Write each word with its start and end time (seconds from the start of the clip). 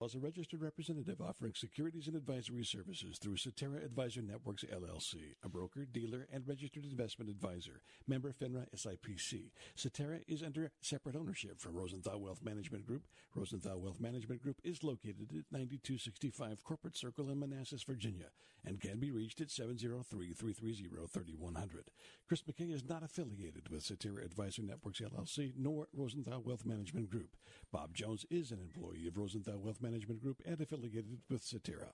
As 0.00 0.14
a 0.14 0.20
registered 0.20 0.62
representative 0.62 1.20
offering 1.20 1.54
securities 1.56 2.06
and 2.06 2.14
advisory 2.14 2.64
services 2.64 3.18
through 3.18 3.36
Cetera 3.36 3.84
Advisor 3.84 4.22
Networks 4.22 4.62
LLC, 4.62 5.34
a 5.42 5.48
broker, 5.48 5.88
dealer, 5.90 6.28
and 6.32 6.46
registered 6.46 6.84
investment 6.84 7.28
advisor, 7.28 7.82
member 8.06 8.30
FINRA 8.30 8.66
SIPC. 8.76 9.50
Cetera 9.74 10.20
is 10.28 10.44
under 10.44 10.70
separate 10.80 11.16
ownership 11.16 11.58
from 11.58 11.74
Rosenthal 11.74 12.20
Wealth 12.20 12.44
Management 12.44 12.86
Group. 12.86 13.08
Rosenthal 13.34 13.80
Wealth 13.80 13.98
Management 13.98 14.40
Group 14.40 14.60
is 14.62 14.84
located 14.84 15.30
at 15.30 15.50
9265 15.50 16.62
Corporate 16.62 16.96
Circle 16.96 17.30
in 17.30 17.40
Manassas, 17.40 17.82
Virginia, 17.82 18.26
and 18.64 18.80
can 18.80 19.00
be 19.00 19.10
reached 19.10 19.40
at 19.40 19.48
703-330-3100. 19.48 21.88
Chris 22.28 22.42
McKay 22.42 22.72
is 22.72 22.88
not 22.88 23.02
affiliated 23.02 23.68
with 23.68 23.82
Cetera 23.82 24.24
Advisor 24.24 24.62
Networks 24.62 25.00
LLC 25.00 25.54
nor 25.58 25.88
Rosenthal 25.92 26.40
Wealth 26.40 26.64
Management 26.64 27.10
Group. 27.10 27.34
Bob 27.72 27.94
Jones 27.94 28.24
is 28.30 28.52
an 28.52 28.60
employee 28.60 29.08
of 29.08 29.18
Rosenthal 29.18 29.58
Wealth 29.58 29.80
Management 29.80 29.87
Group 29.88 30.42
and 30.44 30.60
affiliated 30.60 31.18
with 31.30 31.42
Cetera. 31.42 31.86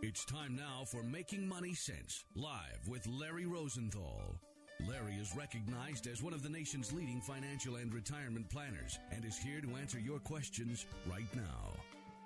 It's 0.00 0.24
time 0.24 0.54
now 0.54 0.84
for 0.86 1.02
Making 1.02 1.46
Money 1.46 1.74
Sense, 1.74 2.24
live 2.36 2.86
with 2.88 3.06
Larry 3.08 3.46
Rosenthal. 3.46 4.36
Larry 4.88 5.14
is 5.14 5.34
recognized 5.34 6.06
as 6.06 6.22
one 6.22 6.32
of 6.32 6.42
the 6.42 6.48
nation's 6.48 6.92
leading 6.92 7.20
financial 7.20 7.76
and 7.76 7.92
retirement 7.92 8.48
planners 8.48 8.98
and 9.10 9.24
is 9.24 9.36
here 9.36 9.60
to 9.60 9.76
answer 9.76 9.98
your 9.98 10.20
questions 10.20 10.86
right 11.10 11.28
now. 11.34 11.72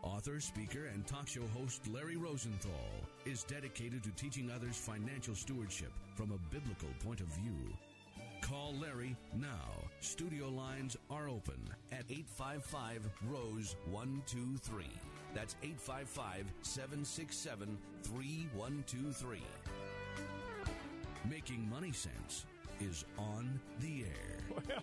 Author, 0.03 0.39
speaker, 0.39 0.87
and 0.93 1.07
talk 1.07 1.27
show 1.27 1.47
host 1.59 1.89
Larry 1.89 2.17
Rosenthal 2.17 2.91
is 3.25 3.43
dedicated 3.45 4.05
to 4.05 4.11
teaching 4.11 4.51
others 4.55 4.77
financial 4.77 5.35
stewardship 5.35 5.93
from 6.15 6.31
a 6.31 6.55
biblical 6.55 6.91
point 7.03 7.21
of 7.21 7.27
view. 7.29 7.73
Call 8.45 8.75
Larry 8.79 9.17
now. 9.41 9.71
Studio 10.01 10.51
lines 10.51 10.99
are 11.09 11.31
open 11.31 11.59
at 11.93 12.05
855 12.11 13.09
Rose 13.27 13.75
123. 13.91 14.85
That's 15.35 15.57
855 15.63 16.53
767 16.61 17.79
3123. 18.03 19.43
Making 21.31 21.71
Money 21.71 21.93
Sense 21.93 22.45
is 22.81 23.07
on 23.17 23.59
the 23.81 24.03
air. 24.03 24.83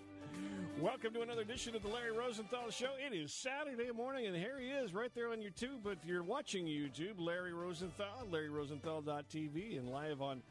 Well, 0.80 0.92
Welcome 0.94 1.14
to 1.14 1.20
another 1.20 1.42
edition 1.42 1.76
of 1.76 1.82
the 1.82 1.88
Larry 1.88 2.10
Rosenthal 2.10 2.70
Show. 2.70 2.90
It 2.98 3.14
is 3.14 3.32
Saturday 3.32 3.92
morning, 3.92 4.26
and 4.26 4.34
here 4.34 4.58
he 4.58 4.70
is 4.70 4.92
right 4.94 5.14
there 5.14 5.30
on 5.30 5.38
YouTube. 5.38 5.84
But 5.84 5.98
if 6.02 6.08
you're 6.08 6.24
watching 6.24 6.64
YouTube, 6.64 7.14
Larry 7.18 7.52
Rosenthal, 7.52 8.26
LarryRosenthal.tv, 8.32 9.78
and 9.78 9.88
live 9.88 10.22
on 10.22 10.42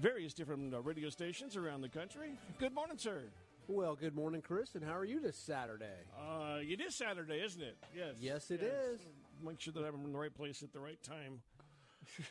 various 0.00 0.34
different 0.34 0.74
uh, 0.74 0.80
radio 0.80 1.08
stations 1.10 1.56
around 1.56 1.80
the 1.80 1.88
country. 1.88 2.30
Good 2.58 2.74
morning, 2.74 2.98
sir. 2.98 3.22
Well, 3.66 3.94
good 3.94 4.14
morning, 4.14 4.42
Chris, 4.42 4.74
and 4.74 4.84
how 4.84 4.96
are 4.96 5.04
you 5.04 5.20
this 5.20 5.36
Saturday? 5.36 5.86
Uh, 6.18 6.58
it 6.60 6.80
is 6.80 6.94
Saturday, 6.94 7.42
isn't 7.42 7.62
it? 7.62 7.76
Yes. 7.96 8.14
Yes, 8.20 8.50
it 8.50 8.60
yes. 8.62 8.72
is. 8.72 9.00
Make 9.42 9.60
sure 9.60 9.72
that 9.72 9.84
I'm 9.84 10.04
in 10.04 10.12
the 10.12 10.18
right 10.18 10.34
place 10.34 10.62
at 10.62 10.72
the 10.72 10.80
right 10.80 11.02
time. 11.02 11.40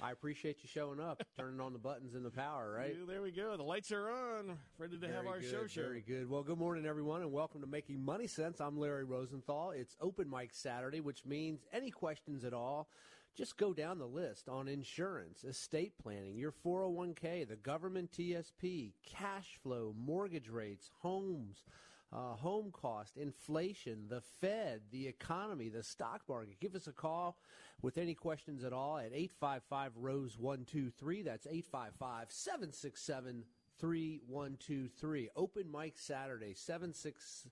I 0.01 0.11
appreciate 0.11 0.57
you 0.61 0.69
showing 0.71 0.99
up, 0.99 1.23
turning 1.37 1.59
on 1.59 1.73
the 1.73 1.79
buttons 1.79 2.13
and 2.13 2.23
the 2.23 2.29
power, 2.29 2.75
right? 2.77 2.95
Yeah, 2.97 3.05
there 3.07 3.21
we 3.23 3.31
go. 3.31 3.57
The 3.57 3.63
lights 3.63 3.91
are 3.91 4.09
on. 4.09 4.57
Ready 4.77 4.97
to 4.97 4.99
very 4.99 5.13
have 5.13 5.25
our 5.25 5.39
good, 5.39 5.49
show 5.49 5.67
show. 5.67 5.81
Very 5.81 6.03
good. 6.07 6.29
Well, 6.29 6.43
good 6.43 6.59
morning, 6.59 6.85
everyone, 6.85 7.21
and 7.21 7.31
welcome 7.31 7.61
to 7.61 7.67
Making 7.67 8.05
Money 8.05 8.27
Sense. 8.27 8.61
I'm 8.61 8.77
Larry 8.77 9.03
Rosenthal. 9.03 9.71
It's 9.71 9.95
Open 9.99 10.29
Mic 10.29 10.53
Saturday, 10.53 10.99
which 10.99 11.25
means 11.25 11.61
any 11.73 11.89
questions 11.89 12.43
at 12.43 12.53
all, 12.53 12.87
just 13.35 13.57
go 13.57 13.73
down 13.73 13.97
the 13.97 14.05
list 14.05 14.47
on 14.47 14.67
insurance, 14.67 15.43
estate 15.43 15.93
planning, 16.01 16.37
your 16.37 16.53
401k, 16.65 17.47
the 17.47 17.55
government 17.55 18.11
TSP, 18.11 18.93
cash 19.05 19.57
flow, 19.61 19.93
mortgage 19.97 20.49
rates, 20.49 20.89
homes. 21.01 21.65
Uh, 22.15 22.35
home 22.35 22.69
cost, 22.71 23.17
inflation, 23.17 24.05
the 24.07 24.21
Fed, 24.39 24.81
the 24.91 25.07
economy, 25.07 25.67
the 25.67 25.81
stock 25.81 26.21
market. 26.29 26.59
Give 26.59 26.75
us 26.75 26.85
a 26.85 26.91
call 26.91 27.39
with 27.81 27.97
any 27.97 28.13
questions 28.13 28.63
at 28.63 28.71
all 28.71 28.99
at 28.99 29.13
855 29.13 29.93
Rose 29.97 30.37
123. 30.37 31.23
That's 31.23 31.47
855 31.47 32.27
767 32.29 33.43
3123. 33.79 35.29
Open 35.35 35.71
mic 35.71 35.97
Saturday, 35.97 36.53
76 36.53 37.47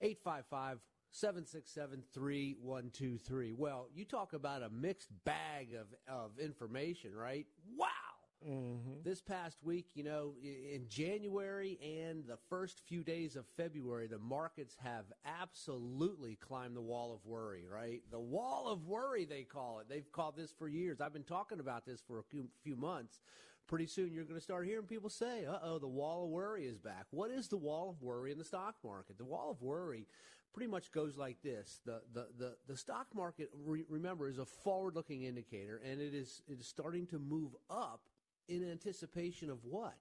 855 0.00 0.78
767 1.16 2.02
3123. 2.12 3.54
Well, 3.54 3.88
you 3.94 4.04
talk 4.04 4.34
about 4.34 4.62
a 4.62 4.68
mixed 4.68 5.08
bag 5.24 5.68
of, 5.72 5.86
of 6.06 6.38
information, 6.38 7.14
right? 7.14 7.46
Wow! 7.74 7.86
Mm-hmm. 8.46 9.02
This 9.02 9.22
past 9.22 9.62
week, 9.62 9.86
you 9.94 10.04
know, 10.04 10.34
in 10.42 10.84
January 10.90 11.78
and 11.82 12.26
the 12.26 12.36
first 12.50 12.82
few 12.86 13.02
days 13.02 13.34
of 13.34 13.46
February, 13.56 14.08
the 14.08 14.18
markets 14.18 14.76
have 14.84 15.06
absolutely 15.24 16.36
climbed 16.36 16.76
the 16.76 16.82
wall 16.82 17.14
of 17.14 17.24
worry, 17.24 17.64
right? 17.66 18.02
The 18.10 18.20
wall 18.20 18.68
of 18.68 18.86
worry, 18.86 19.24
they 19.24 19.44
call 19.44 19.78
it. 19.78 19.88
They've 19.88 20.12
called 20.12 20.36
this 20.36 20.52
for 20.52 20.68
years. 20.68 21.00
I've 21.00 21.14
been 21.14 21.24
talking 21.24 21.60
about 21.60 21.86
this 21.86 22.02
for 22.06 22.18
a 22.18 22.24
few, 22.24 22.48
few 22.62 22.76
months. 22.76 23.22
Pretty 23.66 23.86
soon 23.86 24.12
you're 24.12 24.24
going 24.24 24.38
to 24.38 24.44
start 24.44 24.66
hearing 24.66 24.86
people 24.86 25.10
say, 25.10 25.46
uh 25.46 25.58
oh, 25.62 25.78
the 25.78 25.88
wall 25.88 26.24
of 26.24 26.30
worry 26.30 26.66
is 26.66 26.78
back. 26.78 27.06
What 27.10 27.30
is 27.30 27.48
the 27.48 27.56
wall 27.56 27.90
of 27.90 28.02
worry 28.02 28.30
in 28.30 28.38
the 28.38 28.44
stock 28.44 28.76
market? 28.84 29.16
The 29.18 29.24
wall 29.24 29.50
of 29.50 29.62
worry 29.62 30.06
pretty 30.56 30.70
much 30.70 30.90
goes 30.90 31.18
like 31.18 31.36
this. 31.42 31.80
The, 31.84 32.00
the, 32.14 32.28
the, 32.38 32.56
the 32.66 32.76
stock 32.78 33.08
market, 33.14 33.50
re- 33.66 33.84
remember, 33.90 34.26
is 34.26 34.38
a 34.38 34.46
forward 34.46 34.94
looking 34.94 35.24
indicator 35.24 35.82
and 35.84 36.00
it 36.00 36.14
is, 36.14 36.40
it 36.48 36.58
is 36.58 36.66
starting 36.66 37.06
to 37.08 37.18
move 37.18 37.50
up 37.68 38.00
in 38.48 38.68
anticipation 38.70 39.50
of 39.50 39.58
what? 39.64 39.98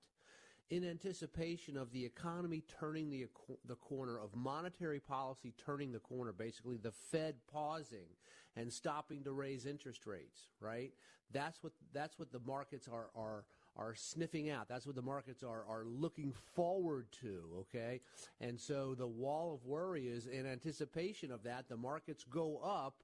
In 0.70 0.88
anticipation 0.88 1.76
of 1.76 1.92
the 1.92 2.06
economy 2.06 2.64
turning 2.80 3.10
the, 3.10 3.28
the 3.68 3.76
corner, 3.76 4.18
of 4.18 4.34
monetary 4.34 5.02
policy 5.02 5.54
turning 5.58 5.92
the 5.92 6.00
corner, 6.00 6.32
basically 6.32 6.78
the 6.78 6.94
Fed 7.12 7.36
pausing 7.52 8.08
and 8.56 8.72
stopping 8.72 9.26
to 9.26 9.34
raise 9.34 9.66
interest 9.66 10.08
rates, 10.08 10.48
right? 10.62 10.94
That's 11.34 11.62
what, 11.62 11.74
that's 11.94 12.18
what 12.18 12.32
the 12.32 12.40
markets 12.40 12.88
are, 12.88 13.10
are, 13.14 13.44
are 13.78 13.96
sniffing 13.96 14.50
out. 14.50 14.68
That's 14.68 14.86
what 14.86 14.96
the 14.96 15.02
markets 15.02 15.44
are, 15.44 15.66
are 15.68 15.84
looking 15.86 16.34
forward 16.56 17.08
to, 17.22 17.44
okay? 17.60 18.02
And 18.40 18.60
so 18.60 18.96
the 18.96 19.08
wall 19.08 19.54
of 19.54 19.66
worry 19.66 20.08
is 20.08 20.28
in 20.28 20.46
anticipation 20.46 21.32
of 21.32 21.44
that, 21.44 21.68
the 21.68 21.78
markets 21.78 22.24
go 22.24 22.58
up 22.64 23.04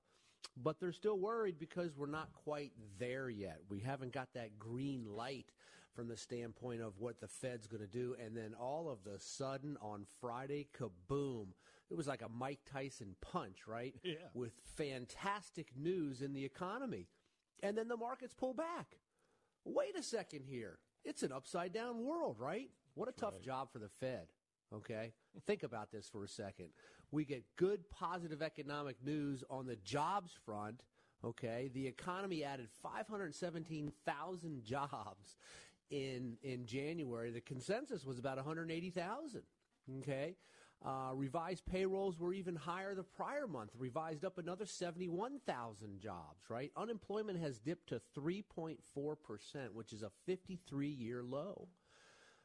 but 0.57 0.79
they're 0.79 0.91
still 0.91 1.19
worried 1.19 1.59
because 1.59 1.95
we're 1.95 2.07
not 2.07 2.33
quite 2.33 2.71
there 2.99 3.29
yet. 3.29 3.59
We 3.69 3.79
haven't 3.79 4.11
got 4.11 4.33
that 4.33 4.57
green 4.59 5.05
light 5.05 5.51
from 5.93 6.07
the 6.07 6.17
standpoint 6.17 6.81
of 6.81 6.99
what 6.99 7.19
the 7.19 7.27
Fed's 7.27 7.67
going 7.67 7.81
to 7.81 7.87
do. 7.87 8.15
And 8.23 8.35
then 8.35 8.53
all 8.59 8.89
of 8.89 9.03
the 9.03 9.19
sudden 9.19 9.77
on 9.81 10.05
Friday, 10.19 10.67
kaboom. 10.77 11.47
It 11.89 11.97
was 11.97 12.07
like 12.07 12.21
a 12.21 12.29
Mike 12.29 12.61
Tyson 12.71 13.15
punch, 13.21 13.67
right? 13.67 13.93
Yeah. 14.03 14.15
With 14.33 14.53
fantastic 14.77 15.67
news 15.75 16.21
in 16.21 16.33
the 16.33 16.45
economy. 16.45 17.07
And 17.61 17.77
then 17.77 17.87
the 17.87 17.97
markets 17.97 18.33
pull 18.33 18.53
back. 18.53 18.97
Wait 19.65 19.97
a 19.97 20.03
second 20.03 20.43
here. 20.47 20.79
It's 21.03 21.23
an 21.23 21.31
upside 21.31 21.73
down 21.73 22.03
world, 22.03 22.37
right? 22.39 22.69
What 22.95 23.09
a 23.09 23.13
tough 23.13 23.33
right. 23.33 23.43
job 23.43 23.71
for 23.71 23.79
the 23.79 23.89
Fed. 23.99 24.27
Okay. 24.73 25.13
Think 25.45 25.63
about 25.63 25.91
this 25.91 26.07
for 26.07 26.23
a 26.23 26.27
second. 26.27 26.69
We 27.11 27.25
get 27.25 27.43
good 27.57 27.89
positive 27.89 28.41
economic 28.41 28.97
news 29.03 29.43
on 29.49 29.65
the 29.65 29.75
jobs 29.77 30.31
front. 30.45 30.83
Okay. 31.23 31.69
The 31.73 31.87
economy 31.87 32.43
added 32.43 32.69
517,000 32.81 34.63
jobs 34.63 35.37
in, 35.89 36.37
in 36.41 36.65
January. 36.65 37.31
The 37.31 37.41
consensus 37.41 38.05
was 38.05 38.17
about 38.17 38.37
180,000. 38.37 39.41
Okay. 39.99 40.35
Uh, 40.83 41.11
revised 41.13 41.63
payrolls 41.65 42.19
were 42.19 42.33
even 42.33 42.55
higher 42.55 42.95
the 42.95 43.03
prior 43.03 43.45
month, 43.45 43.71
revised 43.77 44.25
up 44.25 44.39
another 44.39 44.65
71,000 44.65 45.99
jobs, 45.99 46.49
right? 46.49 46.71
Unemployment 46.75 47.39
has 47.39 47.59
dipped 47.59 47.89
to 47.89 48.01
3.4%, 48.17 48.77
which 49.73 49.93
is 49.93 50.01
a 50.01 50.09
53 50.25 50.87
year 50.87 51.21
low 51.23 51.67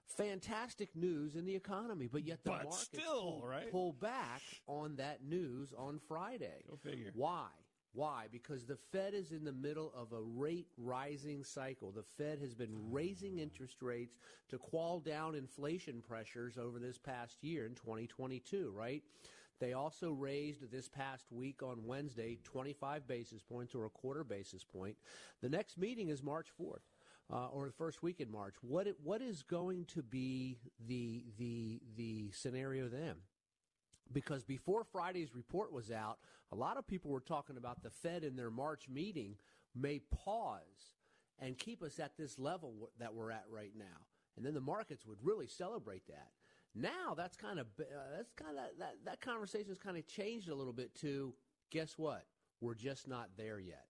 fantastic 0.09 0.95
news 0.95 1.35
in 1.37 1.45
the 1.45 1.55
economy, 1.55 2.09
but 2.11 2.25
yet 2.25 2.43
the 2.45 2.51
But 2.51 2.65
markets 2.65 2.83
still, 2.83 3.23
pull, 3.41 3.47
right? 3.47 3.71
pull 3.71 3.93
back 3.93 4.43
on 4.67 4.97
that 4.97 5.25
news 5.25 5.73
on 5.77 5.99
Friday. 6.09 6.63
Go 6.69 6.77
figure. 6.77 7.11
Why? 7.15 7.49
Why? 7.97 8.27
Because 8.31 8.67
the 8.67 8.77
Fed 8.93 9.15
is 9.15 9.33
in 9.33 9.43
the 9.43 9.55
middle 9.55 9.91
of 9.97 10.13
a 10.13 10.21
rate 10.21 10.67
rising 10.77 11.43
cycle. 11.43 11.91
The 11.93 12.05
Fed 12.19 12.39
has 12.41 12.55
been 12.55 12.75
raising 12.91 13.39
interest 13.39 13.81
rates 13.81 14.19
to 14.51 14.59
quell 14.59 15.01
down 15.01 15.35
inflation 15.35 16.03
pressures 16.07 16.59
over 16.59 16.79
this 16.79 16.99
past 16.99 17.43
year 17.43 17.65
in 17.65 17.75
2022, 17.75 18.71
right? 18.77 19.03
They 19.61 19.73
also 19.73 20.13
raised 20.13 20.71
this 20.71 20.91
past 20.91 21.25
week 21.33 21.63
on 21.63 21.87
Wednesday 21.87 22.39
25 22.45 23.09
basis 23.09 23.41
points 23.43 23.75
or 23.75 23.87
a 23.87 23.91
quarter 23.91 24.25
basis 24.25 24.63
point. 24.63 24.97
The 25.41 25.49
next 25.49 25.79
meeting 25.79 26.11
is 26.11 26.23
March 26.23 26.49
4th. 26.61 26.83
Uh, 27.33 27.49
or 27.49 27.67
the 27.67 27.73
first 27.73 28.05
week 28.05 28.21
in 28.21 28.31
March. 28.31 28.55
What 28.61 28.87
what 29.03 29.21
is 29.21 29.43
going 29.43 29.87
to 29.87 30.01
be 30.01 30.59
the 30.87 31.25
the 31.37 31.81
the 31.97 32.31
scenario 32.31 32.87
then? 32.87 33.17
Because 34.13 34.45
before 34.45 34.85
Friday's 34.85 35.35
report 35.35 35.73
was 35.73 35.91
out, 35.91 36.19
a 36.53 36.57
lot 36.57 36.77
of 36.77 36.87
people 36.87 37.11
were 37.11 37.21
talking 37.21 37.57
about 37.57 37.83
the 37.83 37.91
Fed 37.91 38.25
in 38.25 38.37
their 38.37 38.51
March 38.51 38.89
meeting 38.89 39.37
may 39.75 39.99
pause 39.99 40.95
and 41.39 41.59
keep 41.59 41.83
us 41.83 41.99
at 41.99 42.17
this 42.17 42.39
level 42.39 42.91
that 42.99 43.15
we're 43.15 43.31
at 43.31 43.45
right 43.51 43.73
now, 43.77 44.07
and 44.37 44.47
then 44.47 44.55
the 44.55 44.61
markets 44.61 45.05
would 45.07 45.19
really 45.23 45.47
celebrate 45.47 46.07
that. 46.07 46.29
Now 46.75 47.15
that's 47.17 47.37
kind 47.37 47.59
of 47.59 47.67
uh, 47.81 47.85
that's 48.17 48.33
kind 48.33 48.59
of 48.59 48.79
that 48.79 48.97
that 49.05 49.21
conversation 49.21 49.69
has 49.69 49.79
kind 49.79 49.97
of 49.97 50.07
changed 50.07 50.49
a 50.49 50.55
little 50.55 50.73
bit 50.73 50.95
to 50.97 51.35
guess 51.71 51.95
what? 51.97 52.25
We're 52.61 52.75
just 52.75 53.09
not 53.09 53.31
there 53.37 53.59
yet. 53.59 53.87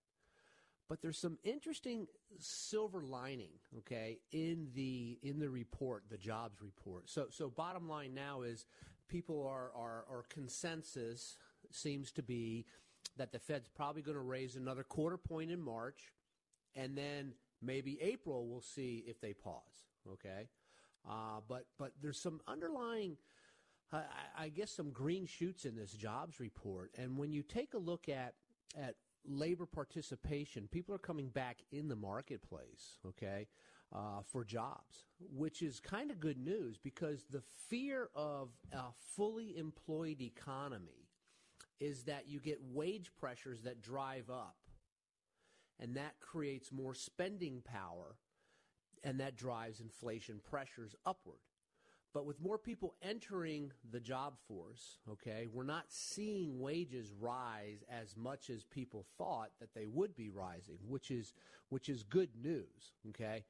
But 0.89 1.03
there's 1.03 1.19
some 1.19 1.39
interesting 1.43 2.07
silver 2.39 3.03
lining, 3.03 3.51
okay, 3.79 4.21
in 4.31 4.69
the 4.75 5.19
in 5.23 5.41
the 5.41 5.51
report, 5.51 6.05
the 6.09 6.17
jobs 6.17 6.63
report. 6.63 7.11
So 7.11 7.27
so 7.31 7.51
bottom 7.51 7.89
line 7.89 8.15
now 8.15 8.43
is 8.43 8.67
people 9.09 9.47
are 9.47 9.71
are, 9.77 10.05
are 10.11 10.25
consensus 10.29 11.37
seems 11.71 12.13
to 12.13 12.23
be 12.23 12.67
that 13.17 13.33
the 13.33 13.39
Fed's 13.39 13.69
probably 13.69 14.03
going 14.03 14.17
to 14.17 14.23
raise 14.23 14.57
another 14.57 14.85
quarter 14.85 15.17
point 15.17 15.51
in 15.51 15.61
March, 15.61 16.13
and 16.75 16.97
then 16.97 17.33
maybe 17.63 17.99
April 18.01 18.47
we'll 18.47 18.61
see 18.61 19.05
if 19.07 19.21
they 19.21 19.33
pause. 19.33 19.63
Okay, 20.13 20.49
uh, 21.09 21.41
but 21.49 21.67
but 21.79 21.93
there's 22.01 22.21
some 22.21 22.41
underlying, 22.47 23.17
uh, 23.93 24.03
I, 24.39 24.45
I 24.45 24.49
guess, 24.49 24.71
some 24.71 24.91
green 24.91 25.27
shoots 25.27 25.65
in 25.65 25.77
this 25.77 25.93
jobs 25.93 26.41
report. 26.41 26.93
And 26.99 27.17
when 27.17 27.33
you 27.33 27.43
take 27.43 27.75
a 27.75 27.79
look 27.79 28.09
at 28.09 28.35
at 28.77 28.97
labor 29.25 29.67
participation, 29.67 30.69
people 30.71 30.95
are 30.95 30.99
coming 30.99 31.29
back 31.29 31.59
in 31.73 31.89
the 31.89 31.97
marketplace. 31.97 32.99
Okay. 33.07 33.47
Uh, 33.95 34.21
for 34.31 34.45
jobs, 34.45 35.05
which 35.33 35.63
is 35.63 35.79
kind 35.81 36.11
of 36.11 36.19
good 36.19 36.37
news 36.39 36.77
because 36.77 37.25
the 37.31 37.43
fear 37.69 38.11
of 38.15 38.51
a 38.73 38.83
fully 39.15 39.57
employed 39.57 40.21
economy 40.21 41.09
is 41.79 42.03
that 42.03 42.29
you 42.29 42.41
get 42.41 42.59
wage 42.61 43.13
pressures 43.17 43.63
that 43.63 43.81
drive 43.81 44.29
up, 44.29 44.57
and 45.79 45.97
that 45.97 46.19
creates 46.21 46.73
more 46.73 46.95
spending 46.95 47.63
power 47.63 48.17
and 49.05 49.21
that 49.21 49.37
drives 49.37 49.81
inflation 49.81 50.41
pressures 50.43 50.95
upward. 51.07 51.39
But 52.13 52.25
with 52.25 52.41
more 52.41 52.57
people 52.57 52.95
entering 53.03 53.73
the 53.91 54.01
job 54.01 54.35
force, 54.49 54.99
okay, 55.11 55.47
we're 55.53 55.65
not 55.65 55.85
seeing 55.89 56.59
wages 56.59 57.13
rise 57.13 57.85
as 57.91 58.17
much 58.17 58.49
as 58.49 58.65
people 58.65 59.05
thought 59.19 59.51
that 59.61 59.75
they 59.75 59.87
would 59.87 60.17
be 60.17 60.31
rising, 60.31 60.79
which 60.89 61.11
is 61.11 61.35
which 61.69 61.89
is 61.89 62.03
good 62.03 62.31
news, 62.43 62.95
okay. 63.11 63.45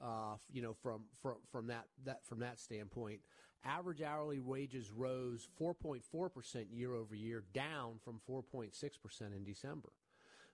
Uh, 0.00 0.36
you 0.52 0.60
know, 0.60 0.74
from 0.74 1.02
from 1.22 1.36
from 1.50 1.68
that 1.68 1.86
that 2.04 2.24
from 2.26 2.40
that 2.40 2.58
standpoint, 2.58 3.20
average 3.64 4.02
hourly 4.02 4.40
wages 4.40 4.90
rose 4.90 5.48
4.4 5.60 6.32
percent 6.32 6.66
year 6.70 6.94
over 6.94 7.14
year, 7.14 7.44
down 7.54 7.94
from 8.04 8.20
4.6 8.28 8.72
percent 9.02 9.32
in 9.34 9.44
December. 9.44 9.90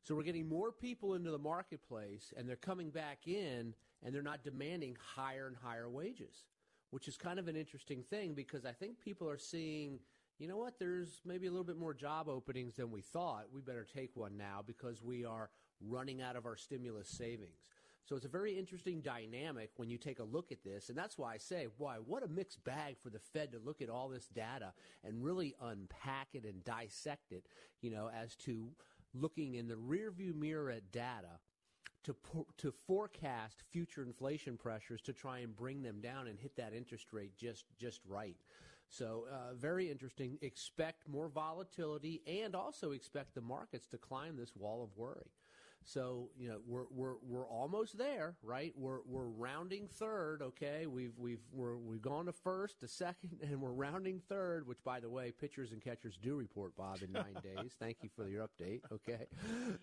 So 0.02 0.17
we're 0.17 0.25
getting 0.25 0.49
more 0.49 0.73
people 0.73 1.14
into 1.14 1.31
the 1.31 1.38
marketplace, 1.38 2.32
and 2.37 2.49
they're 2.49 2.56
coming 2.56 2.90
back 2.90 3.26
in 3.26 3.75
and 4.02 4.14
they're 4.14 4.23
not 4.23 4.43
demanding 4.43 4.96
higher 5.00 5.46
and 5.46 5.56
higher 5.56 5.88
wages, 5.88 6.46
which 6.90 7.08
is 7.08 7.17
kind 7.17 7.38
of 7.38 7.49
an 7.49 7.56
interesting 7.56 8.02
thing 8.02 8.35
because 8.35 8.64
I 8.64 8.73
think 8.73 8.99
people 9.00 9.28
are 9.31 9.38
seeing, 9.38 10.00
you 10.38 10.49
know 10.49 10.56
what, 10.56 10.78
there's 10.78 11.20
maybe 11.25 11.46
a 11.46 11.50
little 11.50 11.64
bit 11.64 11.78
more 11.78 11.94
job 11.94 12.28
openings 12.28 12.75
than 12.75 12.90
we 12.90 13.00
thought. 13.00 13.46
We 13.55 13.61
better 13.61 13.87
take 13.94 14.17
one 14.17 14.37
now 14.37 14.62
because 14.67 15.02
we 15.02 15.25
are 15.25 15.50
running 15.81 16.20
out 16.20 16.37
of 16.37 16.46
our 16.46 16.56
stimulus 16.56 17.08
savings. 17.08 17.61
So 18.04 18.16
it's 18.16 18.25
a 18.25 18.28
very 18.28 18.58
interesting 18.58 19.00
dynamic 19.00 19.70
when 19.76 19.88
you 19.88 19.96
take 19.96 20.19
a 20.19 20.25
look 20.25 20.50
at 20.50 20.64
this. 20.64 20.88
And 20.88 20.99
that's 20.99 21.16
why 21.16 21.34
I 21.34 21.38
say, 21.38 21.69
why, 21.78 21.96
what 21.96 22.25
a 22.25 22.28
mixed 22.28 22.64
bag 22.64 22.96
for 22.99 23.10
the 23.10 23.20
Fed 23.20 23.52
to 23.52 23.58
look 23.58 23.81
at 23.81 23.90
all 23.90 24.08
this 24.08 24.26
data 24.26 24.72
and 25.04 25.22
really 25.22 25.54
unpack 25.60 26.28
it 26.34 26.44
and 26.44 26.64
dissect 26.64 27.32
it, 27.32 27.46
you 27.81 27.90
know, 27.90 28.10
as 28.14 28.34
to 28.37 28.70
looking 29.14 29.54
in 29.54 29.69
the 29.69 29.75
rearview 29.75 30.34
mirror 30.34 30.70
at 30.70 30.90
data 30.90 31.38
to 32.04 32.16
to 32.58 32.72
forecast 32.72 33.62
future 33.70 34.02
inflation 34.02 34.56
pressures 34.56 35.00
to 35.02 35.12
try 35.12 35.38
and 35.38 35.54
bring 35.54 35.82
them 35.82 36.00
down 36.00 36.26
and 36.26 36.38
hit 36.38 36.56
that 36.56 36.75
interest 36.75 37.12
rate 37.12 37.37
just 37.37 37.66
just 37.78 38.00
right. 38.08 38.37
So 38.88 39.26
uh, 39.31 39.54
very 39.54 39.90
interesting. 39.90 40.38
Expect 40.43 41.08
more 41.08 41.28
volatility 41.28 42.20
and 42.26 42.54
also 42.54 42.90
expect 42.90 43.34
the 43.34 43.40
markets 43.40 43.87
to 43.88 43.99
climb 43.99 44.37
this 44.37 44.54
wall 44.56 44.82
of 44.82 44.96
worry. 44.96 45.31
So 45.84 46.29
you 46.38 46.49
know 46.49 46.58
we're 46.67 46.84
we're 46.90 47.14
we're 47.23 47.46
almost 47.46 47.99
there, 47.99 48.37
right? 48.43 48.73
We're 48.76 49.00
we're 49.06 49.26
rounding 49.26 49.88
third. 49.88 50.43
Okay, 50.43 50.87
we've 50.87 51.12
we've 51.19 51.40
we're 51.52 51.76
we've 51.76 52.02
gone 52.02 52.26
to 52.26 52.32
first, 52.32 52.81
to 52.81 52.88
second, 52.88 53.38
and 53.43 53.61
we're 53.61 53.73
rounding 53.73 54.20
third. 54.29 54.67
Which, 54.67 54.82
by 54.84 55.00
the 55.00 55.08
way, 55.11 55.32
pitchers 55.32 55.73
and 55.73 55.82
catchers 55.82 56.19
do 56.23 56.37
report, 56.37 56.76
Bob, 56.76 56.99
in 57.02 57.12
nine 57.12 57.34
days. 57.43 57.73
Thank 57.79 57.99
you 58.02 58.11
for 58.14 58.29
your 58.29 58.46
update. 58.46 58.81
Okay, 58.93 59.26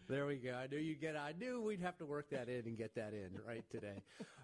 there 0.07 0.25
we 0.25 0.37
go. 0.37 0.53
I 0.53 0.67
knew 0.67 0.77
you 0.77 0.95
get. 0.95 1.15
I 1.15 1.33
knew 1.39 1.61
we'd 1.61 1.81
have 1.81 1.97
to 1.97 2.05
work 2.05 2.29
that 2.31 2.49
in 2.49 2.65
and 2.65 2.77
get 2.77 2.95
that 2.95 3.13
in 3.13 3.29
right 3.45 3.63
today. 3.69 4.01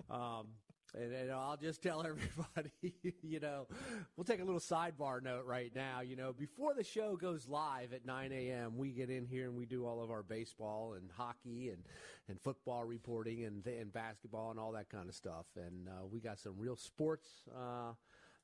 Um, 0.09 0.47
and, 0.97 1.13
and, 1.13 1.31
I'll 1.31 1.57
just 1.57 1.81
tell 1.81 1.99
everybody, 2.05 2.93
you 3.21 3.39
know, 3.39 3.67
we'll 4.15 4.23
take 4.23 4.41
a 4.41 4.43
little 4.43 4.59
sidebar 4.59 5.21
note 5.21 5.45
right 5.45 5.71
now. 5.75 6.01
You 6.01 6.15
know, 6.15 6.33
before 6.33 6.73
the 6.73 6.83
show 6.83 7.15
goes 7.15 7.47
live 7.47 7.93
at 7.93 8.05
9 8.05 8.31
a.m., 8.31 8.77
we 8.77 8.91
get 8.91 9.09
in 9.09 9.25
here 9.25 9.45
and 9.45 9.55
we 9.55 9.65
do 9.65 9.85
all 9.85 10.03
of 10.03 10.11
our 10.11 10.23
baseball 10.23 10.93
and 10.93 11.09
hockey 11.15 11.69
and, 11.69 11.83
and 12.29 12.39
football 12.41 12.83
reporting 12.85 13.43
and, 13.43 13.65
and 13.67 13.91
basketball 13.91 14.51
and 14.51 14.59
all 14.59 14.71
that 14.71 14.89
kind 14.89 15.09
of 15.09 15.15
stuff. 15.15 15.45
And 15.55 15.87
uh, 15.87 16.05
we 16.11 16.19
got 16.19 16.39
some 16.39 16.53
real 16.57 16.75
sports. 16.75 17.29
Uh, 17.55 17.93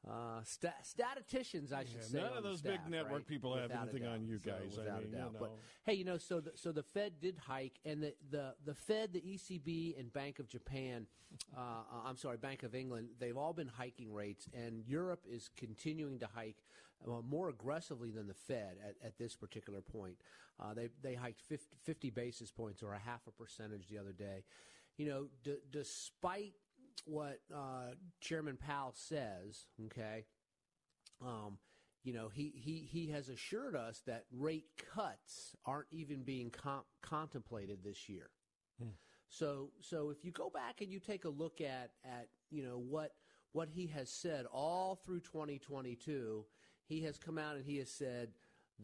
uh, 0.10 0.42
statisticians, 0.84 1.72
I 1.72 1.84
should 1.84 1.98
yeah, 1.98 2.02
say. 2.02 2.18
None 2.20 2.38
of 2.38 2.44
those 2.44 2.60
staff, 2.60 2.72
big 2.72 2.92
network 2.92 3.14
right? 3.14 3.28
people 3.28 3.52
without 3.52 3.72
have 3.72 3.90
anything 3.90 4.08
on 4.08 4.26
you 4.26 4.40
guys. 4.40 4.74
So, 4.74 4.82
without 4.82 4.98
I 4.98 5.00
mean, 5.00 5.14
a 5.14 5.18
doubt. 5.18 5.28
You 5.28 5.34
know. 5.34 5.40
But 5.40 5.52
hey, 5.84 5.94
you 5.94 6.06
know, 6.06 6.18
so 6.18 6.40
the, 6.40 6.52
so 6.56 6.72
the 6.72 6.84
Fed 6.84 7.14
did 7.22 7.38
hike, 7.38 7.80
and 7.86 8.02
the, 8.02 8.14
the, 8.32 8.56
the 8.66 8.74
Fed, 8.74 9.14
the 9.14 9.22
ECB, 9.22 10.00
and 10.00 10.12
Bank 10.12 10.40
of 10.40 10.48
Japan, 10.48 11.06
uh, 11.56 11.60
uh, 11.60 12.08
I'm 12.08 12.18
sorry, 12.18 12.38
Bank 12.38 12.64
of 12.64 12.74
England, 12.74 13.10
they've 13.20 13.38
all 13.38 13.54
been 13.54 13.68
hiking 13.68 14.12
rates, 14.12 14.48
and 14.54 14.84
Europe 14.88 15.26
is 15.30 15.50
continuing 15.56 16.20
to 16.20 16.28
hike 16.34 16.64
uh, 17.08 17.22
more 17.28 17.50
aggressively 17.50 18.10
than 18.12 18.28
the 18.28 18.34
Fed 18.34 18.78
at, 18.84 18.96
at 19.06 19.18
this 19.18 19.36
particular 19.36 19.82
point. 19.82 20.16
Uh, 20.60 20.74
they 20.74 20.90
they 21.02 21.16
hiked 21.16 21.42
50, 21.42 21.78
50, 21.84 22.10
basis 22.12 22.52
points 22.52 22.84
or 22.84 22.94
a 22.94 23.00
half 23.00 23.22
a 23.28 23.32
percentage 23.32 23.88
the 23.88 23.98
other 23.98 24.12
day. 24.12 24.44
You 24.98 25.08
know, 25.08 25.28
d- 25.44 25.58
despite 25.72 26.54
what 27.06 27.40
uh, 27.54 27.94
Chairman 28.20 28.58
Powell 28.58 28.94
says, 28.96 29.66
okay, 29.86 30.26
um, 31.22 31.58
you 32.04 32.14
know, 32.14 32.30
he, 32.30 32.52
he, 32.56 32.88
he 32.92 33.12
has 33.12 33.30
assured 33.30 33.76
us 33.76 34.02
that 34.08 34.26
rate 34.32 34.66
cuts 34.94 35.56
aren't 35.66 35.88
even 35.92 36.24
being 36.24 36.50
com- 36.50 36.84
contemplated 37.02 37.84
this 37.84 38.10
year. 38.10 38.30
Hmm. 38.80 38.90
So, 39.30 39.72
so 39.80 40.10
if 40.10 40.26
you 40.26 40.32
go 40.32 40.50
back 40.50 40.82
and 40.82 40.92
you 40.92 41.00
take 41.00 41.26
a 41.26 41.30
look 41.30 41.62
at, 41.62 41.92
at, 42.04 42.28
you 42.50 42.64
know, 42.64 42.78
what, 42.78 43.12
what 43.54 43.70
he 43.70 43.88
has 43.88 44.10
said 44.10 44.46
all 44.52 44.96
through 44.96 45.22
2022, 45.22 46.46
he 46.86 47.02
has 47.04 47.18
come 47.18 47.38
out 47.38 47.56
and 47.56 47.66
he 47.66 47.78
has 47.78 47.90
said 47.90 48.30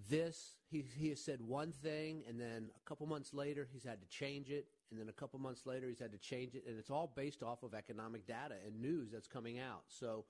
this, 0.09 0.57
he, 0.69 0.85
he 0.95 1.09
has 1.09 1.23
said 1.23 1.41
one 1.41 1.71
thing, 1.71 2.23
and 2.29 2.39
then 2.39 2.69
a 2.75 2.89
couple 2.89 3.07
months 3.07 3.33
later, 3.33 3.67
he's 3.71 3.83
had 3.83 3.99
to 4.01 4.07
change 4.07 4.49
it, 4.49 4.67
and 4.91 4.99
then 4.99 5.09
a 5.09 5.13
couple 5.13 5.39
months 5.39 5.65
later, 5.65 5.87
he's 5.87 5.99
had 5.99 6.11
to 6.13 6.17
change 6.17 6.55
it, 6.55 6.63
and 6.67 6.77
it's 6.77 6.89
all 6.89 7.11
based 7.15 7.43
off 7.43 7.63
of 7.63 7.73
economic 7.73 8.25
data 8.25 8.55
and 8.65 8.81
news 8.81 9.11
that's 9.11 9.27
coming 9.27 9.59
out. 9.59 9.83
So, 9.87 10.25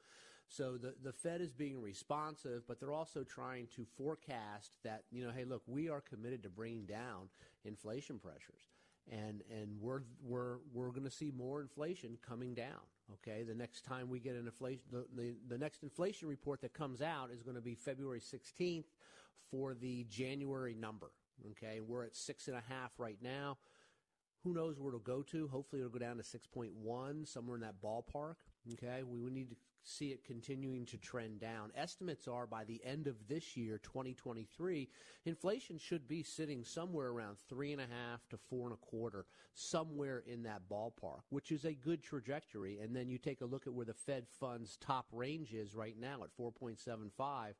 so 0.50 0.78
the, 0.78 0.96
the 1.04 1.12
Fed 1.12 1.42
is 1.42 1.52
being 1.52 1.82
responsive, 1.82 2.64
but 2.68 2.80
they're 2.80 2.94
also 2.94 3.24
trying 3.24 3.68
to 3.76 3.86
forecast 3.98 4.72
that, 4.84 5.04
you 5.12 5.24
know, 5.24 5.32
hey, 5.32 5.46
look, 5.46 5.62
we 5.68 5.90
are 5.90 6.02
committed 6.02 6.44
to 6.44 6.50
bringing 6.50 6.86
down 6.86 7.30
inflation 7.66 8.18
pressures. 8.18 8.70
And, 9.12 9.42
and 9.50 9.80
we're, 9.80 10.02
we're, 10.22 10.58
we're 10.74 10.90
going 10.90 11.06
to 11.06 11.12
see 11.12 11.32
more 11.32 11.62
inflation 11.62 12.18
coming 12.28 12.54
down. 12.54 12.82
Okay. 13.14 13.44
The 13.44 13.56
next 13.56 13.86
time 13.86 14.10
we 14.10 14.20
get 14.20 14.36
an 14.36 14.46
inflation, 14.46 14.82
the, 14.92 15.06
the, 15.16 15.36
the 15.48 15.58
next 15.58 15.84
inflation 15.84 16.28
report 16.28 16.62
that 16.62 16.74
comes 16.74 17.02
out 17.02 17.30
is 17.32 17.42
going 17.42 17.56
to 17.56 17.62
be 17.62 17.74
February 17.74 18.20
16th 18.20 18.86
for 19.50 19.74
the 19.74 20.06
January 20.10 20.76
number. 20.76 21.12
Okay. 21.52 21.80
We're 21.80 22.04
at 22.04 22.18
six 22.18 22.48
and 22.50 22.58
a 22.58 22.64
half 22.68 22.92
right 22.98 23.18
now. 23.22 23.58
Who 24.44 24.54
knows 24.54 24.80
where 24.80 24.90
it'll 24.90 25.00
go 25.00 25.22
to? 25.24 25.48
Hopefully 25.48 25.82
it'll 25.82 25.92
go 25.92 26.00
down 26.00 26.18
to 26.18 26.24
6.1, 26.24 27.28
somewhere 27.28 27.56
in 27.56 27.62
that 27.62 27.82
ballpark. 27.84 28.36
Okay, 28.74 29.04
we 29.04 29.20
would 29.20 29.34
need 29.34 29.50
to 29.50 29.56
see 29.88 30.12
it 30.12 30.26
continuing 30.26 30.86
to 30.86 30.98
trend 30.98 31.40
down. 31.40 31.72
Estimates 31.76 32.28
are 32.28 32.46
by 32.46 32.64
the 32.66 32.82
end 32.84 33.08
of 33.08 33.16
this 33.28 33.56
year, 33.56 33.80
2023, 33.84 34.90
inflation 35.26 35.78
should 35.78 36.08
be 36.08 36.24
sitting 36.24 36.64
somewhere 36.64 37.08
around 37.08 37.38
three 37.50 37.72
and 37.72 37.82
a 37.82 37.86
half 37.86 38.28
to 38.30 38.38
four 38.38 38.66
and 38.66 38.74
a 38.74 38.86
quarter, 38.86 39.26
somewhere 39.54 40.24
in 40.28 40.44
that 40.44 40.62
ballpark, 40.70 41.22
which 41.30 41.52
is 41.52 41.64
a 41.64 41.74
good 41.74 42.04
trajectory. 42.04 42.80
And 42.80 42.96
then 42.96 43.10
you 43.10 43.18
take 43.18 43.42
a 43.42 43.46
look 43.46 43.66
at 43.66 43.74
where 43.74 43.86
the 43.86 43.94
Fed 43.94 44.28
funds 44.40 44.78
top 44.78 45.08
range 45.12 45.54
is 45.54 45.74
right 45.74 45.96
now 45.98 46.24
at 46.24 46.36
4.75 46.38 47.54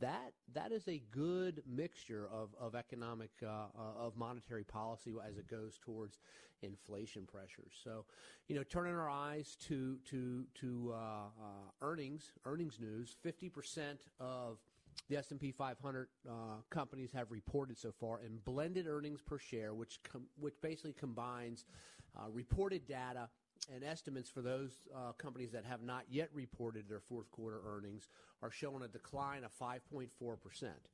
that 0.00 0.32
that 0.54 0.72
is 0.72 0.86
a 0.88 1.02
good 1.10 1.62
mixture 1.66 2.28
of 2.32 2.50
of 2.58 2.74
economic 2.74 3.30
uh, 3.42 3.46
uh, 3.46 4.06
of 4.06 4.16
monetary 4.16 4.64
policy 4.64 5.14
as 5.26 5.38
it 5.38 5.48
goes 5.48 5.78
towards 5.78 6.18
inflation 6.62 7.26
pressures. 7.26 7.72
So, 7.84 8.04
you 8.48 8.56
know, 8.56 8.62
turning 8.62 8.94
our 8.94 9.10
eyes 9.10 9.56
to 9.68 9.98
to 10.06 10.44
to 10.54 10.92
uh, 10.94 10.96
uh 10.96 11.26
earnings 11.82 12.32
earnings 12.44 12.78
news, 12.80 13.16
fifty 13.22 13.48
percent 13.48 14.00
of 14.20 14.58
the 15.08 15.16
S&P 15.16 15.52
500 15.52 16.08
uh, 16.28 16.32
companies 16.70 17.10
have 17.12 17.30
reported 17.30 17.78
so 17.78 17.92
far, 17.92 18.18
and 18.18 18.44
blended 18.44 18.86
earnings 18.86 19.22
per 19.22 19.38
share, 19.38 19.72
which 19.72 20.00
com- 20.02 20.26
which 20.38 20.60
basically 20.60 20.92
combines 20.92 21.64
uh, 22.18 22.28
reported 22.30 22.86
data 22.86 23.28
and 23.74 23.84
estimates 23.84 24.28
for 24.28 24.42
those 24.42 24.72
uh, 24.94 25.12
companies 25.12 25.52
that 25.52 25.64
have 25.64 25.82
not 25.82 26.04
yet 26.10 26.28
reported 26.32 26.88
their 26.88 27.00
fourth 27.00 27.30
quarter 27.30 27.60
earnings 27.66 28.08
are 28.42 28.50
showing 28.50 28.82
a 28.82 28.88
decline 28.88 29.44
of 29.44 29.50
5.4 29.60 30.08
percent 30.40 30.88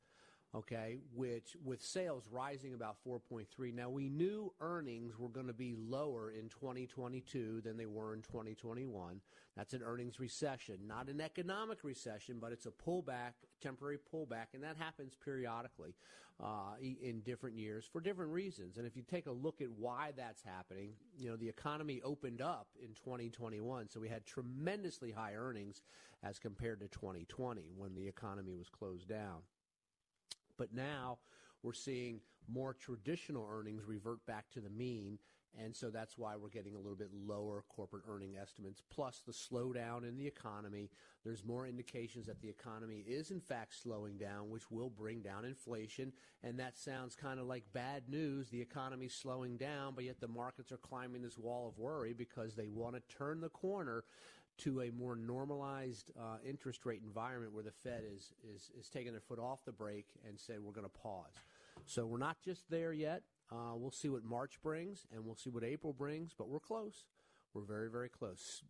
okay, 0.54 0.98
which 1.14 1.56
with 1.64 1.82
sales 1.82 2.28
rising 2.30 2.74
about 2.74 2.96
4.3. 3.06 3.74
Now 3.74 3.88
we 3.88 4.08
knew 4.08 4.52
earnings 4.60 5.18
were 5.18 5.28
going 5.28 5.48
to 5.48 5.52
be 5.52 5.74
lower 5.76 6.30
in 6.30 6.48
2022 6.48 7.60
than 7.62 7.76
they 7.76 7.86
were 7.86 8.14
in 8.14 8.22
2021. 8.22 9.20
That's 9.56 9.74
an 9.74 9.82
earnings 9.84 10.20
recession, 10.20 10.78
not 10.86 11.08
an 11.08 11.20
economic 11.20 11.82
recession, 11.82 12.38
but 12.40 12.52
it's 12.52 12.66
a 12.66 12.70
pullback, 12.70 13.32
temporary 13.60 13.98
pullback, 14.12 14.46
and 14.54 14.62
that 14.62 14.76
happens 14.76 15.16
periodically 15.24 15.94
uh, 16.42 16.74
in 16.80 17.20
different 17.20 17.56
years 17.56 17.88
for 17.92 18.00
different 18.00 18.32
reasons. 18.32 18.78
And 18.78 18.86
if 18.86 18.96
you 18.96 19.02
take 19.02 19.26
a 19.26 19.32
look 19.32 19.60
at 19.60 19.70
why 19.70 20.12
that's 20.16 20.42
happening, 20.42 20.90
you 21.16 21.30
know, 21.30 21.36
the 21.36 21.48
economy 21.48 22.00
opened 22.04 22.40
up 22.40 22.68
in 22.80 22.88
2021, 22.94 23.88
so 23.88 24.00
we 24.00 24.08
had 24.08 24.26
tremendously 24.26 25.12
high 25.12 25.34
earnings 25.34 25.82
as 26.22 26.38
compared 26.38 26.80
to 26.80 26.88
2020 26.88 27.62
when 27.76 27.94
the 27.94 28.06
economy 28.06 28.54
was 28.54 28.68
closed 28.68 29.08
down. 29.08 29.42
But 30.58 30.72
now 30.72 31.18
we're 31.62 31.72
seeing 31.72 32.20
more 32.48 32.74
traditional 32.74 33.48
earnings 33.50 33.82
revert 33.86 34.24
back 34.26 34.50
to 34.52 34.60
the 34.60 34.70
mean. 34.70 35.18
And 35.56 35.74
so 35.74 35.88
that's 35.88 36.18
why 36.18 36.34
we're 36.34 36.48
getting 36.48 36.74
a 36.74 36.78
little 36.78 36.96
bit 36.96 37.10
lower 37.14 37.62
corporate 37.68 38.02
earning 38.08 38.36
estimates. 38.36 38.82
Plus 38.90 39.22
the 39.24 39.32
slowdown 39.32 40.06
in 40.06 40.16
the 40.16 40.26
economy. 40.26 40.90
There's 41.24 41.44
more 41.44 41.66
indications 41.66 42.26
that 42.26 42.40
the 42.40 42.48
economy 42.48 43.04
is 43.06 43.30
in 43.30 43.40
fact 43.40 43.80
slowing 43.80 44.18
down, 44.18 44.50
which 44.50 44.70
will 44.70 44.90
bring 44.90 45.22
down 45.22 45.44
inflation. 45.44 46.12
And 46.42 46.58
that 46.58 46.76
sounds 46.76 47.14
kind 47.14 47.38
of 47.38 47.46
like 47.46 47.72
bad 47.72 48.08
news. 48.08 48.50
The 48.50 48.60
economy's 48.60 49.14
slowing 49.14 49.56
down, 49.56 49.94
but 49.94 50.04
yet 50.04 50.20
the 50.20 50.28
markets 50.28 50.72
are 50.72 50.76
climbing 50.76 51.22
this 51.22 51.38
wall 51.38 51.68
of 51.68 51.78
worry 51.78 52.14
because 52.14 52.56
they 52.56 52.68
want 52.68 52.96
to 52.96 53.16
turn 53.16 53.40
the 53.40 53.48
corner 53.48 54.02
to 54.58 54.82
a 54.82 54.90
more 54.90 55.16
normalized 55.16 56.12
uh, 56.18 56.36
interest 56.48 56.86
rate 56.86 57.00
environment 57.04 57.52
where 57.52 57.64
the 57.64 57.72
Fed 57.72 58.02
is, 58.14 58.32
is, 58.54 58.70
is 58.78 58.88
taking 58.88 59.12
their 59.12 59.20
foot 59.20 59.38
off 59.38 59.64
the 59.64 59.72
brake 59.72 60.08
and 60.28 60.38
said 60.38 60.60
we're 60.60 60.72
going 60.72 60.86
to 60.86 60.98
pause. 60.98 61.32
So 61.86 62.06
we're 62.06 62.18
not 62.18 62.36
just 62.42 62.70
there 62.70 62.92
yet. 62.92 63.22
Uh, 63.50 63.74
we'll 63.74 63.90
see 63.90 64.08
what 64.08 64.24
March 64.24 64.60
brings 64.62 65.06
and 65.12 65.24
we'll 65.24 65.36
see 65.36 65.50
what 65.50 65.64
April 65.64 65.92
brings, 65.92 66.32
but 66.36 66.48
we're 66.48 66.60
close. 66.60 67.04
We're 67.52 67.62
very, 67.62 67.90
very 67.90 68.08
close. 68.08 68.62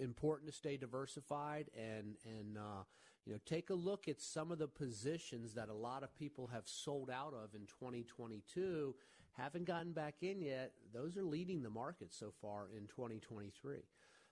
Important 0.00 0.50
to 0.50 0.56
stay 0.56 0.76
diversified 0.76 1.70
and, 1.76 2.16
and 2.24 2.58
uh, 2.58 2.82
you 3.26 3.32
know, 3.32 3.38
take 3.46 3.70
a 3.70 3.74
look 3.74 4.08
at 4.08 4.20
some 4.20 4.50
of 4.50 4.58
the 4.58 4.68
positions 4.68 5.54
that 5.54 5.68
a 5.68 5.74
lot 5.74 6.02
of 6.02 6.14
people 6.14 6.48
have 6.52 6.66
sold 6.66 7.10
out 7.10 7.32
of 7.32 7.54
in 7.54 7.66
2022, 7.66 8.94
haven't 9.32 9.64
gotten 9.64 9.92
back 9.92 10.16
in 10.22 10.42
yet. 10.42 10.72
Those 10.92 11.16
are 11.16 11.22
leading 11.22 11.62
the 11.62 11.70
market 11.70 12.12
so 12.12 12.32
far 12.40 12.68
in 12.76 12.86
2023. 12.86 13.76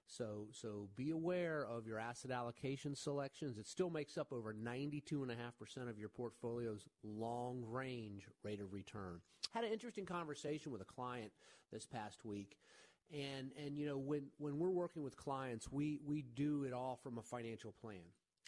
So, 0.07 0.49
so 0.53 0.89
be 0.97 1.11
aware 1.11 1.67
of 1.67 1.87
your 1.87 1.99
asset 1.99 2.31
allocation 2.31 2.95
selections. 2.95 3.59
It 3.59 3.67
still 3.67 3.91
makes 3.91 4.19
up 4.19 4.33
over 4.33 4.53
92.5% 4.55 5.89
of 5.89 5.99
your 5.99 6.09
portfolio's 6.09 6.87
long 7.03 7.65
range 7.67 8.27
rate 8.43 8.61
of 8.61 8.73
return. 8.73 9.21
Had 9.55 9.65
an 9.65 9.73
interesting 9.73 10.05
conversation 10.05 10.73
with 10.73 10.83
a 10.83 10.87
client 10.87 11.33
this 11.73 11.87
past 11.87 12.25
week. 12.25 12.59
And, 13.13 13.53
and 13.63 13.77
you 13.77 13.87
know, 13.87 13.99
when, 13.99 14.27
when 14.39 14.59
we're 14.59 14.71
working 14.71 15.03
with 15.03 15.17
clients, 15.17 15.71
we, 15.71 15.99
we 16.05 16.23
do 16.23 16.65
it 16.65 16.73
all 16.73 16.99
from 17.03 17.19
a 17.19 17.23
financial 17.23 17.73
plan. 17.73 18.01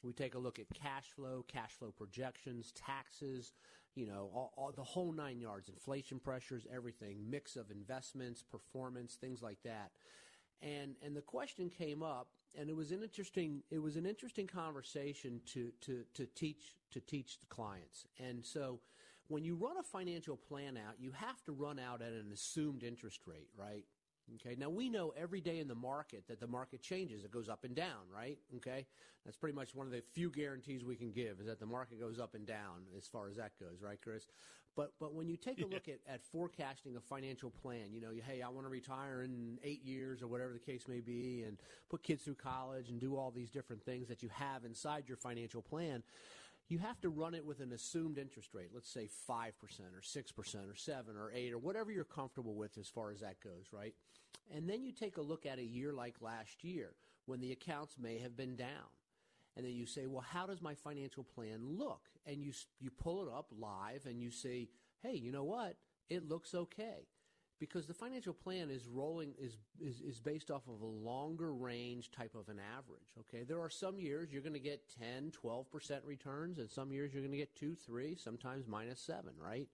We 0.02 0.12
take 0.12 0.34
a 0.34 0.38
look 0.38 0.58
at 0.58 0.66
cash 0.74 1.06
flow, 1.16 1.44
cash 1.48 1.72
flow 1.72 1.92
projections, 1.96 2.72
taxes, 2.72 3.52
you 3.94 4.06
know, 4.06 4.30
all, 4.34 4.52
all, 4.56 4.72
the 4.72 4.82
whole 4.82 5.12
nine 5.12 5.40
yards, 5.40 5.68
inflation 5.68 6.18
pressures, 6.18 6.66
everything, 6.74 7.18
mix 7.28 7.56
of 7.56 7.70
investments, 7.70 8.42
performance, 8.42 9.14
things 9.14 9.42
like 9.42 9.58
that 9.64 9.92
and 10.64 10.96
and 11.02 11.14
the 11.14 11.22
question 11.22 11.68
came 11.68 12.02
up 12.02 12.28
and 12.58 12.70
it 12.70 12.76
was 12.76 12.90
an 12.90 13.02
interesting 13.02 13.62
it 13.70 13.78
was 13.78 13.96
an 13.96 14.06
interesting 14.06 14.46
conversation 14.46 15.40
to 15.46 15.72
to 15.80 16.04
to 16.14 16.26
teach 16.34 16.74
to 16.90 17.00
teach 17.00 17.38
the 17.38 17.46
clients. 17.46 18.06
And 18.18 18.44
so 18.44 18.80
when 19.28 19.44
you 19.44 19.56
run 19.56 19.76
a 19.78 19.82
financial 19.82 20.36
plan 20.36 20.76
out 20.76 20.94
you 20.98 21.12
have 21.12 21.42
to 21.44 21.52
run 21.52 21.78
out 21.78 22.02
at 22.02 22.12
an 22.12 22.30
assumed 22.32 22.82
interest 22.82 23.20
rate 23.26 23.48
right 23.56 23.84
Okay. 24.36 24.56
Now 24.58 24.70
we 24.70 24.88
know 24.88 25.12
every 25.16 25.40
day 25.40 25.58
in 25.58 25.68
the 25.68 25.74
market 25.74 26.24
that 26.28 26.40
the 26.40 26.46
market 26.46 26.80
changes. 26.80 27.24
It 27.24 27.30
goes 27.30 27.48
up 27.48 27.64
and 27.64 27.74
down, 27.74 28.08
right? 28.12 28.38
Okay. 28.56 28.86
That's 29.24 29.36
pretty 29.36 29.54
much 29.54 29.74
one 29.74 29.86
of 29.86 29.92
the 29.92 30.02
few 30.12 30.30
guarantees 30.30 30.84
we 30.84 30.96
can 30.96 31.12
give 31.12 31.40
is 31.40 31.46
that 31.46 31.60
the 31.60 31.66
market 31.66 32.00
goes 32.00 32.18
up 32.18 32.34
and 32.34 32.46
down 32.46 32.86
as 32.96 33.06
far 33.06 33.28
as 33.28 33.36
that 33.36 33.52
goes, 33.58 33.82
right, 33.82 33.98
Chris? 34.02 34.26
But 34.76 34.92
but 34.98 35.14
when 35.14 35.28
you 35.28 35.36
take 35.36 35.60
a 35.62 35.66
look 35.66 35.88
at, 35.88 36.00
at 36.08 36.24
forecasting 36.24 36.96
a 36.96 37.00
financial 37.00 37.50
plan, 37.50 37.92
you 37.92 38.00
know, 38.00 38.10
you, 38.10 38.22
hey, 38.22 38.42
I 38.42 38.48
want 38.48 38.66
to 38.66 38.70
retire 38.70 39.22
in 39.22 39.58
eight 39.62 39.84
years 39.84 40.20
or 40.20 40.26
whatever 40.26 40.52
the 40.52 40.58
case 40.58 40.88
may 40.88 41.00
be, 41.00 41.44
and 41.46 41.58
put 41.88 42.02
kids 42.02 42.24
through 42.24 42.34
college 42.34 42.88
and 42.88 42.98
do 42.98 43.16
all 43.16 43.30
these 43.30 43.50
different 43.50 43.84
things 43.84 44.08
that 44.08 44.22
you 44.22 44.30
have 44.30 44.64
inside 44.64 45.04
your 45.06 45.16
financial 45.16 45.62
plan. 45.62 46.02
You 46.68 46.78
have 46.78 47.00
to 47.02 47.10
run 47.10 47.34
it 47.34 47.44
with 47.44 47.60
an 47.60 47.72
assumed 47.72 48.18
interest 48.18 48.54
rate. 48.54 48.70
Let's 48.72 48.90
say 48.90 49.08
five 49.26 49.58
percent 49.58 49.90
or 49.94 50.02
six 50.02 50.32
percent 50.32 50.64
or 50.68 50.74
seven 50.74 51.16
or 51.16 51.30
eight 51.32 51.52
or 51.52 51.58
whatever 51.58 51.92
you're 51.92 52.04
comfortable 52.04 52.54
with 52.54 52.78
as 52.78 52.88
far 52.88 53.10
as 53.10 53.20
that 53.20 53.40
goes, 53.40 53.66
right? 53.72 53.94
And 54.54 54.68
then 54.68 54.82
you 54.82 54.92
take 54.92 55.16
a 55.16 55.22
look 55.22 55.46
at 55.46 55.58
a 55.58 55.64
year 55.64 55.92
like 55.92 56.16
last 56.20 56.64
year 56.64 56.94
when 57.26 57.40
the 57.40 57.52
accounts 57.52 57.96
may 57.98 58.18
have 58.18 58.36
been 58.36 58.56
down 58.56 58.90
and 59.56 59.64
then 59.64 59.72
you 59.72 59.86
say, 59.86 60.06
well, 60.06 60.24
how 60.26 60.46
does 60.46 60.60
my 60.60 60.74
financial 60.74 61.22
plan 61.24 61.60
look? 61.62 62.08
And 62.26 62.42
you 62.42 62.52
you 62.80 62.90
pull 62.90 63.22
it 63.22 63.32
up 63.32 63.52
live 63.56 64.06
and 64.06 64.20
you 64.20 64.30
say, 64.30 64.68
hey, 65.02 65.14
you 65.14 65.32
know 65.32 65.44
what? 65.44 65.76
It 66.10 66.28
looks 66.28 66.54
okay. 66.54 67.08
Because 67.66 67.86
the 67.86 67.94
financial 67.94 68.34
plan 68.34 68.70
is 68.70 68.86
rolling 68.86 69.34
is, 69.38 69.56
is 69.80 70.00
is 70.00 70.20
based 70.20 70.50
off 70.50 70.62
of 70.68 70.80
a 70.80 70.86
longer 70.86 71.52
range 71.52 72.10
type 72.10 72.34
of 72.34 72.48
an 72.48 72.60
average. 72.76 73.14
Okay, 73.20 73.44
there 73.44 73.60
are 73.60 73.70
some 73.70 73.98
years 73.98 74.32
you're 74.32 74.42
going 74.42 74.54
to 74.54 74.58
get 74.58 74.82
10, 74.98 75.30
12 75.32 75.70
percent 75.70 76.02
returns, 76.04 76.58
and 76.58 76.70
some 76.70 76.92
years 76.92 77.12
you're 77.12 77.22
going 77.22 77.32
to 77.32 77.38
get 77.38 77.54
two, 77.54 77.74
three, 77.74 78.16
sometimes 78.16 78.66
minus 78.66 79.00
seven. 79.00 79.32
Right? 79.38 79.68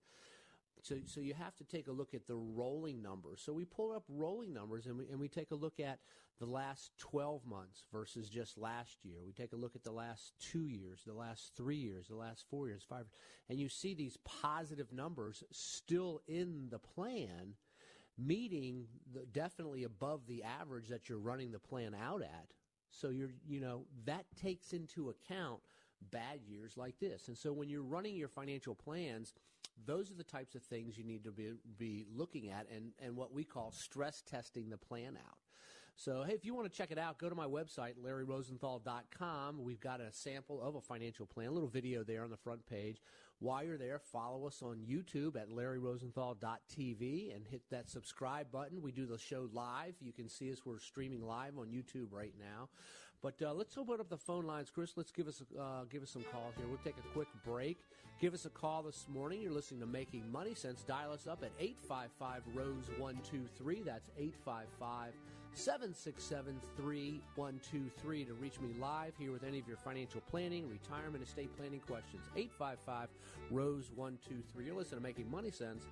So, 0.82 0.96
so 1.06 1.20
you 1.20 1.34
have 1.34 1.54
to 1.56 1.64
take 1.64 1.88
a 1.88 1.92
look 1.92 2.14
at 2.14 2.26
the 2.26 2.36
rolling 2.36 3.02
numbers. 3.02 3.42
So 3.44 3.52
we 3.52 3.64
pull 3.64 3.92
up 3.92 4.04
rolling 4.08 4.52
numbers 4.52 4.86
and 4.86 4.96
we, 4.96 5.08
and 5.08 5.20
we 5.20 5.28
take 5.28 5.50
a 5.50 5.54
look 5.54 5.78
at 5.78 5.98
the 6.38 6.46
last 6.46 6.92
12 6.98 7.46
months 7.46 7.84
versus 7.92 8.28
just 8.28 8.56
last 8.56 9.04
year. 9.04 9.18
We 9.26 9.32
take 9.32 9.52
a 9.52 9.56
look 9.56 9.76
at 9.76 9.84
the 9.84 9.92
last 9.92 10.32
two 10.40 10.66
years, 10.66 11.02
the 11.06 11.12
last 11.12 11.52
three 11.54 11.76
years, 11.76 12.08
the 12.08 12.16
last 12.16 12.46
four 12.50 12.68
years, 12.68 12.82
five, 12.88 13.04
and 13.48 13.58
you 13.58 13.68
see 13.68 13.94
these 13.94 14.16
positive 14.24 14.92
numbers 14.92 15.44
still 15.52 16.22
in 16.26 16.68
the 16.70 16.78
plan, 16.78 17.54
meeting 18.24 18.86
the, 19.12 19.26
definitely 19.32 19.84
above 19.84 20.26
the 20.26 20.42
average 20.42 20.88
that 20.88 21.08
you're 21.08 21.18
running 21.18 21.52
the 21.52 21.58
plan 21.58 21.94
out 21.94 22.22
at. 22.22 22.46
So 22.90 23.10
you're, 23.10 23.30
you 23.46 23.60
know, 23.60 23.84
that 24.04 24.24
takes 24.40 24.72
into 24.72 25.10
account 25.10 25.60
bad 26.10 26.40
years 26.46 26.76
like 26.76 26.98
this. 26.98 27.28
And 27.28 27.36
so 27.36 27.52
when 27.52 27.68
you're 27.68 27.82
running 27.82 28.16
your 28.16 28.28
financial 28.28 28.74
plans, 28.74 29.34
those 29.86 30.10
are 30.10 30.14
the 30.14 30.24
types 30.24 30.54
of 30.54 30.62
things 30.62 30.98
you 30.98 31.04
need 31.04 31.24
to 31.24 31.30
be, 31.30 31.52
be 31.78 32.04
looking 32.12 32.50
at 32.50 32.66
and, 32.74 32.92
and 32.98 33.16
what 33.16 33.32
we 33.32 33.44
call 33.44 33.72
stress 33.72 34.22
testing 34.22 34.68
the 34.68 34.76
plan 34.76 35.16
out. 35.16 35.38
So, 36.00 36.24
hey, 36.26 36.32
if 36.32 36.46
you 36.46 36.54
want 36.54 36.66
to 36.66 36.74
check 36.74 36.90
it 36.90 36.98
out, 36.98 37.18
go 37.18 37.28
to 37.28 37.34
my 37.34 37.44
website, 37.44 37.92
larryrosenthal.com. 38.02 39.62
We've 39.62 39.80
got 39.80 40.00
a 40.00 40.10
sample 40.10 40.62
of 40.62 40.74
a 40.74 40.80
financial 40.80 41.26
plan, 41.26 41.48
a 41.48 41.50
little 41.50 41.68
video 41.68 42.02
there 42.02 42.24
on 42.24 42.30
the 42.30 42.38
front 42.38 42.64
page. 42.64 43.02
While 43.38 43.64
you're 43.64 43.76
there, 43.76 43.98
follow 43.98 44.46
us 44.46 44.62
on 44.62 44.78
YouTube 44.78 45.36
at 45.36 45.50
larryrosenthal.tv 45.50 47.36
and 47.36 47.46
hit 47.46 47.60
that 47.70 47.90
subscribe 47.90 48.50
button. 48.50 48.80
We 48.80 48.92
do 48.92 49.04
the 49.04 49.18
show 49.18 49.50
live. 49.52 49.92
You 50.00 50.14
can 50.14 50.30
see 50.30 50.50
us. 50.50 50.60
We're 50.64 50.78
streaming 50.78 51.20
live 51.20 51.58
on 51.58 51.66
YouTube 51.66 52.06
right 52.12 52.32
now. 52.38 52.70
But 53.20 53.34
uh, 53.42 53.52
let's 53.52 53.76
open 53.76 54.00
up 54.00 54.08
the 54.08 54.16
phone 54.16 54.46
lines, 54.46 54.70
Chris. 54.70 54.92
Let's 54.96 55.12
give 55.12 55.28
us 55.28 55.42
uh, 55.60 55.84
give 55.90 56.02
us 56.02 56.08
some 56.08 56.24
calls 56.32 56.54
here. 56.56 56.66
We'll 56.66 56.78
take 56.78 56.96
a 56.96 57.12
quick 57.12 57.28
break. 57.44 57.76
Give 58.22 58.32
us 58.32 58.46
a 58.46 58.50
call 58.50 58.82
this 58.82 59.04
morning. 59.12 59.42
You're 59.42 59.52
listening 59.52 59.80
to 59.80 59.86
Making 59.86 60.32
Money 60.32 60.54
Sense. 60.54 60.82
Dial 60.82 61.12
us 61.12 61.26
up 61.26 61.42
at 61.42 61.50
855 61.60 62.40
Rose 62.54 62.88
123. 62.96 63.82
That's 63.82 64.08
855 64.16 65.12
767 65.54 66.60
3123 66.76 68.24
to 68.24 68.34
reach 68.34 68.60
me 68.60 68.70
live 68.80 69.12
here 69.18 69.32
with 69.32 69.44
any 69.44 69.58
of 69.58 69.68
your 69.68 69.76
financial 69.76 70.20
planning, 70.30 70.68
retirement, 70.68 71.22
estate 71.22 71.54
planning 71.56 71.80
questions. 71.80 72.22
855 72.36 73.08
Rose 73.50 73.90
123. 73.94 74.64
You're 74.64 74.74
listening 74.74 75.00
to 75.00 75.06
Making 75.06 75.30
Money 75.30 75.50
Sense. 75.50 75.84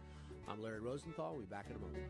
I'm 0.49 0.62
Larry 0.62 0.81
Rosenthal. 0.81 1.33
We'll 1.33 1.41
be 1.43 1.47
back 1.47 1.67
in 1.69 1.77
a 1.77 1.79
moment. 1.79 2.05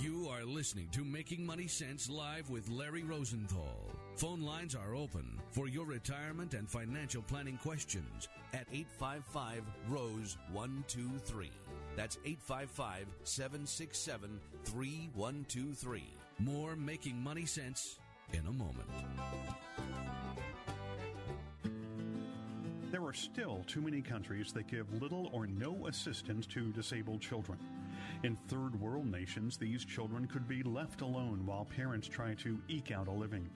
You 0.00 0.28
are 0.28 0.44
listening 0.44 0.88
to 0.92 1.04
Making 1.04 1.44
Money 1.44 1.66
Sense 1.66 2.08
live 2.08 2.48
with 2.48 2.68
Larry 2.68 3.02
Rosenthal. 3.02 3.90
Phone 4.16 4.42
lines 4.42 4.74
are 4.74 4.94
open 4.94 5.40
for 5.50 5.68
your 5.68 5.86
retirement 5.86 6.54
and 6.54 6.68
financial 6.68 7.22
planning 7.22 7.58
questions 7.58 8.28
at 8.52 8.66
855 8.72 9.62
Rose 9.88 10.36
123. 10.52 11.50
That's 11.96 12.18
855 12.24 13.06
767 13.24 14.40
3123. 14.64 16.04
More 16.38 16.76
Making 16.76 17.22
Money 17.22 17.46
Sense 17.46 17.98
in 18.32 18.46
a 18.46 18.52
moment. 18.52 18.88
There 22.90 23.02
are 23.02 23.14
still 23.14 23.64
too 23.66 23.80
many 23.80 24.02
countries 24.02 24.52
that 24.52 24.68
give 24.68 24.92
little 25.00 25.30
or 25.32 25.46
no 25.46 25.86
assistance 25.86 26.46
to 26.48 26.70
disabled 26.72 27.22
children. 27.22 27.58
In 28.22 28.36
third 28.48 28.78
world 28.78 29.10
nations, 29.10 29.56
these 29.56 29.84
children 29.84 30.26
could 30.26 30.46
be 30.46 30.62
left 30.62 31.00
alone 31.00 31.44
while 31.46 31.64
parents 31.64 32.06
try 32.06 32.34
to 32.34 32.58
eke 32.68 32.92
out 32.92 33.08
a 33.08 33.10
living. 33.10 33.48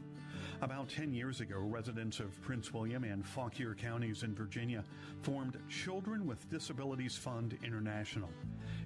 About 0.63 0.89
10 0.89 1.13
years 1.13 1.41
ago, 1.43 1.59
residents 1.59 2.19
of 2.19 2.41
Prince 2.41 2.73
William 2.73 3.05
and 3.05 3.27
Fauquier 3.27 3.75
counties 3.75 4.23
in 4.23 4.35
Virginia 4.35 4.83
formed 5.21 5.59
Children 5.69 6.27
with 6.27 6.49
Disabilities 6.51 7.15
Fund 7.15 7.59
International. 7.63 8.31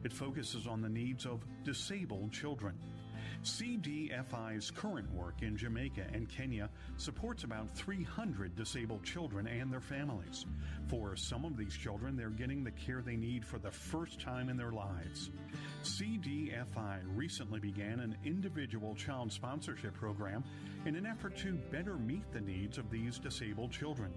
It 0.02 0.12
focuses 0.12 0.66
on 0.66 0.82
the 0.82 0.88
needs 0.88 1.26
of 1.26 1.44
disabled 1.62 2.32
children. 2.32 2.74
CDFI's 3.44 4.70
current 4.70 5.10
work 5.14 5.42
in 5.42 5.56
Jamaica 5.56 6.06
and 6.12 6.28
Kenya 6.28 6.68
supports 6.96 7.44
about 7.44 7.70
300 7.70 8.54
disabled 8.56 9.02
children 9.04 9.46
and 9.46 9.72
their 9.72 9.80
families. 9.80 10.44
For 10.88 11.16
some 11.16 11.44
of 11.44 11.56
these 11.56 11.74
children, 11.74 12.16
they're 12.16 12.30
getting 12.30 12.64
the 12.64 12.72
care 12.72 13.00
they 13.00 13.16
need 13.16 13.44
for 13.44 13.58
the 13.58 13.70
first 13.70 14.20
time 14.20 14.48
in 14.48 14.56
their 14.56 14.72
lives. 14.72 15.30
CDFI 15.84 16.98
recently 17.14 17.60
began 17.60 18.00
an 18.00 18.16
individual 18.24 18.94
child 18.94 19.32
sponsorship 19.32 19.94
program 19.94 20.44
in 20.86 20.96
an 20.96 21.06
effort 21.06 21.36
to 21.38 21.52
better 21.70 21.96
meet 21.96 22.30
the 22.32 22.40
needs 22.40 22.78
of 22.78 22.90
these 22.90 23.18
disabled 23.18 23.70
children. 23.70 24.12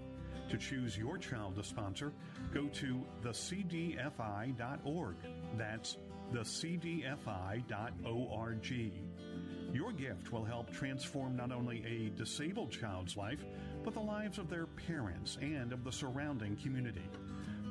To 0.50 0.58
choose 0.58 0.96
your 0.96 1.18
child 1.18 1.56
to 1.56 1.62
sponsor, 1.62 2.12
go 2.52 2.66
to 2.68 3.04
thecdfi.org. 3.22 5.16
That's 5.56 5.96
thecdfi.org. 6.32 7.64
Your 9.72 9.92
gift 9.92 10.32
will 10.32 10.44
help 10.44 10.70
transform 10.72 11.36
not 11.36 11.50
only 11.50 11.82
a 11.84 12.10
disabled 12.16 12.70
child's 12.70 13.16
life, 13.16 13.44
but 13.82 13.94
the 13.94 14.00
lives 14.00 14.38
of 14.38 14.48
their 14.48 14.66
parents 14.66 15.36
and 15.40 15.72
of 15.72 15.82
the 15.82 15.92
surrounding 15.92 16.56
community. 16.56 17.08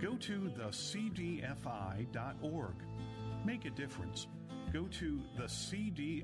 Go 0.02 0.16
to 0.18 0.52
thecdfi.org. 0.60 1.46
Make 3.46 3.66
a 3.66 3.70
difference. 3.70 4.28
Go 4.74 4.88
to 5.00 5.22
thecdfi.org. 5.40 6.24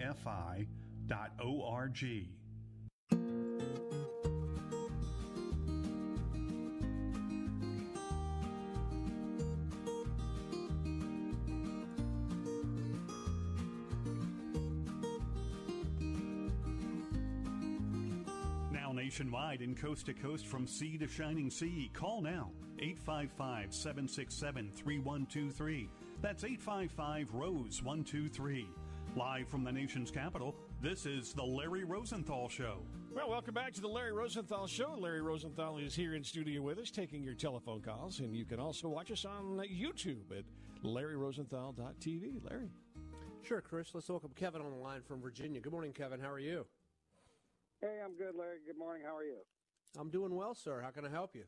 nationwide 19.20 19.60
and 19.60 19.76
coast 19.76 20.06
to 20.06 20.14
coast 20.14 20.48
from 20.48 20.66
sea 20.66 20.98
to 20.98 21.06
shining 21.06 21.50
sea. 21.50 21.92
Call 21.94 22.22
now 22.22 22.52
855 22.80 23.74
767 23.74 24.72
3123. 24.72 25.90
That's 26.22 26.46
855 26.46 27.34
Rose 27.34 27.84
123. 27.84 28.70
Live 29.18 29.50
from 29.50 29.66
the 29.66 29.72
nation's 29.74 30.10
capital, 30.10 30.56
this 30.82 31.06
is 31.06 31.34
The 31.34 31.44
Larry 31.44 31.84
Rosenthal 31.84 32.48
Show. 32.48 32.78
Well, 33.14 33.30
welcome 33.30 33.54
back 33.54 33.74
to 33.74 33.82
the 33.82 33.90
Larry 33.90 34.14
Rosenthal 34.14 34.68
Show. 34.68 34.96
Larry 34.98 35.22
Rosenthal 35.22 35.80
is 35.80 35.94
here 35.94 36.16
in 36.16 36.24
studio 36.24 36.62
with 36.62 36.80
us, 36.80 36.90
taking 36.90 37.22
your 37.22 37.34
telephone 37.34 37.82
calls, 37.82 38.20
and 38.20 38.34
you 38.34 38.46
can 38.46 38.62
also 38.62 38.88
watch 38.88 39.12
us 39.12 39.26
on 39.26 39.58
YouTube 39.58 40.32
at 40.32 40.46
LarryRosenthal.tv. 40.86 42.50
Larry. 42.50 42.70
Sure, 43.42 43.60
Chris. 43.60 43.90
Let's 43.94 44.08
welcome 44.08 44.32
Kevin 44.36 44.62
on 44.62 44.72
the 44.72 44.78
line 44.78 45.02
from 45.02 45.20
Virginia. 45.20 45.60
Good 45.60 45.74
morning, 45.74 45.92
Kevin. 45.92 46.22
How 46.22 46.32
are 46.32 46.40
you? 46.40 46.66
Hey, 47.82 48.02
I'm 48.04 48.18
good, 48.18 48.36
Larry. 48.36 48.60
Good 48.66 48.78
morning. 48.78 49.04
How 49.06 49.16
are 49.16 49.24
you? 49.24 49.40
I'm 49.98 50.10
doing 50.10 50.36
well, 50.36 50.54
sir. 50.54 50.82
How 50.82 50.92
can 50.92 51.06
I 51.06 51.10
help 51.10 51.36
you? 51.36 51.46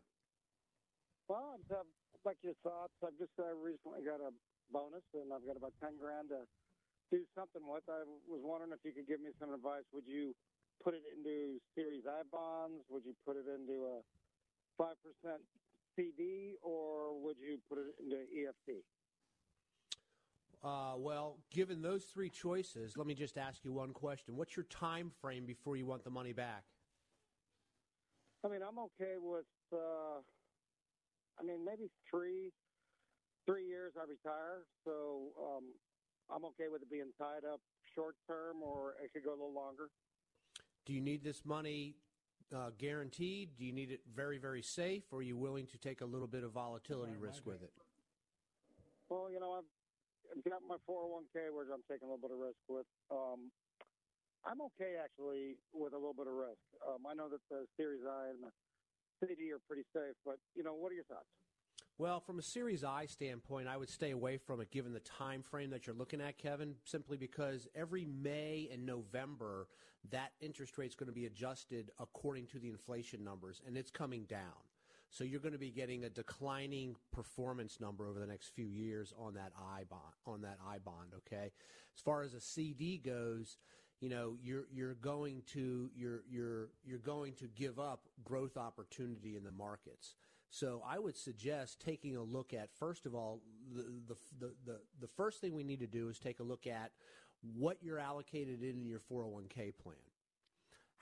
Well, 1.28 1.56
I'd 1.56 1.74
uh, 1.76 1.84
like 2.26 2.38
your 2.44 2.56
thoughts. 2.64 2.94
I've 3.04 3.18
just 3.20 3.34
uh, 3.40 3.54
recently 3.56 4.04
got 4.06 4.22
a 4.22 4.32
bonus, 4.72 5.04
and 5.14 5.34
I've 5.34 5.46
got 5.46 5.58
about 5.58 5.74
ten 5.84 5.98
grand 6.00 6.30
to 6.30 6.48
do 7.12 7.26
something 7.36 7.64
with. 7.68 7.84
I 7.90 8.04
was 8.28 8.42
wondering 8.44 8.72
if 8.72 8.80
you 8.84 8.94
could 8.94 9.08
give 9.08 9.22
me 9.22 9.32
some 9.40 9.54
advice. 9.54 9.84
Would 9.94 10.08
you 10.08 10.34
put 10.84 10.94
it 10.94 11.04
into 11.12 11.60
Series 11.76 12.04
I 12.08 12.24
bonds? 12.32 12.84
Would 12.90 13.04
you 13.06 13.16
put 13.26 13.36
it 13.38 13.48
into 13.48 14.00
a 14.00 14.02
five 14.78 14.96
percent 15.04 15.44
CD, 15.98 16.56
or 16.64 17.20
would 17.22 17.38
you 17.40 17.60
put 17.70 17.80
it 17.80 17.96
into 18.00 18.24
EFT? 18.32 18.84
Uh, 20.64 20.94
well, 20.96 21.38
given 21.50 21.82
those 21.82 22.04
three 22.04 22.30
choices, 22.30 22.96
let 22.96 23.08
me 23.08 23.16
just 23.16 23.38
ask 23.38 23.66
you 23.66 23.74
one 23.74 23.94
question. 23.94 24.36
What's 24.36 24.56
your 24.56 24.66
time 24.66 25.12
frame 25.20 25.46
before 25.46 25.76
you 25.76 25.88
want 25.88 26.04
the 26.04 26.12
money 26.12 26.34
back? 26.34 26.64
I 28.46 28.50
mean, 28.50 28.62
I'm 28.68 28.78
okay 28.78 29.16
with. 29.20 29.46
Uh, 29.74 30.22
I 31.40 31.44
mean, 31.44 31.66
maybe 31.66 31.90
three, 32.10 32.52
three 33.48 33.66
years. 33.66 33.94
I 33.98 34.04
retire, 34.04 34.66
so 34.86 35.30
um, 35.40 35.64
I'm 36.30 36.46
okay 36.46 36.66
with 36.72 36.84
it 36.84 36.92
being 36.92 37.12
tied 37.18 37.46
up 37.52 37.60
short 37.96 38.16
term, 38.28 38.62
or 38.62 38.94
it 39.04 39.12
could 39.14 39.24
go 39.24 39.32
a 39.32 39.38
little 39.38 39.54
longer. 39.54 39.90
Do 40.86 40.94
you 40.94 41.02
need 41.02 41.24
this 41.24 41.44
money 41.44 41.96
uh, 42.56 42.70
guaranteed? 42.78 43.50
Do 43.58 43.66
you 43.66 43.72
need 43.72 43.90
it 43.92 44.02
very, 44.14 44.38
very 44.38 44.62
safe, 44.62 45.04
or 45.12 45.20
are 45.20 45.24
you 45.24 45.38
willing 45.38 45.66
to 45.68 45.78
take 45.78 46.02
a 46.02 46.06
little 46.06 46.28
bit 46.28 46.44
of 46.44 46.52
volatility 46.52 47.14
risk 47.20 47.48
with 47.48 47.64
it? 47.64 47.72
Well, 49.10 49.30
you 49.32 49.40
know, 49.40 49.54
I've 49.54 49.66
I've 50.32 50.44
got 50.48 50.64
my 50.64 50.80
401k, 50.88 51.52
which 51.52 51.68
I'm 51.68 51.84
taking 51.92 52.08
a 52.08 52.12
little 52.12 52.24
bit 52.24 52.32
of 52.32 52.40
risk 52.40 52.62
with. 52.68 52.88
Um, 53.12 53.52
I'm 54.48 54.62
okay 54.74 54.98
actually 54.98 55.60
with 55.74 55.94
a 55.94 56.00
little 56.00 56.16
bit 56.16 56.28
of 56.28 56.34
risk. 56.34 56.64
Um, 56.88 57.06
I 57.06 57.14
know 57.14 57.30
that 57.30 57.44
the 57.52 57.68
Series 57.78 58.02
I 58.08 58.32
and 58.32 58.40
the 58.42 58.52
CD 59.22 59.52
are 59.52 59.62
pretty 59.68 59.84
safe, 59.94 60.16
but 60.26 60.38
you 60.56 60.64
know, 60.64 60.74
what 60.74 60.92
are 60.92 60.96
your 60.96 61.06
thoughts? 61.06 61.30
Well, 61.98 62.20
from 62.20 62.40
a 62.40 62.42
Series 62.42 62.84
I 62.84 63.06
standpoint, 63.06 63.68
I 63.68 63.78
would 63.78 63.90
stay 63.90 64.12
away 64.12 64.38
from 64.38 64.60
it 64.62 64.72
given 64.72 64.94
the 64.94 65.02
time 65.02 65.44
frame 65.44 65.70
that 65.70 65.86
you're 65.86 65.96
looking 65.96 66.22
at, 66.22 66.40
Kevin, 66.40 66.76
simply 66.84 67.18
because 67.18 67.68
every 67.76 68.06
May 68.06 68.70
and 68.74 68.86
November 68.86 69.68
that 70.10 70.32
interest 70.40 70.78
rate 70.80 70.88
is 70.88 70.96
going 70.96 71.10
to 71.10 71.14
be 71.14 71.28
adjusted 71.28 71.92
according 72.00 72.48
to 72.48 72.60
the 72.60 72.70
inflation 72.70 73.24
numbers, 73.24 73.62
and 73.68 73.78
it's 73.78 73.92
coming 73.92 74.26
down. 74.26 74.71
So 75.12 75.26
you're 75.26 75.42
going 75.42 75.52
to 75.52 75.60
be 75.60 75.72
getting 75.72 76.06
a 76.06 76.10
declining 76.10 76.96
performance 77.12 77.80
number 77.82 78.08
over 78.08 78.18
the 78.18 78.26
next 78.26 78.56
few 78.56 78.66
years 78.66 79.14
on 79.20 79.34
that 79.34 79.52
I 79.60 79.84
bond. 79.84 80.02
On 80.26 80.42
that 80.44 80.58
I 80.66 80.78
bond, 80.78 81.12
okay. 81.18 81.52
As 81.94 82.02
far 82.02 82.24
as 82.24 82.34
a 82.34 82.40
CD 82.40 82.98
goes, 82.98 83.58
you 84.00 84.10
know 84.10 84.36
you're 84.42 84.66
you're 84.72 84.96
going 84.96 85.44
to 85.54 85.92
you're 85.96 86.24
you're 86.30 86.70
you're 86.86 86.98
going 87.00 87.34
to 87.36 87.48
give 87.48 87.78
up 87.78 88.08
growth 88.24 88.56
opportunity 88.56 89.36
in 89.36 89.44
the 89.44 89.52
markets. 89.52 90.16
So 90.50 90.82
I 90.88 90.98
would 90.98 91.18
suggest 91.18 91.82
taking 91.82 92.16
a 92.16 92.24
look 92.24 92.54
at 92.54 92.70
first 92.80 93.06
of 93.06 93.14
all 93.14 93.42
the 93.76 93.84
the 94.08 94.16
the 94.40 94.54
the, 94.66 94.80
the 95.02 95.08
first 95.08 95.42
thing 95.42 95.56
we 95.56 95.66
need 95.66 95.82
to 95.82 95.88
do 95.88 96.08
is 96.08 96.20
take 96.20 96.40
a 96.40 96.44
look 96.44 96.68
at 96.68 96.92
what 97.42 97.78
you're 97.82 98.00
allocated 98.00 98.64
in 98.64 98.86
your 98.86 99.00
401k 99.00 99.74
plan 99.78 99.98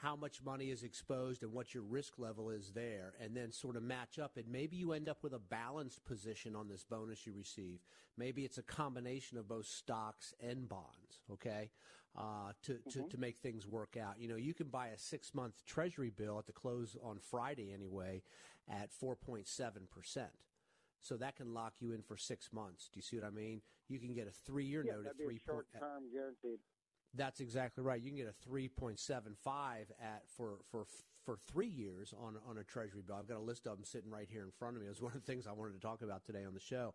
how 0.01 0.15
much 0.15 0.41
money 0.41 0.71
is 0.71 0.83
exposed 0.83 1.43
and 1.43 1.51
what 1.51 1.73
your 1.73 1.83
risk 1.83 2.17
level 2.17 2.49
is 2.49 2.71
there, 2.73 3.13
and 3.21 3.35
then 3.35 3.51
sort 3.51 3.75
of 3.75 3.83
match 3.83 4.17
up. 4.17 4.37
And 4.37 4.47
maybe 4.49 4.77
you 4.77 4.93
end 4.93 5.09
up 5.09 5.23
with 5.23 5.33
a 5.33 5.39
balanced 5.39 6.05
position 6.05 6.55
on 6.55 6.69
this 6.69 6.85
bonus 6.85 7.27
you 7.27 7.33
receive. 7.33 7.79
Maybe 8.17 8.45
it's 8.45 8.57
a 8.57 8.63
combination 8.63 9.37
of 9.37 9.49
both 9.49 9.65
stocks 9.65 10.33
and 10.41 10.69
bonds, 10.69 11.19
okay, 11.33 11.69
uh, 12.17 12.53
to, 12.63 12.79
to, 12.91 13.03
to 13.09 13.17
make 13.17 13.37
things 13.37 13.67
work 13.67 13.97
out. 14.01 14.15
You 14.19 14.29
know, 14.29 14.37
you 14.37 14.53
can 14.53 14.67
buy 14.67 14.87
a 14.87 14.97
six 14.97 15.35
month 15.35 15.65
treasury 15.65 16.11
bill 16.15 16.39
at 16.39 16.47
the 16.47 16.53
close 16.53 16.95
on 17.03 17.19
Friday 17.19 17.73
anyway 17.73 18.21
at 18.69 18.91
4.7%. 18.91 20.27
So 21.01 21.17
that 21.17 21.35
can 21.35 21.53
lock 21.53 21.73
you 21.79 21.91
in 21.91 22.01
for 22.01 22.17
six 22.17 22.51
months. 22.53 22.89
Do 22.91 22.97
you 22.97 23.01
see 23.01 23.17
what 23.17 23.25
I 23.25 23.31
mean? 23.31 23.61
You 23.87 23.99
can 23.99 24.13
get 24.13 24.27
a 24.27 24.31
three 24.31 24.65
year 24.65 24.83
yeah, 24.85 24.93
note 24.93 25.07
at 25.07 25.17
three 25.17 25.37
a 25.37 25.39
short 25.39 25.67
term 25.77 26.03
guaranteed. 26.11 26.59
That's 27.15 27.39
exactly 27.39 27.83
right. 27.83 28.01
You 28.01 28.09
can 28.09 28.17
get 28.17 28.27
a 28.27 28.49
3.75 28.49 29.35
at 30.01 30.23
for 30.35 30.57
for 30.71 30.85
for 31.25 31.37
three 31.37 31.67
years 31.67 32.13
on 32.23 32.37
on 32.47 32.57
a 32.57 32.63
Treasury 32.63 33.01
bill. 33.05 33.17
I've 33.19 33.27
got 33.27 33.37
a 33.37 33.41
list 33.41 33.67
of 33.67 33.77
them 33.77 33.85
sitting 33.85 34.09
right 34.09 34.27
here 34.29 34.43
in 34.43 34.51
front 34.51 34.75
of 34.75 34.81
me. 34.81 34.87
It 34.87 34.91
was 34.91 35.01
one 35.01 35.13
of 35.13 35.25
the 35.25 35.31
things 35.31 35.47
I 35.47 35.51
wanted 35.51 35.73
to 35.73 35.79
talk 35.79 36.01
about 36.01 36.25
today 36.25 36.45
on 36.45 36.53
the 36.53 36.59
show. 36.59 36.93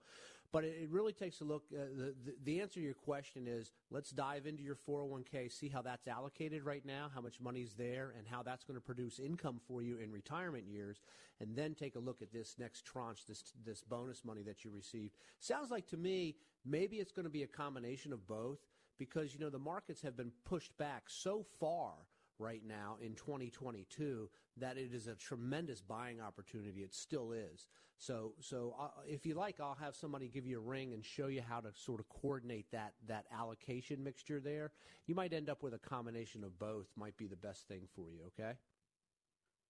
But 0.53 0.64
it, 0.64 0.77
it 0.83 0.90
really 0.90 1.12
takes 1.12 1.40
a 1.40 1.44
look. 1.44 1.64
Uh, 1.72 1.85
the, 1.96 2.14
the 2.24 2.35
the 2.44 2.61
answer 2.61 2.74
to 2.74 2.81
your 2.81 2.94
question 2.94 3.46
is 3.48 3.72
let's 3.90 4.11
dive 4.11 4.46
into 4.46 4.62
your 4.62 4.77
401k, 4.88 5.53
see 5.53 5.68
how 5.68 5.83
that's 5.83 6.07
allocated 6.07 6.64
right 6.64 6.85
now, 6.85 7.11
how 7.12 7.20
much 7.20 7.40
money's 7.40 7.74
there, 7.74 8.14
and 8.16 8.27
how 8.27 8.42
that's 8.42 8.64
going 8.64 8.77
to 8.77 8.85
produce 8.85 9.18
income 9.18 9.61
for 9.66 9.83
you 9.83 9.98
in 9.98 10.12
retirement 10.12 10.64
years, 10.68 11.00
and 11.40 11.57
then 11.57 11.74
take 11.74 11.96
a 11.96 12.00
look 12.00 12.22
at 12.22 12.33
this 12.33 12.55
next 12.59 12.85
tranche, 12.85 13.27
this 13.27 13.42
this 13.64 13.83
bonus 13.83 14.24
money 14.24 14.42
that 14.42 14.64
you 14.64 14.70
received. 14.70 15.16
Sounds 15.40 15.70
like 15.70 15.88
to 15.88 15.96
me 15.96 16.37
maybe 16.64 16.96
it's 16.96 17.12
going 17.12 17.24
to 17.24 17.31
be 17.31 17.42
a 17.42 17.46
combination 17.46 18.12
of 18.12 18.27
both 18.27 18.59
because 18.98 19.35
you 19.35 19.40
know 19.40 19.50
the 19.50 19.59
markets 19.59 20.02
have 20.02 20.16
been 20.16 20.33
pushed 20.44 20.76
back 20.78 21.04
so 21.07 21.44
far 21.59 21.92
right 22.38 22.62
now 22.66 22.96
in 23.00 23.14
2022 23.14 24.28
that 24.57 24.76
it 24.76 24.92
is 24.92 25.07
a 25.07 25.14
tremendous 25.14 25.80
buying 25.80 26.20
opportunity. 26.20 26.83
It 26.83 26.94
still 26.94 27.33
is. 27.33 27.68
So, 27.96 28.35
so 28.40 28.74
uh, 28.78 28.88
if 29.07 29.24
you 29.24 29.35
like, 29.35 29.61
I'll 29.61 29.76
have 29.80 29.94
somebody 29.94 30.28
give 30.28 30.46
you 30.46 30.59
a 30.59 30.62
ring 30.62 30.92
and 30.94 31.04
show 31.04 31.28
you 31.28 31.42
how 31.42 31.61
to 31.61 31.70
sort 31.72 32.00
of 32.00 32.09
coordinate 32.09 32.66
that 32.72 32.94
that 33.07 33.26
allocation 33.33 34.02
mixture 34.02 34.40
there. 34.40 34.72
You 35.07 35.14
might 35.14 35.33
end 35.33 35.48
up 35.48 35.62
with 35.62 35.74
a 35.74 35.78
combination 35.78 36.44
of 36.44 36.59
both. 36.59 36.87
Might 36.96 37.16
be 37.16 37.26
the 37.26 37.37
best 37.37 37.68
thing 37.68 37.83
for 37.94 38.11
you. 38.11 38.20
Okay. 38.26 38.54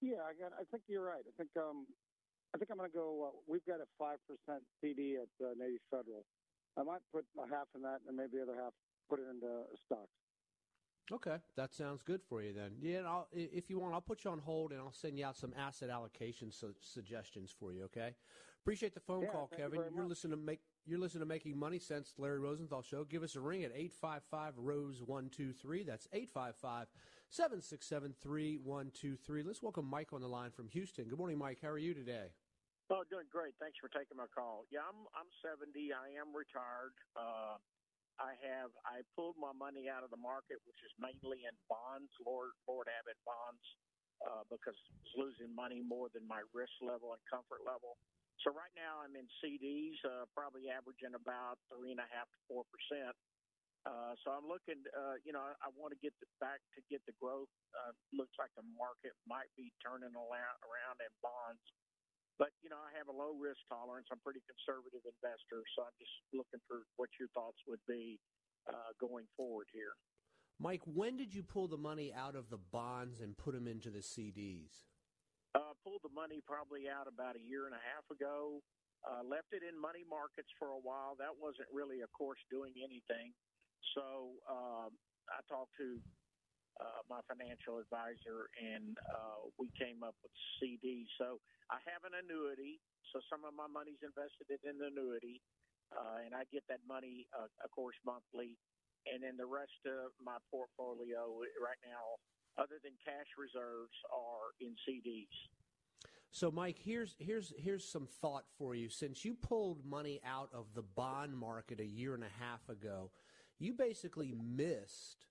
Yeah, 0.01 0.25
I 0.27 0.33
got. 0.33 0.53
I 0.59 0.65
think 0.71 0.85
you're 0.89 1.05
right. 1.05 1.25
I 1.27 1.33
think 1.37 1.51
um, 1.57 1.87
I 2.55 2.59
think 2.59 2.71
I'm 2.71 2.79
going 2.79 2.91
to 2.91 2.97
go. 2.97 3.29
Uh, 3.29 3.37
we've 3.47 3.65
got 3.67 3.81
a 3.81 3.89
five 3.99 4.19
percent 4.27 4.63
CD 4.81 5.17
at 5.17 5.29
uh, 5.45 5.53
Navy 5.57 5.79
Federal. 5.91 6.25
I 6.77 6.83
might 6.83 7.01
put 7.13 7.25
a 7.39 7.47
half 7.49 7.69
in 7.77 7.83
that, 7.83 8.01
and 8.09 8.17
maybe 8.17 8.39
the 8.39 8.43
other 8.43 8.59
half 8.59 8.73
put 9.09 9.21
it 9.21 9.27
into 9.31 9.65
stocks. 9.85 10.11
Okay, 11.13 11.37
that 11.57 11.75
sounds 11.75 12.03
good 12.03 12.23
for 12.23 12.41
you 12.41 12.55
then. 12.55 12.73
Yeah, 12.81 13.01
I'll, 13.07 13.29
if 13.31 13.69
you 13.69 13.79
want, 13.79 13.93
I'll 13.93 14.01
put 14.01 14.25
you 14.25 14.31
on 14.31 14.39
hold 14.39 14.73
and 14.73 14.81
I'll 14.81 14.93
send 14.93 15.19
you 15.19 15.27
out 15.27 15.37
some 15.37 15.53
asset 15.57 15.91
allocation 15.91 16.51
su- 16.51 16.75
suggestions 16.81 17.55
for 17.59 17.73
you. 17.73 17.85
Okay, 17.85 18.15
appreciate 18.63 18.95
the 18.95 19.01
phone 19.01 19.23
yeah, 19.23 19.29
call, 19.29 19.51
Kevin. 19.55 19.83
You 19.95 20.03
are 20.03 20.07
listening 20.07 20.39
to 20.39 20.43
make 20.43 20.61
you're 20.87 20.99
listening 20.99 21.21
to 21.21 21.27
Making 21.27 21.59
Money 21.59 21.79
Sense, 21.79 22.15
Larry 22.17 22.39
Rosenthal 22.39 22.81
show. 22.81 23.05
Give 23.05 23.23
us 23.23 23.37
a 23.37 23.41
ring 23.41 23.65
at 23.65 23.73
eight 23.75 23.93
five 23.93 24.23
five 24.31 24.55
Rose 24.57 25.03
one 25.05 25.29
two 25.29 25.53
three. 25.53 25.83
That's 25.83 26.09
eight 26.15 26.31
five 26.31 26.57
five 26.57 26.87
seven 27.29 27.61
six 27.61 27.87
seven 27.87 28.15
three 28.23 28.57
one 28.57 28.91
two 28.95 29.17
three. 29.17 29.43
Let's 29.43 29.63
welcome 29.63 29.85
Mike 29.85 30.15
on 30.15 30.23
the 30.23 30.29
line 30.29 30.53
from 30.53 30.69
Houston. 30.69 31.09
Good 31.09 31.19
morning, 31.19 31.37
Mike. 31.37 31.59
How 31.61 31.69
are 31.69 31.79
you 31.79 31.93
today? 31.93 32.29
Oh, 32.91 33.03
doing 33.11 33.25
great. 33.33 33.53
Thanks 33.61 33.77
for 33.81 33.89
taking 33.89 34.17
my 34.17 34.29
call. 34.35 34.65
Yeah, 34.73 34.89
I'm 34.89 35.05
I'm 35.13 35.29
70. 35.45 35.93
I 35.93 36.21
am 36.21 36.37
retired. 36.37 36.97
Uh, 37.17 37.57
I 38.21 38.39
have 38.47 38.71
I 38.87 39.03
pulled 39.19 39.37
my 39.39 39.51
money 39.51 39.91
out 39.91 40.07
of 40.07 40.11
the 40.15 40.21
market, 40.21 40.63
which 40.65 40.79
is 40.87 40.93
mainly 40.99 41.47
in 41.47 41.55
bonds, 41.67 42.11
Lord 42.23 42.55
Lord 42.67 42.87
Abbett 42.87 43.19
bonds, 43.27 43.65
uh, 44.23 44.45
because 44.51 44.77
it's 44.77 45.15
losing 45.19 45.51
money 45.55 45.83
more 45.83 46.09
than 46.15 46.23
my 46.27 46.43
risk 46.55 46.75
level 46.83 47.15
and 47.15 47.23
comfort 47.27 47.67
level. 47.67 47.99
So 48.43 48.51
right 48.55 48.73
now 48.75 49.03
I'm 49.03 49.15
in 49.15 49.27
CDs, 49.43 49.99
uh, 50.07 50.27
probably 50.35 50.71
averaging 50.71 51.15
about 51.15 51.59
three 51.71 51.91
and 51.91 52.03
a 52.03 52.09
half 52.11 52.31
to 52.31 52.39
four 52.47 52.63
percent. 52.71 53.15
Uh, 53.85 54.17
so 54.25 54.33
I'm 54.33 54.49
looking, 54.49 54.81
uh, 54.97 55.21
you 55.29 55.37
know, 55.37 55.45
I, 55.45 55.53
I 55.61 55.69
want 55.77 55.93
to 55.93 56.01
get 56.01 56.17
the, 56.17 56.29
back 56.41 56.65
to 56.73 56.81
get 56.89 57.05
the 57.05 57.13
growth. 57.21 57.53
Uh, 57.77 57.93
looks 58.17 58.33
like 58.41 58.49
the 58.57 58.65
market 58.81 59.13
might 59.29 59.53
be 59.61 59.69
turning 59.85 60.17
around, 60.17 60.57
around 60.65 60.97
in 61.05 61.13
bonds. 61.21 61.61
But 62.39 62.51
you 62.63 62.71
know, 62.71 62.83
I 62.83 62.91
have 62.99 63.07
a 63.07 63.15
low 63.15 63.39
risk 63.39 63.63
tolerance. 63.71 64.11
I'm 64.11 64.19
a 64.19 64.27
pretty 64.27 64.43
conservative 64.47 65.07
investor, 65.07 65.63
so 65.75 65.87
I'm 65.87 65.97
just 66.03 66.15
looking 66.35 66.63
for 66.67 66.83
what 66.99 67.11
your 67.19 67.31
thoughts 67.31 67.59
would 67.71 67.83
be 67.87 68.19
uh, 68.67 68.91
going 68.99 69.31
forward 69.39 69.71
here. 69.71 69.95
Mike, 70.59 70.83
when 70.87 71.19
did 71.19 71.35
you 71.35 71.43
pull 71.43 71.67
the 71.67 71.79
money 71.79 72.15
out 72.15 72.35
of 72.35 72.51
the 72.51 72.59
bonds 72.59 73.21
and 73.21 73.39
put 73.39 73.55
them 73.55 73.67
into 73.67 73.91
the 73.91 74.03
CDs? 74.03 74.87
Uh, 75.55 75.75
pulled 75.87 76.03
the 76.03 76.15
money 76.15 76.43
probably 76.43 76.91
out 76.91 77.07
about 77.07 77.39
a 77.39 77.43
year 77.43 77.67
and 77.67 77.75
a 77.75 77.83
half 77.95 78.07
ago. 78.11 78.63
Uh, 79.07 79.23
left 79.23 79.51
it 79.53 79.63
in 79.63 79.77
money 79.77 80.03
markets 80.07 80.49
for 80.59 80.75
a 80.75 80.81
while. 80.83 81.15
That 81.19 81.35
wasn't 81.39 81.69
really, 81.71 82.01
of 82.03 82.11
course, 82.11 82.41
doing 82.51 82.75
anything. 82.81 83.35
So 83.95 84.35
um, 84.49 84.91
I 85.31 85.45
talked 85.47 85.77
to 85.79 86.01
uh, 86.81 87.07
my 87.07 87.23
financial 87.31 87.79
advisor, 87.79 88.51
and 88.59 88.99
uh, 89.07 89.47
we 89.59 89.71
came 89.79 90.03
up 90.03 90.15
with 90.23 90.35
CD. 90.59 91.07
So 91.19 91.39
I 91.71 91.79
have 91.87 92.03
an 92.03 92.19
annuity. 92.19 92.83
So 93.15 93.23
some 93.31 93.47
of 93.47 93.55
my 93.55 93.71
money's 93.71 94.03
invested 94.03 94.51
in 94.51 94.59
an 94.67 94.83
annuity, 94.83 95.39
uh, 95.95 96.27
and 96.27 96.35
I 96.35 96.49
get 96.51 96.67
that 96.67 96.83
money, 96.83 97.31
uh, 97.31 97.47
of 97.63 97.71
course, 97.71 97.95
monthly. 98.03 98.59
And 99.07 99.23
then 99.23 99.37
the 99.37 99.47
rest 99.47 99.85
of 99.87 100.17
my 100.19 100.41
portfolio 100.51 101.29
right 101.61 101.79
now, 101.85 102.19
other 102.59 102.81
than 102.83 102.97
cash 103.05 103.29
reserves, 103.39 103.95
are 104.11 104.57
in 104.59 104.75
CDs. 104.83 105.31
So, 106.35 106.51
Mike, 106.51 106.79
here's 106.83 107.15
here's 107.21 107.53
here's 107.57 107.87
some 107.87 108.09
thought 108.21 108.47
for 108.59 108.75
you. 108.75 108.89
Since 108.89 109.25
you 109.25 109.35
pulled 109.35 109.85
money 109.87 110.21
out 110.27 110.49
of 110.53 110.67
the 110.75 110.83
bond 110.83 111.37
market 111.37 111.79
a 111.79 111.87
year 111.87 112.15
and 112.15 112.25
a 112.25 112.43
half 112.43 112.69
ago, 112.69 113.13
you 113.61 113.73
basically 113.73 114.35
missed 114.35 115.27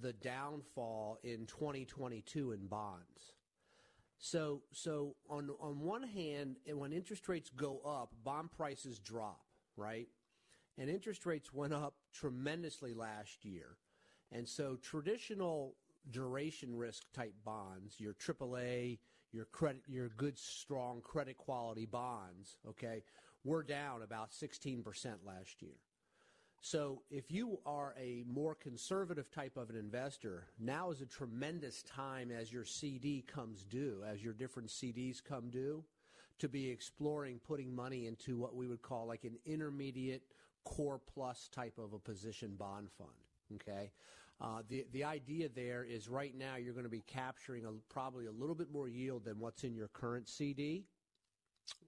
the 0.00 0.12
downfall 0.12 1.18
in 1.22 1.46
2022 1.46 2.52
in 2.52 2.66
bonds. 2.66 3.34
So, 4.18 4.62
so 4.72 5.14
on 5.28 5.50
on 5.60 5.80
one 5.80 6.02
hand, 6.02 6.56
when 6.66 6.92
interest 6.92 7.28
rates 7.28 7.50
go 7.50 7.80
up, 7.84 8.12
bond 8.24 8.50
prices 8.50 8.98
drop, 8.98 9.44
right? 9.76 10.08
And 10.78 10.90
interest 10.90 11.26
rates 11.26 11.52
went 11.52 11.72
up 11.72 11.94
tremendously 12.12 12.94
last 12.94 13.44
year. 13.44 13.76
And 14.32 14.48
so 14.48 14.76
traditional 14.76 15.74
duration 16.10 16.76
risk 16.76 17.04
type 17.12 17.34
bonds, 17.44 17.98
your 17.98 18.14
AAA, 18.14 18.98
your 19.32 19.46
credit, 19.46 19.82
your 19.86 20.08
good 20.10 20.38
strong 20.38 21.00
credit 21.00 21.36
quality 21.36 21.86
bonds, 21.86 22.58
okay, 22.68 23.02
were 23.44 23.62
down 23.62 24.02
about 24.02 24.32
16% 24.32 24.84
last 25.24 25.62
year. 25.62 25.76
So 26.66 27.02
if 27.12 27.30
you 27.30 27.60
are 27.64 27.94
a 27.96 28.24
more 28.26 28.56
conservative 28.56 29.30
type 29.30 29.56
of 29.56 29.70
an 29.70 29.76
investor, 29.76 30.48
now 30.58 30.90
is 30.90 31.00
a 31.00 31.06
tremendous 31.06 31.84
time 31.84 32.32
as 32.32 32.52
your 32.52 32.64
CD 32.64 33.22
comes 33.24 33.62
due, 33.62 34.02
as 34.04 34.20
your 34.20 34.32
different 34.32 34.68
CDs 34.70 35.22
come 35.22 35.48
due, 35.48 35.84
to 36.40 36.48
be 36.48 36.68
exploring 36.68 37.38
putting 37.46 37.72
money 37.72 38.08
into 38.08 38.36
what 38.36 38.56
we 38.56 38.66
would 38.66 38.82
call 38.82 39.06
like 39.06 39.22
an 39.22 39.36
intermediate 39.46 40.22
core 40.64 41.00
plus 41.14 41.48
type 41.54 41.78
of 41.78 41.92
a 41.92 42.00
position 42.00 42.56
bond 42.58 42.88
fund. 42.98 43.10
Okay. 43.54 43.92
Uh, 44.40 44.62
the 44.68 44.86
the 44.90 45.04
idea 45.04 45.48
there 45.48 45.84
is 45.84 46.08
right 46.08 46.36
now 46.36 46.56
you're 46.56 46.74
going 46.74 46.82
to 46.82 46.90
be 46.90 47.04
capturing 47.06 47.64
a, 47.64 47.70
probably 47.88 48.26
a 48.26 48.32
little 48.32 48.56
bit 48.56 48.72
more 48.72 48.88
yield 48.88 49.24
than 49.24 49.38
what's 49.38 49.62
in 49.62 49.72
your 49.72 49.88
current 49.92 50.28
CD 50.28 50.82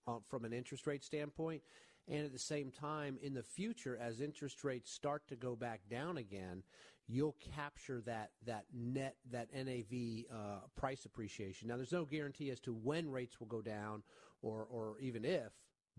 uh, 0.06 0.18
from 0.24 0.44
an 0.44 0.52
interest 0.52 0.86
rate 0.86 1.02
standpoint, 1.02 1.62
and 2.10 2.24
at 2.24 2.32
the 2.32 2.38
same 2.38 2.70
time, 2.70 3.18
in 3.22 3.34
the 3.34 3.42
future, 3.42 3.98
as 4.00 4.20
interest 4.20 4.64
rates 4.64 4.90
start 4.90 5.26
to 5.28 5.36
go 5.36 5.54
back 5.54 5.80
down 5.90 6.16
again, 6.16 6.62
you'll 7.06 7.36
capture 7.54 8.00
that 8.02 8.30
that 8.46 8.64
net 8.72 9.16
that 9.30 9.48
NAV 9.52 10.24
uh, 10.32 10.60
price 10.76 11.04
appreciation. 11.04 11.68
Now, 11.68 11.76
there's 11.76 11.92
no 11.92 12.04
guarantee 12.04 12.50
as 12.50 12.60
to 12.60 12.72
when 12.72 13.10
rates 13.10 13.40
will 13.40 13.46
go 13.46 13.62
down, 13.62 14.02
or 14.42 14.66
or 14.70 14.96
even 15.00 15.24
if. 15.24 15.52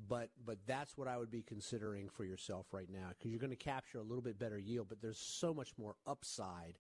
But 0.08 0.30
but 0.46 0.60
that's 0.66 0.98
what 0.98 1.08
I 1.08 1.18
would 1.18 1.32
be 1.32 1.42
considering 1.42 2.10
for 2.10 2.24
yourself 2.24 2.68
right 2.72 2.90
now 2.90 3.10
because 3.10 3.32
you're 3.32 3.40
going 3.40 3.50
to 3.50 3.56
capture 3.58 4.00
a 4.00 4.04
little 4.04 4.22
bit 4.22 4.40
better 4.40 4.58
yield, 4.58 4.88
but 4.90 5.02
there's 5.02 5.20
so 5.20 5.54
much 5.54 5.74
more 5.78 5.96
upside 6.08 6.80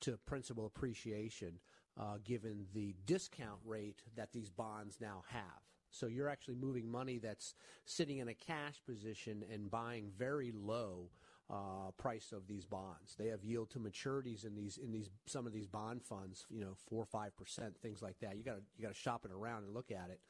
to 0.00 0.18
principal 0.26 0.66
appreciation 0.66 1.60
uh, 1.98 2.18
given 2.24 2.66
the 2.74 2.94
discount 3.06 3.60
rate 3.64 4.02
that 4.16 4.32
these 4.32 4.50
bonds 4.50 4.98
now 5.00 5.22
have. 5.28 5.65
So 5.90 6.06
you're 6.06 6.28
actually 6.28 6.56
moving 6.56 6.90
money 6.90 7.18
that's 7.18 7.54
sitting 7.84 8.18
in 8.18 8.28
a 8.28 8.34
cash 8.34 8.82
position 8.86 9.44
and 9.52 9.70
buying 9.70 10.10
very 10.16 10.52
low 10.52 11.10
uh, 11.48 11.90
price 11.96 12.32
of 12.32 12.48
these 12.48 12.64
bonds. 12.64 13.14
They 13.18 13.28
have 13.28 13.44
yield 13.44 13.70
to 13.70 13.78
maturities 13.78 14.44
in 14.44 14.54
these 14.56 14.78
in 14.78 14.92
these 14.92 15.10
some 15.26 15.46
of 15.46 15.52
these 15.52 15.66
bond 15.66 16.02
funds, 16.02 16.44
you 16.50 16.60
know, 16.60 16.74
four 16.88 17.04
five 17.04 17.36
percent, 17.36 17.76
things 17.80 18.02
like 18.02 18.18
that. 18.20 18.36
You 18.36 18.42
got 18.42 18.56
to 18.56 18.62
you 18.76 18.82
got 18.82 18.92
to 18.92 18.98
shop 18.98 19.24
it 19.24 19.30
around 19.30 19.64
and 19.64 19.74
look 19.74 19.90
at 19.90 20.10
it. 20.10 20.20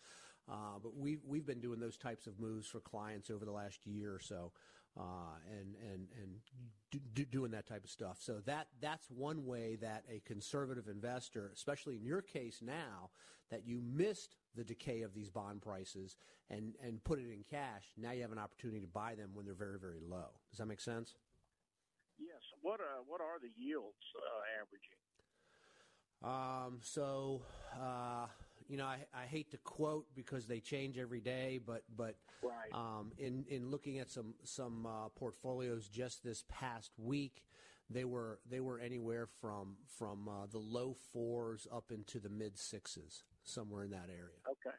Uh, 0.48 0.78
but 0.82 0.96
we've 0.96 1.20
we've 1.26 1.46
been 1.46 1.60
doing 1.60 1.80
those 1.80 1.96
types 1.96 2.26
of 2.26 2.38
moves 2.38 2.68
for 2.68 2.80
clients 2.80 3.30
over 3.30 3.44
the 3.44 3.50
last 3.52 3.86
year 3.86 4.14
or 4.14 4.20
so, 4.20 4.52
uh, 4.96 5.02
and 5.50 5.74
and 5.90 6.08
and 6.20 6.36
do, 6.90 7.00
do, 7.14 7.24
doing 7.24 7.50
that 7.50 7.66
type 7.66 7.82
of 7.82 7.90
stuff. 7.90 8.18
So 8.20 8.40
that 8.44 8.68
that's 8.80 9.10
one 9.10 9.46
way 9.46 9.76
that 9.80 10.04
a 10.08 10.20
conservative 10.20 10.86
investor, 10.86 11.50
especially 11.52 11.96
in 11.96 12.04
your 12.04 12.22
case 12.22 12.60
now, 12.62 13.10
that 13.50 13.66
you 13.66 13.80
missed 13.82 14.36
the 14.56 14.64
decay 14.64 15.02
of 15.02 15.14
these 15.14 15.28
bond 15.28 15.62
prices 15.62 16.16
and, 16.50 16.74
and 16.82 17.02
put 17.04 17.18
it 17.18 17.30
in 17.32 17.44
cash, 17.48 17.84
now 17.96 18.12
you 18.12 18.22
have 18.22 18.32
an 18.32 18.38
opportunity 18.38 18.80
to 18.80 18.86
buy 18.86 19.14
them 19.14 19.30
when 19.34 19.44
they're 19.44 19.54
very, 19.54 19.78
very 19.78 20.00
low. 20.00 20.30
Does 20.50 20.58
that 20.58 20.66
make 20.66 20.80
sense? 20.80 21.14
Yes. 22.18 22.40
What 22.62 22.80
uh, 22.80 23.02
what 23.06 23.20
are 23.20 23.38
the 23.38 23.50
yields 23.56 23.94
uh, 24.16 24.62
averaging? 24.62 24.96
Um, 26.24 26.78
so, 26.82 27.42
uh, 27.80 28.26
you 28.68 28.76
know, 28.76 28.86
I, 28.86 28.98
I 29.14 29.26
hate 29.26 29.50
to 29.50 29.58
quote 29.58 30.06
because 30.14 30.46
they 30.46 30.60
change 30.60 30.98
every 30.98 31.20
day, 31.20 31.60
but 31.64 31.84
but 31.96 32.16
right. 32.42 32.72
um, 32.72 33.12
in 33.18 33.44
in 33.48 33.70
looking 33.70 33.98
at 33.98 34.10
some 34.10 34.34
some 34.44 34.86
uh, 34.86 35.08
portfolios 35.10 35.88
just 35.88 36.24
this 36.24 36.44
past 36.48 36.92
week, 36.98 37.44
they 37.90 38.04
were 38.04 38.40
they 38.48 38.60
were 38.60 38.80
anywhere 38.80 39.26
from 39.26 39.76
from 39.98 40.28
uh, 40.28 40.46
the 40.50 40.58
low 40.58 40.96
fours 41.12 41.66
up 41.72 41.92
into 41.92 42.18
the 42.18 42.30
mid 42.30 42.58
sixes, 42.58 43.24
somewhere 43.48 43.84
in 43.84 43.90
that 43.90 44.08
area. 44.08 44.40
Okay. 44.48 44.76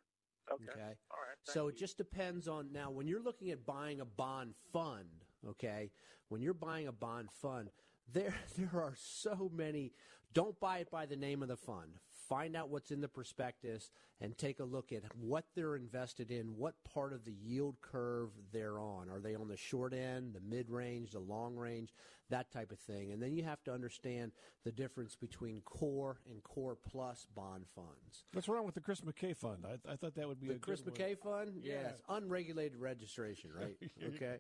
Okay. 0.51 0.71
Okay. 0.71 0.95
All 1.11 1.17
right. 1.17 1.37
So 1.43 1.63
thank 1.65 1.73
it 1.73 1.79
just 1.79 1.97
depends 1.97 2.47
on 2.47 2.71
now 2.71 2.91
when 2.91 3.07
you're 3.07 3.23
looking 3.23 3.51
at 3.51 3.65
buying 3.65 3.99
a 4.01 4.05
bond 4.05 4.53
fund, 4.71 5.25
okay? 5.47 5.91
When 6.29 6.41
you're 6.41 6.53
buying 6.53 6.87
a 6.87 6.91
bond 6.91 7.29
fund, 7.31 7.69
there 8.11 8.35
there 8.57 8.81
are 8.81 8.93
so 8.97 9.51
many 9.53 9.93
don't 10.33 10.59
buy 10.59 10.79
it 10.79 10.91
by 10.91 11.05
the 11.05 11.15
name 11.15 11.41
of 11.41 11.47
the 11.47 11.57
fund. 11.57 11.97
Find 12.29 12.55
out 12.55 12.69
what's 12.69 12.91
in 12.91 12.99
the 12.99 13.07
prospectus 13.07 13.89
and 14.19 14.37
take 14.37 14.59
a 14.59 14.65
look 14.65 14.91
at 14.91 15.03
what 15.15 15.45
they're 15.55 15.75
invested 15.77 16.29
in, 16.29 16.57
what 16.57 16.75
part 16.83 17.13
of 17.13 17.23
the 17.23 17.31
yield 17.31 17.77
curve 17.81 18.29
they're 18.51 18.79
on. 18.79 19.09
Are 19.09 19.21
they 19.21 19.33
on 19.33 19.47
the 19.47 19.55
short 19.55 19.93
end, 19.93 20.33
the 20.33 20.41
mid 20.41 20.69
range, 20.69 21.11
the 21.11 21.19
long 21.19 21.55
range, 21.55 21.93
that 22.29 22.51
type 22.51 22.71
of 22.71 22.79
thing. 22.79 23.11
And 23.13 23.21
then 23.23 23.33
you 23.33 23.43
have 23.45 23.63
to 23.63 23.73
understand 23.73 24.31
the 24.65 24.71
difference 24.71 25.15
between 25.15 25.61
core 25.61 26.19
and 26.29 26.43
core 26.43 26.75
plus 26.75 27.25
bond 27.33 27.65
funds. 27.73 28.25
What's 28.33 28.49
wrong 28.49 28.65
with 28.65 28.75
the 28.75 28.81
Chris 28.81 29.01
McKay 29.01 29.35
fund? 29.35 29.65
I, 29.65 29.93
I 29.93 29.95
thought 29.95 30.15
that 30.15 30.27
would 30.27 30.41
be 30.41 30.47
The 30.47 30.55
a 30.55 30.59
Chris 30.59 30.81
good 30.81 30.99
one. 30.99 30.99
McKay 31.09 31.17
fund? 31.17 31.61
Yeah. 31.63 31.73
Yeah. 31.73 31.87
it's 31.89 32.01
unregulated 32.09 32.77
registration, 32.77 33.51
right? 33.57 33.77
okay. 34.15 34.37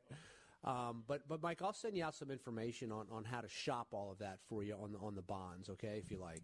Um, 0.67 1.03
but 1.07 1.27
but 1.29 1.41
Mike, 1.41 1.61
I'll 1.61 1.71
send 1.73 1.95
you 1.95 2.03
out 2.03 2.13
some 2.13 2.29
information 2.29 2.91
on, 2.91 3.07
on 3.09 3.23
how 3.23 3.39
to 3.39 3.47
shop 3.47 3.87
all 3.91 4.11
of 4.11 4.19
that 4.19 4.39
for 4.49 4.63
you 4.63 4.75
on 4.75 4.91
the 4.91 4.99
on 4.99 5.15
the 5.15 5.21
bonds, 5.21 5.69
okay, 5.69 6.01
if 6.03 6.11
you 6.11 6.19
like. 6.19 6.43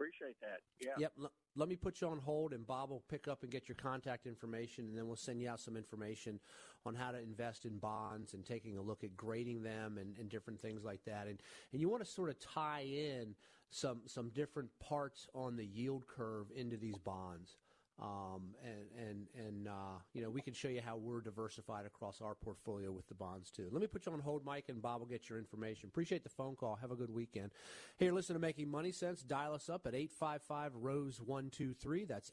Appreciate 0.00 0.40
that. 0.40 0.60
Yeah. 0.80 0.94
Yep. 0.98 1.12
L- 1.24 1.32
let 1.56 1.68
me 1.68 1.76
put 1.76 2.00
you 2.00 2.08
on 2.08 2.18
hold, 2.18 2.54
and 2.54 2.66
Bob 2.66 2.88
will 2.88 3.04
pick 3.10 3.28
up 3.28 3.42
and 3.42 3.52
get 3.52 3.68
your 3.68 3.76
contact 3.76 4.26
information, 4.26 4.86
and 4.86 4.96
then 4.96 5.06
we'll 5.06 5.16
send 5.16 5.42
you 5.42 5.50
out 5.50 5.60
some 5.60 5.76
information 5.76 6.40
on 6.86 6.94
how 6.94 7.10
to 7.10 7.18
invest 7.18 7.66
in 7.66 7.76
bonds 7.76 8.32
and 8.32 8.46
taking 8.46 8.78
a 8.78 8.82
look 8.82 9.04
at 9.04 9.14
grading 9.14 9.62
them 9.62 9.98
and, 9.98 10.16
and 10.16 10.30
different 10.30 10.58
things 10.58 10.84
like 10.84 11.04
that. 11.04 11.26
And 11.26 11.42
and 11.72 11.82
you 11.82 11.90
want 11.90 12.02
to 12.02 12.10
sort 12.10 12.30
of 12.30 12.38
tie 12.40 12.86
in 12.86 13.34
some 13.68 14.00
some 14.06 14.30
different 14.30 14.70
parts 14.80 15.26
on 15.34 15.56
the 15.56 15.66
yield 15.66 16.06
curve 16.06 16.46
into 16.56 16.78
these 16.78 16.96
bonds. 16.96 17.58
Um, 18.00 18.54
and 18.64 18.88
and 18.98 19.26
and 19.46 19.68
uh, 19.68 19.98
you 20.14 20.22
know 20.22 20.30
we 20.30 20.40
can 20.40 20.54
show 20.54 20.68
you 20.68 20.80
how 20.80 20.96
we're 20.96 21.20
diversified 21.20 21.84
across 21.84 22.22
our 22.22 22.34
portfolio 22.34 22.90
with 22.90 23.06
the 23.08 23.14
bonds 23.14 23.50
too. 23.50 23.68
Let 23.70 23.82
me 23.82 23.88
put 23.88 24.06
you 24.06 24.12
on 24.12 24.20
hold, 24.20 24.42
Mike, 24.42 24.70
and 24.70 24.80
Bob 24.80 25.00
will 25.00 25.06
get 25.06 25.28
your 25.28 25.38
information. 25.38 25.90
Appreciate 25.90 26.22
the 26.22 26.30
phone 26.30 26.56
call. 26.56 26.76
Have 26.76 26.92
a 26.92 26.96
good 26.96 27.10
weekend. 27.10 27.50
Here, 27.98 28.12
listen 28.12 28.32
to 28.34 28.40
Making 28.40 28.70
Money 28.70 28.92
Sense. 28.92 29.22
Dial 29.22 29.52
us 29.52 29.68
up 29.68 29.86
at 29.86 29.94
eight 29.94 30.12
five 30.12 30.40
five 30.42 30.74
Rose 30.74 31.20
one 31.20 31.50
two 31.50 31.74
three. 31.74 32.06
That's 32.06 32.30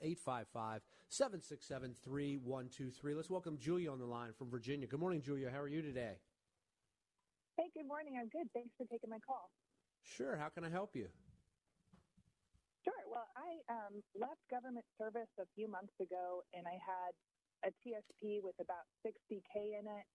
855-767-3123. 1.12 3.16
Let's 3.16 3.30
welcome 3.30 3.58
Julia 3.58 3.92
on 3.92 4.00
the 4.00 4.06
line 4.06 4.32
from 4.38 4.50
Virginia. 4.50 4.88
Good 4.88 5.02
morning, 5.02 5.22
Julia. 5.22 5.50
How 5.52 5.60
are 5.60 5.68
you 5.68 5.82
today? 5.82 6.14
Hey, 7.58 7.66
good 7.74 7.88
morning. 7.88 8.14
I'm 8.20 8.30
good. 8.30 8.48
Thanks 8.54 8.70
for 8.78 8.86
taking 8.86 9.10
my 9.10 9.18
call. 9.26 9.50
Sure. 10.04 10.38
How 10.38 10.48
can 10.48 10.64
I 10.64 10.70
help 10.70 10.96
you? 10.96 11.08
Well, 13.18 13.34
I 13.34 13.58
um, 13.74 14.06
left 14.14 14.46
government 14.46 14.86
service 14.94 15.34
a 15.42 15.50
few 15.58 15.66
months 15.66 15.98
ago, 15.98 16.46
and 16.54 16.70
I 16.70 16.78
had 16.78 17.18
a 17.66 17.74
TSP 17.82 18.46
with 18.46 18.54
about 18.62 18.86
60k 19.02 19.74
in 19.74 19.90
it, 19.90 20.06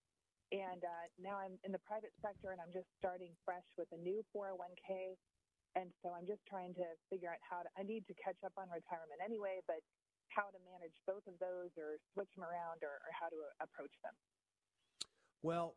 and 0.55 0.79
uh, 0.87 1.11
now 1.19 1.35
I'm 1.43 1.59
in 1.67 1.75
the 1.75 1.83
private 1.83 2.15
sector, 2.23 2.55
and 2.55 2.63
I'm 2.63 2.71
just 2.71 2.87
starting 3.03 3.35
fresh 3.43 3.67
with 3.75 3.91
a 3.91 3.99
new 3.99 4.23
401k, 4.31 5.19
and 5.75 5.91
so 5.99 6.15
I'm 6.15 6.31
just 6.31 6.47
trying 6.47 6.79
to 6.79 6.87
figure 7.11 7.27
out 7.27 7.43
how 7.43 7.67
to. 7.67 7.69
I 7.75 7.83
need 7.83 8.07
to 8.07 8.15
catch 8.23 8.39
up 8.47 8.55
on 8.55 8.71
retirement 8.71 9.19
anyway, 9.19 9.59
but 9.67 9.83
how 10.31 10.55
to 10.55 10.59
manage 10.63 10.95
both 11.03 11.27
of 11.27 11.35
those, 11.43 11.75
or 11.75 11.99
switch 12.15 12.31
them 12.39 12.47
around, 12.47 12.87
or, 12.87 13.03
or 13.03 13.11
how 13.19 13.27
to 13.35 13.51
approach 13.59 13.99
them. 14.07 14.15
Well, 15.43 15.75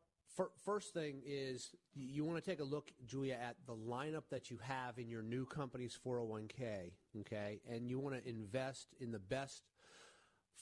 first 0.66 0.94
thing 0.94 1.22
is 1.26 1.70
you 1.94 2.24
want 2.24 2.44
to 2.44 2.50
take 2.50 2.60
a 2.60 2.64
look, 2.64 2.92
Julia, 3.06 3.36
at 3.36 3.56
the 3.66 3.76
lineup 3.76 4.24
that 4.32 4.50
you 4.50 4.60
have 4.62 4.98
in 4.98 5.10
your 5.10 5.24
new 5.24 5.46
company's 5.46 5.98
401k, 6.06 6.92
okay? 7.22 7.62
And 7.70 7.90
you 7.90 8.00
want 8.00 8.22
to 8.22 8.30
invest 8.30 8.94
in 9.00 9.12
the 9.12 9.20
best 9.20 9.64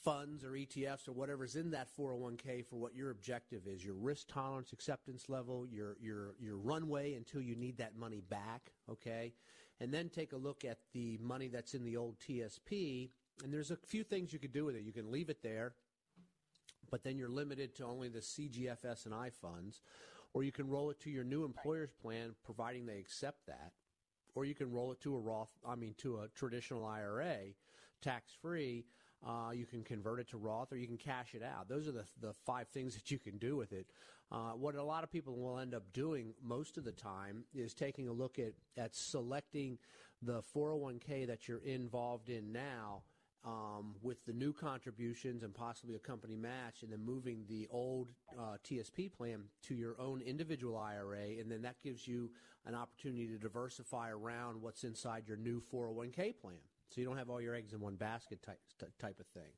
funds 0.04 0.44
or 0.44 0.50
ETFs 0.50 1.08
or 1.08 1.12
whatever's 1.12 1.56
in 1.56 1.70
that 1.70 1.88
401k 1.98 2.66
for 2.66 2.76
what 2.76 2.94
your 2.94 3.10
objective 3.10 3.66
is, 3.66 3.84
your 3.84 3.94
risk 3.94 4.28
tolerance, 4.28 4.72
acceptance 4.72 5.28
level, 5.28 5.66
your 5.66 5.96
your 6.00 6.34
your 6.38 6.56
runway 6.56 7.14
until 7.14 7.40
you 7.40 7.56
need 7.56 7.78
that 7.78 7.96
money 7.96 8.20
back, 8.20 8.72
okay? 8.90 9.32
And 9.80 9.92
then 9.92 10.08
take 10.08 10.32
a 10.32 10.36
look 10.36 10.64
at 10.64 10.78
the 10.92 11.18
money 11.20 11.48
that's 11.48 11.74
in 11.74 11.84
the 11.84 11.96
old 11.96 12.18
TSP, 12.20 13.10
and 13.42 13.52
there's 13.52 13.70
a 13.70 13.76
few 13.76 14.04
things 14.04 14.32
you 14.32 14.38
could 14.38 14.52
do 14.52 14.64
with 14.64 14.76
it. 14.76 14.82
You 14.82 14.92
can 14.92 15.10
leave 15.10 15.30
it 15.30 15.42
there 15.42 15.74
but 16.90 17.02
then 17.02 17.18
you're 17.18 17.28
limited 17.28 17.74
to 17.76 17.84
only 17.84 18.08
the 18.08 18.20
CGFS 18.20 19.06
and 19.06 19.14
I 19.14 19.30
funds, 19.30 19.82
or 20.32 20.42
you 20.42 20.52
can 20.52 20.68
roll 20.68 20.90
it 20.90 21.00
to 21.00 21.10
your 21.10 21.24
new 21.24 21.44
employer's 21.44 21.92
plan, 21.92 22.34
providing 22.44 22.86
they 22.86 22.98
accept 22.98 23.46
that, 23.46 23.72
or 24.34 24.44
you 24.44 24.54
can 24.54 24.70
roll 24.72 24.92
it 24.92 25.00
to 25.02 25.14
a 25.16 25.20
Roth, 25.20 25.50
I 25.66 25.76
mean, 25.76 25.94
to 25.98 26.18
a 26.18 26.28
traditional 26.34 26.84
IRA, 26.84 27.38
tax 28.02 28.32
free. 28.40 28.84
Uh, 29.26 29.52
you 29.52 29.64
can 29.64 29.82
convert 29.82 30.20
it 30.20 30.28
to 30.28 30.36
Roth, 30.36 30.72
or 30.72 30.76
you 30.76 30.86
can 30.86 30.98
cash 30.98 31.34
it 31.34 31.42
out. 31.42 31.68
Those 31.68 31.88
are 31.88 31.92
the 31.92 32.04
the 32.20 32.34
five 32.44 32.68
things 32.68 32.94
that 32.94 33.10
you 33.10 33.18
can 33.18 33.38
do 33.38 33.56
with 33.56 33.72
it. 33.72 33.86
Uh, 34.30 34.50
what 34.50 34.74
a 34.74 34.82
lot 34.82 35.04
of 35.04 35.10
people 35.10 35.36
will 35.36 35.58
end 35.58 35.74
up 35.74 35.84
doing 35.92 36.34
most 36.42 36.76
of 36.76 36.84
the 36.84 36.92
time 36.92 37.44
is 37.54 37.72
taking 37.72 38.08
a 38.08 38.12
look 38.12 38.38
at 38.38 38.52
at 38.76 38.94
selecting 38.94 39.78
the 40.20 40.42
401k 40.54 41.26
that 41.26 41.46
you're 41.48 41.64
involved 41.64 42.28
in 42.28 42.52
now 42.52 43.02
um, 43.44 43.94
with 44.02 44.24
the 44.26 44.32
new 44.32 44.52
contributions 44.52 45.42
and 45.42 45.54
possibly 45.54 45.96
a 45.96 45.98
company 45.98 46.36
match, 46.36 46.82
and 46.82 46.90
then 46.90 47.04
moving 47.04 47.44
the 47.48 47.68
old 47.70 48.08
uh, 48.38 48.56
TSP 48.64 49.12
plan 49.12 49.42
to 49.62 49.74
your 49.74 50.00
own 50.00 50.22
individual 50.22 50.78
IRA, 50.78 51.38
and 51.40 51.50
then 51.50 51.62
that 51.62 51.80
gives 51.82 52.08
you 52.08 52.30
an 52.66 52.74
opportunity 52.74 53.26
to 53.26 53.38
diversify 53.38 54.10
around 54.10 54.60
what's 54.60 54.84
inside 54.84 55.24
your 55.28 55.36
new 55.36 55.60
401k 55.72 56.34
plan. 56.40 56.58
So 56.88 57.00
you 57.00 57.06
don't 57.06 57.18
have 57.18 57.28
all 57.28 57.40
your 57.40 57.54
eggs 57.54 57.72
in 57.72 57.80
one 57.80 57.96
basket 57.96 58.42
type 58.42 58.60
type 59.00 59.20
of 59.20 59.26
thing. 59.26 59.52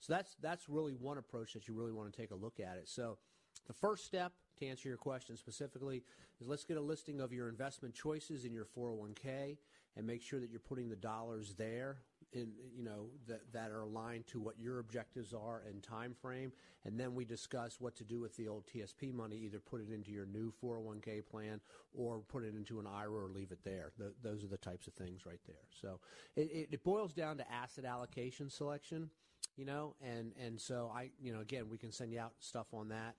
So 0.00 0.12
that's 0.12 0.34
that's 0.40 0.68
really 0.68 0.94
one 0.94 1.18
approach 1.18 1.52
that 1.52 1.68
you 1.68 1.74
really 1.74 1.92
want 1.92 2.12
to 2.12 2.20
take 2.20 2.30
a 2.30 2.34
look 2.34 2.58
at 2.58 2.76
it. 2.78 2.88
So 2.88 3.18
the 3.66 3.74
first 3.74 4.06
step 4.06 4.32
to 4.58 4.66
answer 4.66 4.88
your 4.88 4.98
question 4.98 5.36
specifically 5.36 6.02
is 6.40 6.48
let's 6.48 6.64
get 6.64 6.76
a 6.76 6.80
listing 6.80 7.20
of 7.20 7.32
your 7.32 7.48
investment 7.48 7.94
choices 7.94 8.44
in 8.44 8.52
your 8.52 8.64
401k 8.64 9.58
and 9.96 10.06
make 10.06 10.22
sure 10.22 10.40
that 10.40 10.50
you're 10.50 10.60
putting 10.60 10.88
the 10.88 10.96
dollars 10.96 11.54
there 11.58 11.98
in 12.32 12.52
you 12.76 12.84
know 12.84 13.06
that 13.26 13.40
that 13.52 13.70
are 13.70 13.82
aligned 13.82 14.26
to 14.26 14.40
what 14.40 14.58
your 14.58 14.78
objectives 14.78 15.32
are 15.32 15.62
and 15.68 15.82
time 15.82 16.14
frame 16.20 16.52
and 16.84 16.98
then 16.98 17.14
we 17.14 17.24
discuss 17.24 17.80
what 17.80 17.96
to 17.96 18.04
do 18.04 18.20
with 18.20 18.36
the 18.36 18.48
old 18.48 18.64
TSP 18.66 19.12
money 19.12 19.36
either 19.36 19.58
put 19.58 19.80
it 19.80 19.92
into 19.92 20.10
your 20.10 20.26
new 20.26 20.52
401k 20.62 21.26
plan 21.26 21.60
or 21.92 22.20
put 22.20 22.44
it 22.44 22.54
into 22.54 22.78
an 22.78 22.86
IRA 22.86 23.24
or 23.24 23.28
leave 23.28 23.52
it 23.52 23.58
there. 23.64 23.92
Th 23.98 24.10
those 24.22 24.44
are 24.44 24.48
the 24.48 24.56
types 24.56 24.86
of 24.86 24.94
things 24.94 25.26
right 25.26 25.40
there. 25.46 25.66
So 25.80 26.00
it, 26.36 26.50
it, 26.52 26.68
it 26.72 26.84
boils 26.84 27.12
down 27.12 27.36
to 27.38 27.52
asset 27.52 27.84
allocation 27.84 28.48
selection 28.48 29.10
you 29.56 29.64
know 29.64 29.94
and 30.00 30.32
and 30.42 30.60
so 30.60 30.90
I 30.94 31.10
you 31.20 31.32
know 31.32 31.40
again 31.40 31.68
we 31.68 31.78
can 31.78 31.92
send 31.92 32.12
you 32.12 32.20
out 32.20 32.32
stuff 32.40 32.68
on 32.72 32.88
that. 32.88 33.16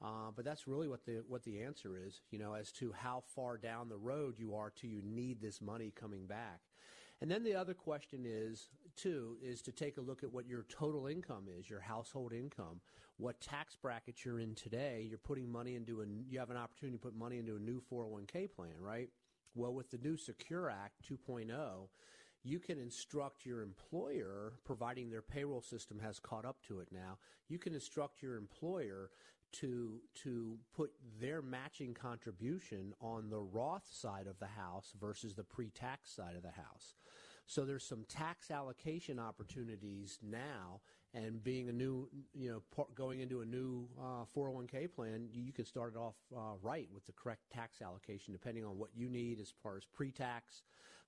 Uh, 0.00 0.32
but 0.34 0.44
that's 0.44 0.66
really 0.66 0.88
what 0.88 1.04
the 1.06 1.22
what 1.28 1.44
the 1.44 1.62
answer 1.62 1.96
is, 1.96 2.22
you 2.30 2.38
know, 2.38 2.54
as 2.54 2.72
to 2.72 2.92
how 2.92 3.22
far 3.34 3.56
down 3.56 3.88
the 3.88 3.96
road 3.96 4.34
you 4.36 4.52
are 4.54 4.70
till 4.70 4.90
you 4.90 5.00
need 5.04 5.40
this 5.40 5.60
money 5.60 5.92
coming 5.94 6.26
back. 6.26 6.60
And 7.22 7.30
then 7.30 7.44
the 7.44 7.54
other 7.54 7.72
question 7.72 8.24
is, 8.26 8.68
too, 8.96 9.36
is 9.40 9.62
to 9.62 9.70
take 9.70 9.96
a 9.96 10.00
look 10.00 10.24
at 10.24 10.32
what 10.32 10.48
your 10.48 10.64
total 10.68 11.06
income 11.06 11.44
is, 11.56 11.70
your 11.70 11.78
household 11.78 12.32
income, 12.32 12.80
what 13.16 13.40
tax 13.40 13.76
bracket 13.80 14.24
you're 14.24 14.40
in 14.40 14.56
today. 14.56 15.06
You're 15.08 15.18
putting 15.18 15.48
money 15.48 15.76
into 15.76 16.02
a, 16.02 16.04
you 16.28 16.40
have 16.40 16.50
an 16.50 16.56
opportunity 16.56 16.98
to 16.98 17.00
put 17.02 17.14
money 17.14 17.38
into 17.38 17.54
a 17.54 17.60
new 17.60 17.80
401k 17.80 18.52
plan, 18.52 18.74
right? 18.80 19.08
Well, 19.54 19.72
with 19.72 19.88
the 19.92 19.98
new 19.98 20.16
Secure 20.16 20.68
Act 20.68 20.94
2.0, 21.08 21.52
you 22.42 22.58
can 22.58 22.80
instruct 22.80 23.46
your 23.46 23.62
employer, 23.62 24.54
providing 24.64 25.08
their 25.08 25.22
payroll 25.22 25.62
system 25.62 26.00
has 26.00 26.18
caught 26.18 26.44
up 26.44 26.56
to 26.66 26.80
it 26.80 26.88
now, 26.90 27.18
you 27.48 27.56
can 27.56 27.72
instruct 27.72 28.20
your 28.20 28.36
employer 28.36 29.10
to 29.52 30.00
to 30.22 30.58
put 30.74 30.92
their 31.20 31.42
matching 31.42 31.94
contribution 31.94 32.94
on 33.00 33.30
the 33.30 33.40
Roth 33.40 33.88
side 33.90 34.26
of 34.26 34.38
the 34.38 34.46
house 34.46 34.92
versus 35.00 35.34
the 35.34 35.44
pre-tax 35.44 36.10
side 36.10 36.36
of 36.36 36.42
the 36.42 36.50
house. 36.50 36.96
So 37.46 37.64
there's 37.64 37.84
some 37.84 38.04
tax 38.08 38.50
allocation 38.50 39.18
opportunities 39.18 40.18
now, 40.22 40.80
and 41.12 41.42
being 41.42 41.68
a 41.68 41.72
new, 41.72 42.08
you 42.32 42.50
know, 42.50 42.86
going 42.94 43.20
into 43.20 43.40
a 43.40 43.44
new 43.44 43.88
uh, 44.00 44.24
401k 44.34 44.92
plan, 44.92 45.28
you, 45.32 45.52
can 45.52 45.66
start 45.66 45.94
it 45.94 45.98
off 45.98 46.14
uh, 46.34 46.56
right 46.62 46.88
with 46.94 47.04
the 47.04 47.12
correct 47.12 47.42
tax 47.52 47.82
allocation, 47.82 48.32
depending 48.32 48.64
on 48.64 48.78
what 48.78 48.90
you 48.94 49.08
need 49.08 49.40
as 49.40 49.52
far 49.62 49.76
as 49.76 49.84
pre-tax 49.84 50.62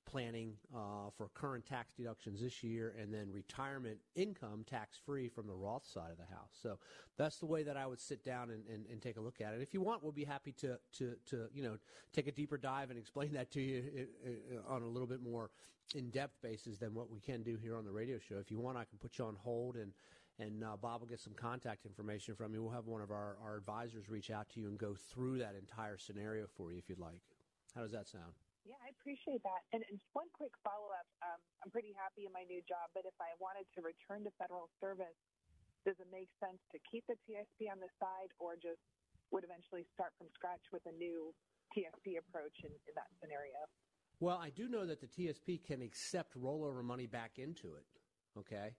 planning 0.07 0.55
uh, 0.75 1.11
for 1.17 1.29
current 1.35 1.67
tax 1.67 1.95
deductions 1.95 2.41
this 2.41 2.63
year, 2.63 2.95
and 3.01 3.13
then 3.13 3.31
retirement 3.33 3.99
income 4.15 4.65
tax 4.69 4.99
free 5.05 5.29
from 5.29 5.47
the 5.47 5.55
Roth 5.55 5.87
side 5.87 6.11
of 6.11 6.19
the 6.19 6.35
house. 6.35 6.51
So 6.63 6.79
that's 7.17 7.39
the 7.39 7.47
way 7.47 7.63
that 7.63 7.77
I 7.77 7.87
would 7.87 8.01
sit 8.01 8.25
down 8.25 8.51
and, 8.51 8.63
and, 8.73 8.87
and 8.91 9.03
take 9.03 9.17
a 9.17 9.21
look 9.21 9.41
at 9.41 9.55
it. 9.55 9.63
If 9.63 9.75
you 9.75 9.81
want, 9.81 10.03
we'll 10.03 10.13
be 10.13 10.25
happy 10.25 10.53
to, 10.53 10.79
to, 10.99 11.17
to 11.27 11.49
you 11.53 11.63
know 11.63 11.79
take 12.13 12.27
a 12.27 12.33
deeper 12.33 12.57
dive 12.59 12.91
and 12.91 12.99
explain 12.99 13.33
that 13.33 13.51
to 13.53 13.61
you 13.61 14.07
uh, 14.27 14.31
uh, 14.57 14.75
on 14.75 14.83
a 14.83 14.89
little 14.89 15.09
bit 15.09 15.23
more 15.23 15.51
in 15.95 16.11
depth 16.11 16.41
basis 16.43 16.79
than 16.79 16.95
what 16.95 17.11
we 17.11 17.21
can 17.21 17.43
do 17.43 17.57
here 17.57 17.77
on 17.77 17.85
the 17.85 17.93
radio 17.93 18.19
show. 18.19 18.37
If 18.37 18.51
you 18.51 18.59
want, 18.59 18.79
I 18.79 18.85
can 18.85 18.99
put 19.01 19.19
you 19.19 19.25
on 19.25 19.37
hold 19.37 19.77
and. 19.77 19.93
And 20.41 20.65
uh, 20.65 20.77
Bob 20.83 21.01
will 21.01 21.07
get 21.07 21.21
some 21.21 21.33
contact 21.33 21.87
information 21.87 22.35
from 22.35 22.55
you. 22.55 22.61
We'll 22.65 22.73
have 22.73 22.89
one 22.89 23.01
of 23.01 23.13
our, 23.13 23.37
our 23.41 23.57
advisors 23.57 24.09
reach 24.09 24.33
out 24.33 24.49
to 24.49 24.61
you 24.61 24.67
and 24.67 24.77
go 24.77 24.97
through 25.13 25.39
that 25.39 25.55
entire 25.57 25.97
scenario 25.97 26.47
for 26.57 26.73
you 26.73 26.79
if 26.79 26.89
you'd 26.89 26.99
like. 26.99 27.21
How 27.73 27.83
does 27.83 27.93
that 27.93 28.09
sound? 28.09 28.33
Yeah, 28.65 28.81
I 28.81 28.97
appreciate 28.97 29.45
that. 29.45 29.61
And, 29.77 29.85
and 29.93 30.01
one 30.17 30.33
quick 30.33 30.57
follow 30.65 30.89
up. 30.97 31.05
Um, 31.21 31.41
I'm 31.61 31.69
pretty 31.69 31.93
happy 31.93 32.25
in 32.25 32.33
my 32.33 32.49
new 32.49 32.65
job, 32.65 32.89
but 32.97 33.05
if 33.05 33.17
I 33.21 33.37
wanted 33.37 33.69
to 33.77 33.85
return 33.85 34.25
to 34.25 34.33
federal 34.41 34.73
service, 34.81 35.17
does 35.85 36.01
it 36.01 36.09
make 36.09 36.33
sense 36.41 36.57
to 36.73 36.81
keep 36.89 37.05
the 37.05 37.21
TSP 37.29 37.69
on 37.69 37.77
the 37.77 37.93
side 38.01 38.33
or 38.41 38.57
just 38.57 38.81
would 39.37 39.45
eventually 39.45 39.85
start 39.93 40.17
from 40.17 40.33
scratch 40.33 40.65
with 40.73 40.81
a 40.89 40.95
new 40.97 41.37
TSP 41.77 42.17
approach 42.17 42.57
in, 42.65 42.73
in 42.73 42.95
that 42.97 43.13
scenario? 43.21 43.69
Well, 44.21 44.41
I 44.41 44.49
do 44.49 44.69
know 44.69 44.87
that 44.87 45.01
the 45.01 45.13
TSP 45.13 45.61
can 45.61 45.83
accept 45.83 46.41
rollover 46.41 46.83
money 46.83 47.07
back 47.07 47.39
into 47.39 47.75
it. 47.75 47.85
Okay, 48.39 48.75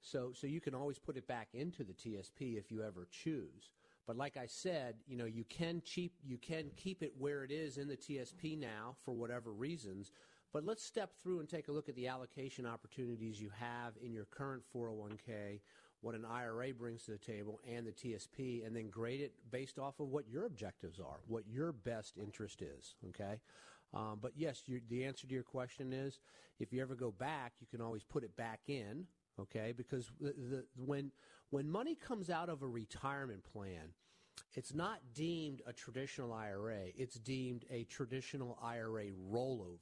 so 0.00 0.32
so 0.32 0.46
you 0.46 0.60
can 0.60 0.74
always 0.74 0.98
put 0.98 1.16
it 1.16 1.28
back 1.28 1.48
into 1.54 1.84
the 1.84 1.92
TSP 1.92 2.58
if 2.58 2.70
you 2.70 2.82
ever 2.82 3.06
choose. 3.10 3.74
But 4.06 4.16
like 4.16 4.36
I 4.36 4.46
said, 4.46 4.96
you 5.06 5.16
know, 5.16 5.24
you 5.24 5.44
can 5.44 5.82
cheap 5.84 6.12
you 6.24 6.38
can 6.38 6.70
keep 6.76 7.02
it 7.02 7.12
where 7.18 7.44
it 7.44 7.50
is 7.50 7.78
in 7.78 7.88
the 7.88 7.96
TSP 7.96 8.58
now 8.58 8.96
for 9.04 9.12
whatever 9.12 9.52
reasons. 9.52 10.12
But 10.52 10.64
let's 10.64 10.82
step 10.82 11.10
through 11.22 11.40
and 11.40 11.48
take 11.48 11.68
a 11.68 11.72
look 11.72 11.88
at 11.88 11.96
the 11.96 12.08
allocation 12.08 12.66
opportunities 12.66 13.40
you 13.40 13.50
have 13.58 13.94
in 14.02 14.12
your 14.14 14.24
current 14.26 14.62
401k, 14.74 15.60
what 16.00 16.14
an 16.14 16.24
IRA 16.24 16.72
brings 16.72 17.04
to 17.04 17.10
the 17.10 17.18
table, 17.18 17.60
and 17.68 17.86
the 17.86 17.92
TSP, 17.92 18.64
and 18.66 18.74
then 18.74 18.88
grade 18.88 19.20
it 19.20 19.34
based 19.50 19.78
off 19.78 20.00
of 20.00 20.08
what 20.08 20.28
your 20.28 20.46
objectives 20.46 21.00
are, 21.00 21.18
what 21.26 21.42
your 21.46 21.72
best 21.72 22.16
interest 22.16 22.62
is. 22.62 22.94
Okay. 23.08 23.40
Um, 23.92 24.18
but 24.20 24.32
yes, 24.36 24.62
the 24.88 25.04
answer 25.04 25.26
to 25.26 25.34
your 25.34 25.42
question 25.42 25.92
is 25.92 26.20
if 26.58 26.72
you 26.72 26.80
ever 26.80 26.94
go 26.94 27.10
back, 27.10 27.54
you 27.60 27.66
can 27.66 27.80
always 27.80 28.04
put 28.04 28.24
it 28.24 28.36
back 28.36 28.60
in. 28.68 29.06
Okay, 29.38 29.74
because 29.76 30.10
the, 30.18 30.32
the, 30.32 30.64
when 30.76 31.12
when 31.50 31.68
money 31.68 31.94
comes 31.94 32.30
out 32.30 32.48
of 32.48 32.62
a 32.62 32.66
retirement 32.66 33.44
plan, 33.44 33.94
it's 34.54 34.74
not 34.74 35.00
deemed 35.14 35.62
a 35.66 35.72
traditional 35.72 36.32
IRA. 36.32 36.86
It's 36.96 37.16
deemed 37.16 37.64
a 37.70 37.84
traditional 37.84 38.58
IRA 38.62 39.06
rollover. 39.30 39.78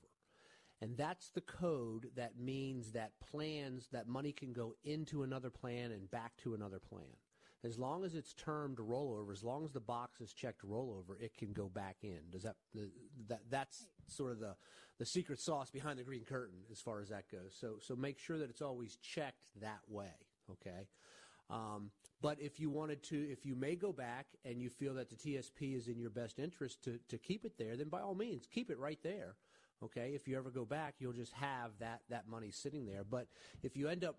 And 0.81 0.97
that's 0.97 1.31
the 1.31 1.41
code 1.41 2.09
that 2.17 2.39
means 2.39 2.93
that 2.93 3.13
plans, 3.31 3.89
that 3.93 4.09
money 4.09 4.33
can 4.33 4.53
go 4.53 4.75
into 4.85 5.23
another 5.23 5.49
plan 5.49 5.93
and 5.93 6.11
back 6.11 6.37
to 6.39 6.55
another 6.55 6.79
plan. 6.79 7.17
As 7.63 7.79
long 7.79 8.05
as 8.05 8.15
it's 8.15 8.35
termed 8.35 8.77
rollover, 8.77 9.33
as 9.33 9.43
long 9.43 9.65
as 9.65 9.73
the 9.73 9.81
box 9.81 10.21
is 10.21 10.35
checked 10.35 10.67
rollover, 10.69 11.19
it 11.19 11.35
can 11.35 11.53
go 11.53 11.69
back 11.69 11.97
in. 12.03 12.19
Does 12.31 12.43
that, 12.43 12.57
uh, 12.77 12.83
that 13.29 13.41
that's 13.49 13.87
sort 14.09 14.33
of 14.33 14.41
the, 14.41 14.57
the 14.99 15.07
secret 15.07 15.41
sauce 15.41 15.71
behind 15.71 15.99
the 15.99 16.05
green 16.05 16.25
curtain 16.25 16.59
as 16.71 16.81
far 16.81 17.01
as 17.01 17.09
that 17.09 17.31
goes. 17.31 17.57
So, 17.59 17.77
so 17.81 17.97
make 17.97 18.19
sure 18.19 18.39
that 18.39 18.51
it's 18.51 18.63
always 18.63 18.97
checked 18.97 19.45
that 19.61 19.81
way. 19.89 20.13
Okay. 20.51 20.89
Um, 21.51 21.91
but 22.23 22.41
if 22.41 22.59
you 22.59 22.71
wanted 22.71 23.03
to, 23.05 23.17
if 23.31 23.45
you 23.45 23.55
may 23.55 23.77
go 23.77 23.93
back 23.93 24.27
and 24.45 24.61
you 24.61 24.71
feel 24.71 24.95
that 24.95 25.11
the 25.11 25.17
TSP 25.17 25.77
is 25.77 25.89
in 25.89 25.99
your 25.99 26.11
best 26.11 26.39
interest 26.39 26.83
to, 26.85 26.99
to 27.09 27.19
keep 27.19 27.45
it 27.45 27.59
there, 27.59 27.77
then 27.77 27.89
by 27.89 28.01
all 28.01 28.15
means, 28.15 28.47
keep 28.47 28.71
it 28.71 28.79
right 28.79 28.99
there. 29.03 29.37
Okay, 29.83 30.13
if 30.15 30.27
you 30.27 30.39
ever 30.39 30.51
go 30.51 30.65
back, 30.65 30.95
you'll 30.99 31.13
just 31.13 31.35
have 31.35 31.73
that 31.81 32.01
that 32.09 32.27
money 32.27 32.51
sitting 32.51 32.87
there. 32.87 33.05
But 33.05 33.27
if 33.63 33.77
you 33.77 33.89
end 33.89 34.05
up 34.05 34.17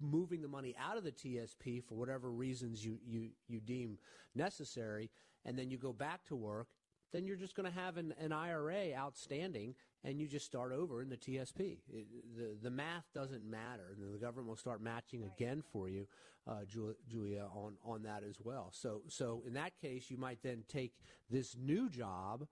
moving 0.00 0.42
the 0.42 0.48
money 0.48 0.74
out 0.80 0.96
of 0.96 1.04
the 1.04 1.12
TSP 1.12 1.84
for 1.84 1.94
whatever 1.94 2.30
reasons 2.30 2.84
you 2.84 2.98
you 3.06 3.28
you 3.46 3.60
deem 3.60 3.98
necessary, 4.34 5.10
and 5.44 5.56
then 5.56 5.70
you 5.70 5.78
go 5.78 5.92
back 5.92 6.24
to 6.24 6.34
work, 6.34 6.68
then 7.12 7.24
you're 7.24 7.36
just 7.36 7.54
going 7.54 7.70
to 7.70 7.78
have 7.78 7.96
an, 7.96 8.12
an 8.18 8.32
IRA 8.32 8.92
outstanding, 8.96 9.76
and 10.04 10.20
you 10.20 10.28
just 10.28 10.44
start 10.44 10.72
over 10.72 11.00
in 11.02 11.08
the 11.08 11.16
TSP. 11.16 11.78
It, 11.92 12.06
the 12.36 12.56
the 12.62 12.70
math 12.70 13.04
doesn't 13.14 13.44
matter. 13.44 13.96
The 14.12 14.18
government 14.18 14.48
will 14.48 14.56
start 14.56 14.82
matching 14.82 15.24
again 15.24 15.62
for 15.72 15.88
you, 15.88 16.06
uh, 16.46 16.64
Julia, 17.08 17.46
on 17.54 17.74
on 17.84 18.02
that 18.02 18.22
as 18.22 18.36
well. 18.42 18.68
So 18.72 19.02
so 19.08 19.42
in 19.46 19.54
that 19.54 19.72
case, 19.80 20.10
you 20.10 20.16
might 20.18 20.42
then 20.42 20.64
take 20.68 20.92
this 21.30 21.56
new 21.58 21.88
job 21.88 22.46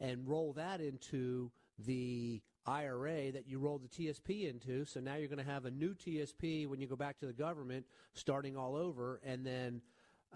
and 0.00 0.28
roll 0.28 0.52
that 0.52 0.80
into 0.80 1.50
the 1.78 2.42
IRA 2.66 3.32
that 3.32 3.48
you 3.48 3.58
rolled 3.58 3.82
the 3.82 3.88
TSP 3.88 4.48
into. 4.48 4.84
So 4.84 5.00
now 5.00 5.16
you're 5.16 5.28
going 5.28 5.44
to 5.44 5.50
have 5.50 5.64
a 5.64 5.70
new 5.70 5.94
TSP 5.94 6.68
when 6.68 6.80
you 6.80 6.86
go 6.86 6.96
back 6.96 7.18
to 7.20 7.26
the 7.26 7.32
government, 7.32 7.86
starting 8.12 8.56
all 8.56 8.76
over, 8.76 9.20
and 9.24 9.44
then 9.44 9.80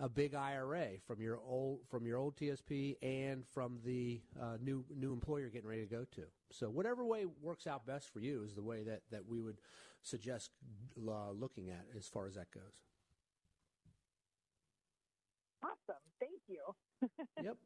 a 0.00 0.08
big 0.08 0.34
IRA 0.34 0.88
from 1.06 1.20
your 1.20 1.38
old 1.46 1.80
from 1.88 2.06
your 2.06 2.18
old 2.18 2.36
TSP 2.36 2.96
and 3.02 3.44
from 3.46 3.78
the 3.84 4.20
uh, 4.40 4.56
new 4.62 4.84
new 4.94 5.12
employer 5.12 5.48
getting 5.48 5.68
ready 5.68 5.82
to 5.82 5.88
go 5.88 6.04
to. 6.12 6.22
So 6.50 6.70
whatever 6.70 7.04
way 7.04 7.26
works 7.40 7.66
out 7.66 7.86
best 7.86 8.12
for 8.12 8.20
you 8.20 8.42
is 8.44 8.54
the 8.54 8.62
way 8.62 8.82
that 8.84 9.02
that 9.10 9.26
we 9.26 9.40
would 9.40 9.60
suggest 10.02 10.50
uh, 11.06 11.30
looking 11.32 11.70
at 11.70 11.84
as 11.96 12.08
far 12.08 12.26
as 12.26 12.34
that 12.34 12.50
goes. 12.50 12.82
Awesome, 15.62 16.02
thank 16.18 16.40
you. 16.48 16.60
yep. 17.42 17.56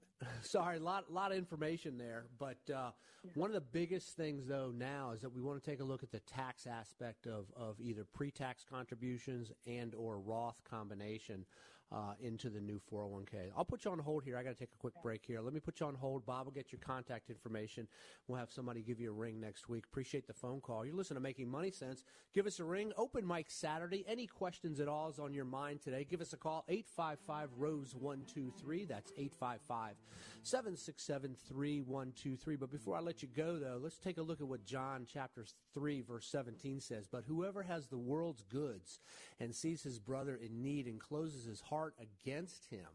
Sorry, 0.41 0.79
a 0.79 0.81
lot, 0.81 1.13
lot 1.13 1.33
of 1.33 1.39
information 1.39 1.99
there. 1.99 2.27
But 2.39 2.59
uh, 2.75 2.91
one 3.35 3.51
of 3.51 3.55
the 3.55 3.61
biggest 3.61 4.17
things, 4.17 4.47
though, 4.47 4.73
now 4.75 5.13
is 5.15 5.21
that 5.21 5.31
we 5.31 5.43
want 5.43 5.63
to 5.63 5.71
take 5.71 5.81
a 5.81 5.85
look 5.85 6.03
at 6.03 6.11
the 6.11 6.21
tax 6.21 6.67
aspect 6.67 7.27
of, 7.27 7.47
of 7.55 7.81
either 7.81 8.05
pre-tax 8.05 8.65
contributions 8.69 9.53
and 9.67 9.95
or 9.95 10.19
Roth 10.19 10.63
combination 10.69 11.45
uh, 11.93 12.15
into 12.21 12.51
the 12.51 12.61
new 12.61 12.81
401k. 12.93 13.51
I'll 13.57 13.65
put 13.65 13.85
you 13.85 13.91
on 13.91 13.99
hold 13.99 14.25
here. 14.25 14.37
I 14.37 14.43
got 14.43 14.51
to 14.51 14.59
take 14.59 14.73
a 14.75 14.79
quick 14.79 14.95
break 15.03 15.25
here. 15.25 15.41
Let 15.41 15.53
me 15.53 15.61
put 15.61 15.81
you 15.81 15.87
on 15.87 15.95
hold. 15.95 16.27
Bob 16.27 16.47
will 16.47 16.53
get 16.53 16.73
your 16.73 16.81
contact 16.81 17.31
information. 17.31 17.87
We'll 18.27 18.39
have 18.39 18.51
somebody 18.51 18.83
give 18.83 19.01
you 19.01 19.11
a 19.11 19.15
ring 19.15 19.41
next 19.41 19.69
week. 19.69 19.85
Appreciate 19.87 20.27
the 20.27 20.33
phone 20.33 20.61
call. 20.61 20.85
You're 20.85 20.97
listening 20.97 21.17
to 21.17 21.23
Making 21.23 21.49
Money 21.49 21.71
Sense. 21.71 22.05
Give 22.35 22.47
us 22.47 22.59
a 22.59 22.65
ring. 22.65 22.93
Open 22.97 23.27
mic 23.27 23.51
Saturday. 23.51 24.05
Any 24.09 24.27
questions 24.27 24.81
at 24.81 24.89
all 24.89 25.09
is 25.09 25.19
on 25.19 25.33
your 25.33 25.45
mind 25.45 25.81
today. 25.81 26.05
Give 26.09 26.21
us 26.21 26.33
a 26.33 26.37
call. 26.37 26.65
855 26.69 27.51
Rose 27.57 27.95
123. 27.95 28.85
That's 28.85 29.13
855 29.17 29.95
767 30.43 31.37
3123. 31.49 32.57
But 32.57 32.71
before 32.71 32.97
I 32.97 33.01
let 33.01 33.23
you 33.23 33.29
go, 33.29 33.59
though, 33.59 33.79
let's 33.81 33.99
take 33.99 34.19
a 34.19 34.23
look 34.23 34.41
at 34.41 34.47
what 34.47 34.65
John 34.65 35.07
chapter 35.13 35.45
3, 35.75 36.03
verse 36.03 36.27
17 36.27 36.81
says. 36.81 37.07
But 37.11 37.25
whoever 37.27 37.63
has 37.63 37.87
the 37.87 37.99
world's 37.99 38.43
goods 38.43 39.01
and 39.41 39.55
sees 39.55 39.83
his 39.83 39.99
brother 39.99 40.37
in 40.37 40.63
need 40.63 40.87
and 40.87 41.01
closes 41.01 41.45
his 41.45 41.61
heart, 41.61 41.76
heart 41.77 41.95
against 42.01 42.65
him, 42.71 42.87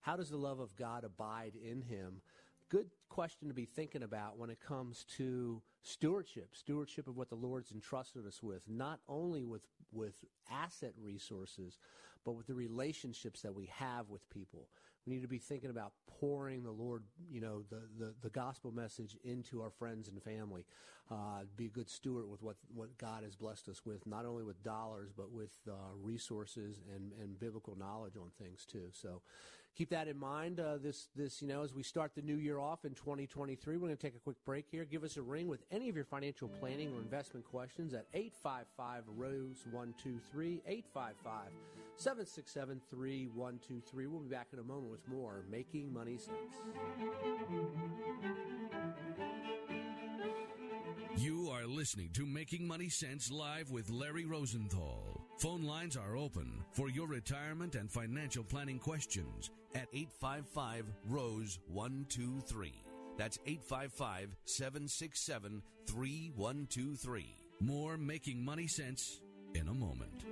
how 0.00 0.16
does 0.16 0.30
the 0.30 0.38
love 0.38 0.58
of 0.58 0.74
God 0.74 1.04
abide 1.04 1.52
in 1.54 1.82
him? 1.82 2.22
Good 2.70 2.86
question 3.10 3.48
to 3.48 3.54
be 3.54 3.66
thinking 3.66 4.02
about 4.02 4.38
when 4.38 4.48
it 4.48 4.58
comes 4.58 5.04
to 5.18 5.60
stewardship, 5.82 6.50
stewardship 6.52 7.08
of 7.08 7.16
what 7.16 7.28
the 7.28 7.36
Lord's 7.36 7.72
entrusted 7.72 8.26
us 8.26 8.42
with, 8.42 8.62
not 8.66 9.00
only 9.06 9.44
with, 9.44 9.62
with 9.92 10.24
asset 10.50 10.94
resources, 11.00 11.78
but 12.24 12.32
with 12.32 12.46
the 12.46 12.54
relationships 12.54 13.42
that 13.42 13.54
we 13.54 13.66
have 13.66 14.08
with 14.08 14.28
people. 14.30 14.68
We 15.04 15.14
need 15.14 15.22
to 15.22 15.28
be 15.28 15.38
thinking 15.38 15.70
about 15.70 15.92
pouring 16.20 16.62
the 16.62 16.70
Lord, 16.70 17.02
you 17.30 17.40
know, 17.40 17.62
the, 17.70 17.82
the, 17.98 18.14
the 18.22 18.30
gospel 18.30 18.72
message 18.72 19.16
into 19.24 19.60
our 19.62 19.70
friends 19.70 20.08
and 20.08 20.22
family. 20.22 20.64
Uh, 21.08 21.44
be 21.56 21.66
a 21.66 21.70
good 21.70 21.88
steward 21.88 22.28
with 22.28 22.42
what, 22.42 22.56
what 22.74 22.98
God 22.98 23.22
has 23.22 23.36
blessed 23.36 23.68
us 23.68 23.82
with, 23.84 24.04
not 24.06 24.24
only 24.24 24.42
with 24.42 24.60
dollars, 24.64 25.10
but 25.16 25.30
with 25.30 25.52
uh, 25.68 25.72
resources 26.02 26.80
and, 26.94 27.12
and 27.22 27.38
biblical 27.38 27.76
knowledge 27.78 28.16
on 28.16 28.30
things 28.42 28.64
too. 28.64 28.88
So 28.90 29.22
keep 29.76 29.90
that 29.90 30.08
in 30.08 30.18
mind. 30.18 30.58
Uh, 30.58 30.78
this, 30.82 31.06
this, 31.14 31.40
you 31.40 31.46
know, 31.46 31.62
as 31.62 31.72
we 31.72 31.84
start 31.84 32.12
the 32.16 32.22
new 32.22 32.36
year 32.36 32.58
off 32.58 32.84
in 32.84 32.94
2023, 32.94 33.76
we're 33.76 33.80
going 33.80 33.96
to 33.96 34.02
take 34.02 34.16
a 34.16 34.18
quick 34.18 34.36
break 34.44 34.66
here. 34.68 34.84
Give 34.84 35.04
us 35.04 35.16
a 35.16 35.22
ring 35.22 35.46
with 35.46 35.62
any 35.70 35.88
of 35.88 35.94
your 35.94 36.04
financial 36.04 36.48
planning 36.48 36.92
or 36.92 37.00
investment 37.00 37.46
questions 37.46 37.94
at 37.94 38.06
855 38.12 39.04
Rose 39.16 39.64
123, 39.70 40.62
855 40.66 41.75
767 41.96 42.80
3123. 42.90 44.06
We'll 44.06 44.20
be 44.20 44.28
back 44.28 44.48
in 44.52 44.58
a 44.58 44.62
moment 44.62 44.90
with 44.90 45.08
more 45.08 45.44
Making 45.50 45.92
Money 45.92 46.18
Sense. 46.18 46.54
You 51.16 51.48
are 51.50 51.66
listening 51.66 52.10
to 52.12 52.26
Making 52.26 52.66
Money 52.68 52.90
Sense 52.90 53.30
live 53.30 53.70
with 53.70 53.88
Larry 53.90 54.26
Rosenthal. 54.26 55.22
Phone 55.38 55.64
lines 55.64 55.96
are 55.96 56.16
open 56.16 56.62
for 56.72 56.90
your 56.90 57.06
retirement 57.06 57.74
and 57.74 57.90
financial 57.90 58.44
planning 58.44 58.78
questions 58.78 59.50
at 59.74 59.88
855 59.94 60.84
Rose 61.08 61.58
123. 61.68 62.72
That's 63.16 63.38
855 63.46 64.36
767 64.44 65.62
3123. 65.86 67.36
More 67.60 67.96
Making 67.96 68.44
Money 68.44 68.66
Sense 68.66 69.22
in 69.54 69.68
a 69.68 69.74
moment. 69.74 70.24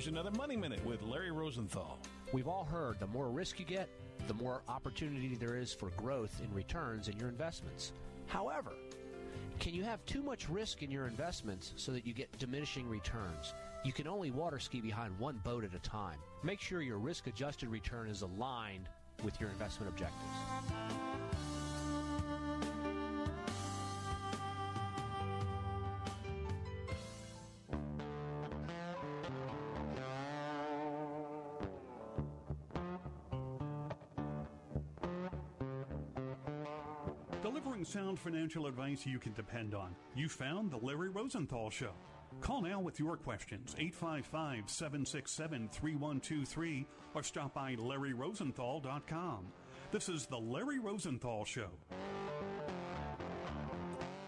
Here's 0.00 0.08
another 0.08 0.30
Money 0.30 0.56
Minute 0.56 0.82
with 0.86 1.02
Larry 1.02 1.30
Rosenthal. 1.30 1.98
We've 2.32 2.48
all 2.48 2.64
heard 2.64 2.98
the 2.98 3.06
more 3.06 3.28
risk 3.28 3.60
you 3.60 3.66
get, 3.66 3.86
the 4.28 4.32
more 4.32 4.62
opportunity 4.66 5.34
there 5.34 5.58
is 5.58 5.74
for 5.74 5.90
growth 5.90 6.40
in 6.42 6.50
returns 6.54 7.08
in 7.08 7.18
your 7.18 7.28
investments. 7.28 7.92
However, 8.26 8.72
can 9.58 9.74
you 9.74 9.84
have 9.84 10.02
too 10.06 10.22
much 10.22 10.48
risk 10.48 10.82
in 10.82 10.90
your 10.90 11.06
investments 11.06 11.74
so 11.76 11.92
that 11.92 12.06
you 12.06 12.14
get 12.14 12.32
diminishing 12.38 12.88
returns? 12.88 13.52
You 13.84 13.92
can 13.92 14.08
only 14.08 14.30
water 14.30 14.58
ski 14.58 14.80
behind 14.80 15.18
one 15.18 15.38
boat 15.44 15.64
at 15.64 15.74
a 15.74 15.80
time. 15.80 16.16
Make 16.42 16.62
sure 16.62 16.80
your 16.80 16.96
risk 16.96 17.26
adjusted 17.26 17.68
return 17.68 18.08
is 18.08 18.22
aligned 18.22 18.88
with 19.22 19.38
your 19.38 19.50
investment 19.50 19.92
objectives. 19.92 21.09
Financial 38.30 38.68
advice 38.68 39.04
you 39.04 39.18
can 39.18 39.32
depend 39.32 39.74
on. 39.74 39.92
You 40.14 40.28
found 40.28 40.70
The 40.70 40.76
Larry 40.76 41.08
Rosenthal 41.08 41.68
Show. 41.68 41.90
Call 42.40 42.62
now 42.62 42.78
with 42.78 43.00
your 43.00 43.16
questions, 43.16 43.74
855 43.76 44.70
767 44.70 45.68
3123, 45.72 46.86
or 47.14 47.24
stop 47.24 47.54
by 47.54 47.74
LarryRosenthal.com. 47.74 49.46
This 49.90 50.08
is 50.08 50.26
The 50.26 50.38
Larry 50.38 50.78
Rosenthal 50.78 51.44
Show. 51.44 51.70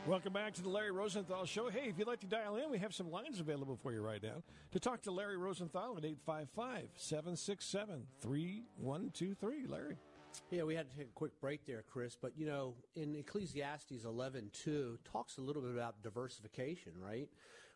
Welcome 0.09 0.33
back 0.33 0.53
to 0.55 0.63
the 0.63 0.69
Larry 0.69 0.91
Rosenthal 0.91 1.45
Show. 1.45 1.69
Hey, 1.71 1.89
if 1.89 1.97
you'd 1.97 2.09
like 2.09 2.21
to 2.21 2.27
dial 2.27 2.57
in, 2.57 2.73
we 2.73 2.79
have 2.79 2.93
some 2.93 3.09
lines 3.09 3.39
available 3.39 3.79
for 3.81 3.93
you 3.93 4.01
right 4.01 4.21
now 4.21 4.43
to 4.73 4.81
talk 4.81 5.03
to 5.03 5.13
Larry 5.13 5.37
Rosenthal 5.37 5.97
at 5.97 6.05
855 6.05 6.89
767 6.97 8.03
3123. 8.21 9.67
Larry. 9.69 9.97
Yeah, 10.51 10.65
we 10.65 10.75
had 10.75 10.91
to 10.91 10.97
take 10.97 11.09
a 11.09 11.15
quick 11.15 11.33
break 11.41 11.65
there, 11.67 11.83
Chris. 11.91 12.17
But 12.21 12.33
you 12.37 12.47
know, 12.47 12.75
in 12.95 13.15
Ecclesiastes 13.17 14.05
11:2 14.05 14.99
talks 15.05 15.39
a 15.39 15.41
little 15.41 15.63
bit 15.63 15.73
about 15.73 16.03
diversification, 16.03 16.93
right? 16.99 17.29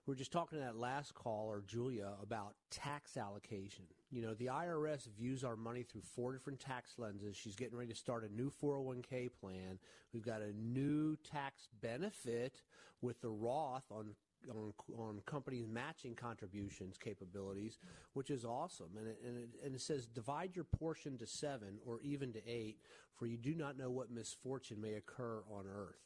We 0.07 0.13
are 0.13 0.17
just 0.17 0.31
talking 0.31 0.59
to 0.59 0.65
that 0.65 0.77
last 0.77 1.15
caller, 1.15 1.65
Julia, 1.67 2.13
about 2.23 2.55
tax 2.71 3.17
allocation. 3.17 3.87
You 4.11 4.23
know, 4.23 4.35
the 4.35 4.47
IRS 4.47 5.09
views 5.19 5.43
our 5.43 5.57
money 5.57 5.83
through 5.83 6.03
four 6.03 6.33
different 6.33 6.61
tax 6.61 6.95
lenses. 6.97 7.37
She's 7.37 7.57
getting 7.57 7.77
ready 7.77 7.91
to 7.93 7.99
start 7.99 8.23
a 8.23 8.33
new 8.33 8.51
401k 8.51 9.31
plan. 9.41 9.81
We've 10.13 10.25
got 10.25 10.43
a 10.43 10.53
new 10.53 11.17
tax 11.17 11.69
benefit 11.81 12.63
with 13.01 13.21
the 13.21 13.31
Roth 13.31 13.91
on 13.91 14.15
on, 14.51 14.73
on 14.99 15.21
companies 15.27 15.67
matching 15.69 16.15
contributions 16.15 16.97
capabilities, 16.99 17.79
which 18.15 18.31
is 18.31 18.45
awesome. 18.45 18.91
And 18.99 19.09
it, 19.09 19.19
and, 19.27 19.37
it, 19.37 19.49
and 19.65 19.75
it 19.75 19.81
says 19.81 20.07
divide 20.07 20.55
your 20.55 20.65
portion 20.65 21.19
to 21.19 21.27
seven 21.27 21.79
or 21.87 22.01
even 22.03 22.33
to 22.33 22.41
eight, 22.49 22.79
for 23.15 23.27
you 23.27 23.37
do 23.37 23.55
not 23.55 23.77
know 23.77 23.91
what 23.91 24.11
misfortune 24.11 24.81
may 24.81 24.95
occur 24.95 25.43
on 25.51 25.65
earth. 25.67 26.01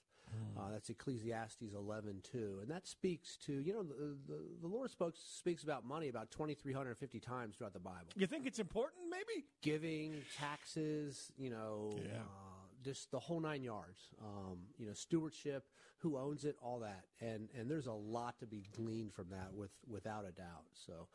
Uh, 0.56 0.70
that's 0.70 0.88
Ecclesiastes 0.90 1.74
11 1.74 2.20
too, 2.22 2.58
and 2.62 2.70
that 2.70 2.86
speaks 2.86 3.36
to 3.36 3.52
you 3.52 3.72
know 3.72 3.82
the 3.82 4.16
the, 4.28 4.38
the 4.60 4.66
Lord 4.68 4.88
spoke, 4.88 5.14
speaks 5.16 5.64
about 5.64 5.84
money 5.84 6.08
about 6.08 6.30
2,350 6.30 7.18
times 7.18 7.56
throughout 7.56 7.72
the 7.72 7.80
Bible. 7.80 8.06
You 8.14 8.28
think 8.28 8.46
it's 8.46 8.60
important? 8.60 9.02
Maybe 9.10 9.44
giving, 9.60 10.14
taxes, 10.38 11.32
you 11.36 11.50
know, 11.50 11.94
Yeah. 11.96 12.18
uh, 12.20 12.49
just 12.82 13.10
the 13.10 13.18
whole 13.18 13.40
nine 13.40 13.62
yards. 13.62 14.00
Um, 14.20 14.58
you 14.78 14.86
know, 14.86 14.94
stewardship, 14.94 15.64
who 15.98 16.16
owns 16.16 16.44
it, 16.44 16.56
all 16.62 16.80
that, 16.80 17.04
and 17.20 17.48
and 17.58 17.70
there's 17.70 17.86
a 17.86 17.92
lot 17.92 18.38
to 18.40 18.46
be 18.46 18.64
gleaned 18.74 19.12
from 19.12 19.28
that, 19.30 19.52
with 19.52 19.70
without 19.86 20.24
a 20.26 20.32
doubt. 20.32 20.64
So, 20.74 21.08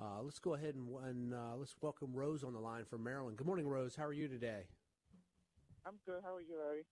uh, 0.00 0.22
let's 0.22 0.38
go 0.38 0.54
ahead 0.54 0.74
and, 0.74 0.88
and 1.04 1.34
uh, 1.34 1.56
let's 1.56 1.74
welcome 1.80 2.12
Rose 2.14 2.44
on 2.44 2.52
the 2.52 2.60
line 2.60 2.84
from 2.84 3.02
Maryland. 3.02 3.36
Good 3.36 3.46
morning, 3.46 3.68
Rose. 3.68 3.96
How 3.96 4.04
are 4.04 4.12
you 4.12 4.28
today? 4.28 4.64
I'm 5.86 5.94
good. 6.04 6.20
How 6.22 6.34
are 6.34 6.40
you, 6.40 6.58
Larry? 6.58 6.84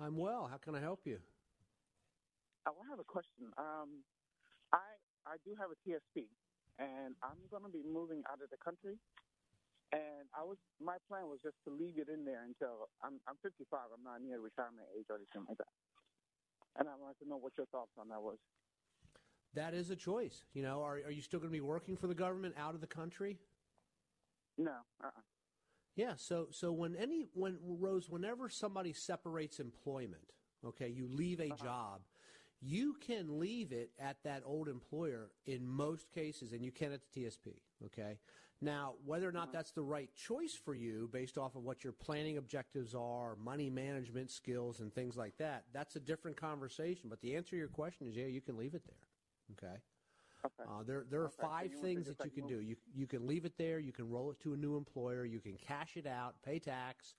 I'm 0.00 0.16
well. 0.16 0.48
How 0.50 0.56
can 0.58 0.74
I 0.74 0.80
help 0.80 1.00
you? 1.04 1.18
Oh, 2.66 2.74
I 2.84 2.90
have 2.90 2.98
a 2.98 3.04
question. 3.04 3.52
Um, 3.58 4.04
I 4.72 4.82
I 5.26 5.36
do 5.44 5.54
have 5.58 5.70
a 5.70 5.78
TSP, 5.88 6.26
and 6.78 7.14
I'm 7.22 7.38
going 7.50 7.62
to 7.64 7.70
be 7.70 7.82
moving 7.82 8.22
out 8.30 8.42
of 8.42 8.50
the 8.50 8.58
country. 8.62 8.98
And 9.92 10.24
I 10.32 10.42
was 10.42 10.56
my 10.80 10.96
plan 11.08 11.28
was 11.28 11.38
just 11.44 11.56
to 11.68 11.70
leave 11.70 11.98
it 11.98 12.08
in 12.08 12.24
there 12.24 12.44
until 12.44 12.88
I'm 13.04 13.20
I'm 13.28 13.36
55. 13.42 13.78
I'm 13.92 14.02
not 14.02 14.22
near 14.24 14.40
retirement 14.40 14.88
age 14.96 15.06
or 15.10 15.16
anything 15.16 15.44
like 15.48 15.58
that. 15.58 15.72
And 16.80 16.88
I 16.88 16.96
wanted 16.96 17.20
to 17.22 17.28
know 17.28 17.36
what 17.36 17.52
your 17.56 17.66
thoughts 17.66 17.92
on 17.98 18.08
that 18.08 18.22
was. 18.22 18.38
That 19.54 19.74
is 19.74 19.90
a 19.90 19.96
choice. 19.96 20.44
You 20.54 20.62
know, 20.62 20.82
are 20.82 20.96
are 21.04 21.12
you 21.12 21.20
still 21.20 21.40
going 21.40 21.50
to 21.50 21.56
be 21.56 21.60
working 21.60 21.96
for 21.96 22.06
the 22.06 22.14
government 22.14 22.54
out 22.56 22.74
of 22.74 22.80
the 22.80 22.86
country? 22.86 23.38
No. 24.56 24.76
Uh-uh. 25.02 25.20
Yeah, 25.94 26.12
so 26.16 26.48
so 26.50 26.72
when 26.72 26.96
any 26.96 27.26
when 27.34 27.58
Rose, 27.62 28.08
whenever 28.08 28.48
somebody 28.48 28.92
separates 28.94 29.60
employment, 29.60 30.32
okay, 30.64 30.88
you 30.88 31.06
leave 31.06 31.40
a 31.40 31.52
uh-huh. 31.52 31.64
job, 31.64 32.00
you 32.62 32.96
can 33.06 33.38
leave 33.38 33.72
it 33.72 33.90
at 33.98 34.16
that 34.24 34.42
old 34.46 34.68
employer 34.68 35.30
in 35.44 35.66
most 35.66 36.10
cases, 36.10 36.52
and 36.52 36.64
you 36.64 36.72
can 36.72 36.92
at 36.92 37.00
the 37.12 37.20
TSP. 37.20 37.60
Okay, 37.84 38.18
now 38.62 38.94
whether 39.04 39.28
or 39.28 39.32
not 39.32 39.52
that's 39.52 39.72
the 39.72 39.82
right 39.82 40.08
choice 40.14 40.54
for 40.54 40.74
you, 40.74 41.08
based 41.12 41.36
off 41.36 41.56
of 41.56 41.64
what 41.64 41.84
your 41.84 41.92
planning 41.92 42.38
objectives 42.38 42.94
are, 42.94 43.36
money 43.36 43.68
management 43.68 44.30
skills, 44.30 44.80
and 44.80 44.94
things 44.94 45.16
like 45.16 45.36
that, 45.38 45.64
that's 45.72 45.96
a 45.96 46.00
different 46.00 46.36
conversation. 46.36 47.08
But 47.10 47.20
the 47.20 47.36
answer 47.36 47.50
to 47.50 47.56
your 47.56 47.68
question 47.68 48.06
is, 48.08 48.16
yeah, 48.16 48.26
you 48.26 48.40
can 48.40 48.56
leave 48.56 48.74
it 48.74 48.82
there. 48.86 49.56
Okay. 49.68 49.76
Uh, 50.60 50.82
there, 50.84 51.04
there 51.08 51.20
are 51.20 51.26
Okay, 51.26 51.34
so 51.40 51.46
five 51.46 51.70
would 51.72 51.82
things 51.82 52.06
that 52.06 52.16
you 52.18 52.24
like, 52.24 52.34
can 52.34 52.42
move- 52.44 52.50
do. 52.50 52.60
You, 52.60 52.76
you 52.94 53.06
can 53.06 53.26
leave 53.26 53.44
it 53.44 53.56
there. 53.58 53.78
You 53.78 53.92
can 53.92 54.08
roll 54.10 54.30
it 54.30 54.40
to 54.40 54.54
a 54.54 54.56
new 54.56 54.76
employer. 54.76 55.24
You 55.24 55.40
can 55.40 55.56
cash 55.56 55.96
it 55.96 56.06
out, 56.06 56.34
pay 56.44 56.58
tax. 56.58 57.14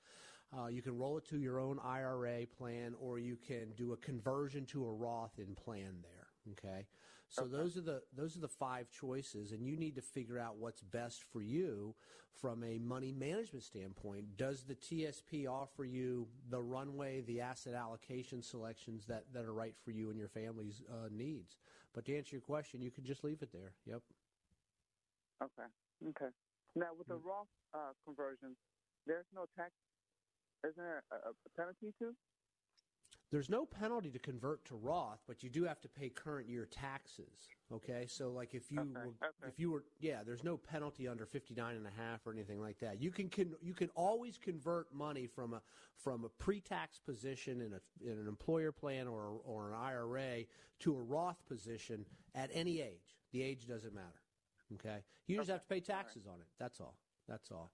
Uh, 0.57 0.67
you 0.67 0.81
can 0.81 0.97
roll 0.97 1.17
it 1.17 1.25
to 1.29 1.39
your 1.39 1.59
own 1.59 1.79
IRA 1.83 2.45
plan, 2.45 2.93
or 2.99 3.17
you 3.19 3.37
can 3.37 3.71
do 3.75 3.93
a 3.93 3.97
conversion 3.97 4.65
to 4.67 4.85
a 4.85 4.91
Roth 4.93 5.39
in 5.39 5.55
plan 5.55 5.95
there. 6.03 6.27
Okay, 6.51 6.85
so 7.33 7.45
those 7.45 7.77
are 7.77 7.81
the 7.81 8.03
those 8.15 8.37
are 8.37 8.41
the 8.41 8.47
five 8.47 8.91
choices, 8.91 9.53
and 9.53 9.65
you 9.65 9.75
need 9.75 9.95
to 9.95 10.01
figure 10.01 10.37
out 10.37 10.57
what's 10.57 10.81
best 10.81 11.23
for 11.31 11.41
you 11.41 11.95
from 12.39 12.63
a 12.63 12.77
money 12.77 13.11
management 13.11 13.63
standpoint. 13.63 14.37
Does 14.37 14.63
the 14.63 14.75
TSP 14.75 15.47
offer 15.49 15.83
you 15.83 16.27
the 16.51 16.61
runway, 16.61 17.21
the 17.21 17.41
asset 17.41 17.73
allocation 17.73 18.43
selections 18.43 19.07
that 19.07 19.25
that 19.33 19.45
are 19.45 19.53
right 19.53 19.73
for 19.83 19.89
you 19.89 20.11
and 20.11 20.19
your 20.19 20.27
family's 20.27 20.83
uh, 20.91 21.09
needs? 21.11 21.57
But 21.93 22.05
to 22.05 22.15
answer 22.15 22.35
your 22.35 22.41
question, 22.41 22.81
you 22.81 22.91
can 22.91 23.03
just 23.03 23.23
leave 23.23 23.41
it 23.41 23.51
there. 23.51 23.73
Yep. 23.87 24.01
Okay. 25.43 25.69
Okay. 26.09 26.31
Now 26.75 26.89
with 26.97 27.07
the 27.07 27.15
Roth 27.15 27.47
uh, 27.73 27.93
conversion, 28.05 28.55
there's 29.07 29.25
no 29.33 29.45
tax. 29.57 29.71
Isn't 30.63 30.77
there 30.77 31.03
a, 31.11 31.29
a 31.29 31.49
penalty 31.57 31.93
too? 31.97 32.13
There's 33.33 33.49
no 33.49 33.65
penalty 33.65 34.11
to 34.11 34.19
convert 34.19 34.63
to 34.65 34.75
Roth, 34.75 35.23
but 35.27 35.41
you 35.41 35.49
do 35.49 35.63
have 35.63 35.81
to 35.81 35.89
pay 35.89 36.09
current 36.09 36.47
year 36.47 36.67
taxes. 36.69 37.49
Okay, 37.73 38.05
so 38.07 38.29
like 38.29 38.53
if 38.53 38.71
you 38.71 38.77
were, 38.93 39.15
if 39.47 39.59
you 39.59 39.71
were 39.71 39.85
yeah, 39.99 40.21
there's 40.23 40.43
no 40.43 40.55
penalty 40.55 41.07
under 41.07 41.25
59 41.25 41.75
and 41.75 41.87
a 41.87 41.89
half 41.99 42.27
or 42.27 42.31
anything 42.31 42.61
like 42.61 42.77
that. 42.77 43.01
You 43.01 43.09
can, 43.09 43.29
can 43.29 43.55
you 43.59 43.73
can 43.73 43.89
always 43.95 44.37
convert 44.37 44.93
money 44.93 45.25
from 45.25 45.55
a 45.55 45.63
from 45.97 46.25
a 46.25 46.29
pre-tax 46.29 46.99
position 46.99 47.59
in 47.61 47.73
a 47.73 48.07
in 48.07 48.19
an 48.19 48.27
employer 48.27 48.71
plan 48.71 49.07
or 49.07 49.39
or 49.43 49.69
an 49.69 49.73
IRA 49.73 50.43
to 50.81 50.95
a 50.95 51.01
Roth 51.01 51.43
position 51.47 52.05
at 52.35 52.51
any 52.53 52.81
age. 52.81 53.17
The 53.31 53.41
age 53.41 53.67
doesn't 53.67 53.95
matter. 53.95 54.21
Okay, 54.75 54.99
you 55.25 55.37
just 55.37 55.49
have 55.49 55.61
to 55.61 55.67
pay 55.67 55.79
taxes 55.79 56.27
on 56.27 56.35
it. 56.35 56.47
That's 56.59 56.79
all. 56.79 56.97
That's 57.27 57.49
all. 57.49 57.71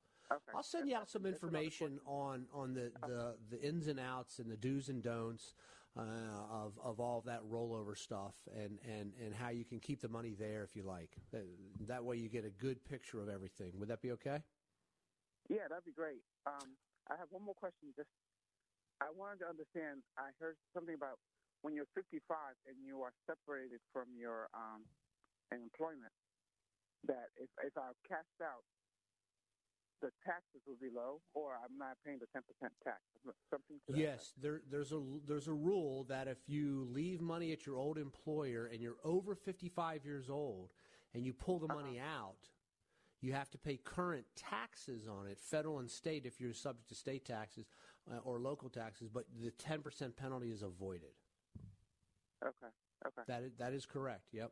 I'll 0.55 0.63
send 0.63 0.87
you 0.87 0.95
out 0.95 1.09
some 1.09 1.25
information 1.25 1.99
on 2.05 2.45
on 2.53 2.73
the, 2.73 2.91
the, 3.07 3.35
the 3.49 3.61
ins 3.61 3.87
and 3.87 3.99
outs 3.99 4.39
and 4.39 4.49
the 4.49 4.57
do's 4.57 4.89
and 4.89 5.01
don'ts 5.01 5.55
uh, 5.97 6.01
of 6.51 6.77
of 6.83 6.99
all 6.99 7.21
that 7.25 7.41
rollover 7.49 7.97
stuff 7.97 8.35
and, 8.55 8.79
and, 8.87 9.13
and 9.23 9.33
how 9.33 9.49
you 9.49 9.65
can 9.65 9.79
keep 9.79 10.01
the 10.01 10.09
money 10.09 10.33
there 10.37 10.63
if 10.63 10.75
you 10.75 10.83
like. 10.83 11.17
That, 11.31 11.45
that 11.87 12.03
way 12.03 12.17
you 12.17 12.29
get 12.29 12.45
a 12.45 12.49
good 12.49 12.83
picture 12.85 13.19
of 13.21 13.29
everything. 13.29 13.73
Would 13.79 13.89
that 13.89 14.01
be 14.01 14.11
okay? 14.11 14.43
Yeah, 15.49 15.67
that'd 15.67 15.85
be 15.85 15.91
great. 15.91 16.21
Um, 16.45 16.77
I 17.09 17.17
have 17.17 17.27
one 17.31 17.43
more 17.43 17.55
question. 17.55 17.89
Just, 17.97 18.09
I 19.01 19.09
wanted 19.17 19.39
to 19.39 19.49
understand. 19.49 20.05
I 20.17 20.29
heard 20.39 20.55
something 20.75 20.93
about 20.93 21.17
when 21.61 21.73
you're 21.73 21.89
55 21.95 22.21
and 22.67 22.77
you 22.85 23.01
are 23.01 23.11
separated 23.25 23.81
from 23.91 24.07
your 24.15 24.47
um, 24.53 24.85
employment, 25.51 26.13
that 27.07 27.31
if 27.39 27.49
if 27.63 27.75
I 27.77 27.91
cashed 28.07 28.39
out, 28.43 28.63
the 30.01 30.11
taxes 30.25 30.61
will 30.65 30.77
be 30.81 30.89
low, 30.93 31.21
or 31.33 31.53
I'm 31.53 31.77
not 31.77 31.97
paying 32.05 32.19
the 32.19 32.27
10% 32.27 32.41
tax. 32.83 32.97
Something. 33.49 33.77
Yes, 33.93 34.33
there, 34.41 34.61
there's 34.69 34.91
a 34.91 35.01
there's 35.27 35.47
a 35.47 35.53
rule 35.53 36.05
that 36.05 36.27
if 36.27 36.37
you 36.47 36.87
leave 36.91 37.21
money 37.21 37.51
at 37.51 37.65
your 37.65 37.77
old 37.77 37.97
employer 37.97 38.69
and 38.71 38.81
you're 38.81 38.99
over 39.03 39.35
55 39.35 40.05
years 40.05 40.29
old 40.29 40.69
and 41.13 41.25
you 41.25 41.33
pull 41.33 41.59
the 41.59 41.67
money 41.67 41.99
out, 41.99 42.47
you 43.21 43.33
have 43.33 43.49
to 43.51 43.57
pay 43.57 43.77
current 43.77 44.25
taxes 44.35 45.07
on 45.07 45.27
it, 45.27 45.39
federal 45.39 45.79
and 45.79 45.89
state 45.89 46.25
if 46.25 46.39
you're 46.39 46.53
subject 46.53 46.87
to 46.89 46.95
state 46.95 47.25
taxes 47.25 47.65
uh, 48.09 48.17
or 48.23 48.39
local 48.39 48.69
taxes, 48.69 49.09
but 49.09 49.25
the 49.41 49.51
10% 49.51 50.15
penalty 50.15 50.51
is 50.51 50.61
avoided. 50.61 51.11
Okay. 52.43 52.71
Okay. 53.05 53.21
That 53.27 53.43
is, 53.43 53.51
that 53.59 53.73
is 53.73 53.85
correct. 53.85 54.27
Yep. 54.31 54.51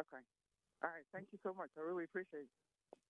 Okay. 0.00 0.22
All 0.82 0.90
right. 0.90 1.04
Thank 1.12 1.28
you 1.32 1.38
so 1.42 1.52
much. 1.52 1.70
I 1.78 1.82
really 1.82 2.04
appreciate 2.04 2.40
it. 2.40 2.48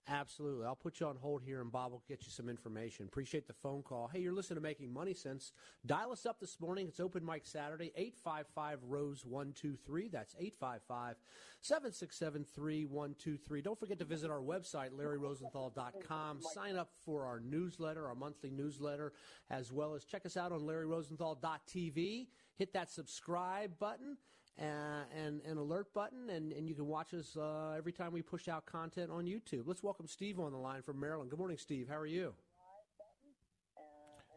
Absolutely. 0.06 0.66
I'll 0.66 0.76
put 0.76 1.00
you 1.00 1.06
on 1.06 1.16
hold 1.16 1.42
here 1.42 1.62
and 1.62 1.72
Bob 1.72 1.92
will 1.92 2.02
get 2.06 2.24
you 2.24 2.30
some 2.30 2.50
information. 2.50 3.06
Appreciate 3.06 3.46
the 3.46 3.54
phone 3.54 3.82
call. 3.82 4.10
Hey, 4.12 4.20
you're 4.20 4.34
listening 4.34 4.56
to 4.56 4.62
Making 4.62 4.92
Money 4.92 5.14
Sense. 5.14 5.52
Dial 5.86 6.12
us 6.12 6.26
up 6.26 6.40
this 6.40 6.60
morning. 6.60 6.88
It's 6.88 7.00
open 7.00 7.24
mic 7.24 7.46
Saturday, 7.46 7.90
855 7.96 8.80
Rose 8.86 9.24
123. 9.24 10.08
That's 10.08 10.34
855 10.38 11.16
767 11.62 12.44
3123. 12.54 13.62
Don't 13.62 13.78
forget 13.78 13.98
to 13.98 14.04
visit 14.04 14.30
our 14.30 14.42
website, 14.42 14.90
LarryRosenthal.com. 14.90 16.42
Sign 16.52 16.76
up 16.76 16.90
for 17.04 17.24
our 17.24 17.40
newsletter, 17.40 18.06
our 18.06 18.14
monthly 18.14 18.50
newsletter, 18.50 19.14
as 19.48 19.72
well 19.72 19.94
as 19.94 20.04
check 20.04 20.26
us 20.26 20.36
out 20.36 20.52
on 20.52 20.60
LarryRosenthal.tv. 20.60 22.26
Hit 22.56 22.74
that 22.74 22.90
subscribe 22.90 23.78
button 23.78 24.18
and 24.58 25.40
an 25.44 25.56
alert 25.56 25.92
button, 25.94 26.30
and, 26.30 26.52
and 26.52 26.68
you 26.68 26.74
can 26.74 26.86
watch 26.86 27.12
us 27.14 27.36
uh, 27.36 27.74
every 27.76 27.92
time 27.92 28.12
we 28.12 28.22
push 28.22 28.48
out 28.48 28.66
content 28.66 29.10
on 29.10 29.24
YouTube. 29.24 29.62
Let's 29.66 29.82
welcome 29.82 30.06
Steve 30.06 30.38
on 30.38 30.52
the 30.52 30.58
line 30.58 30.82
from 30.82 31.00
Maryland. 31.00 31.30
Good 31.30 31.38
morning, 31.38 31.58
Steve. 31.58 31.88
How 31.88 31.96
are 31.96 32.06
you? 32.06 32.34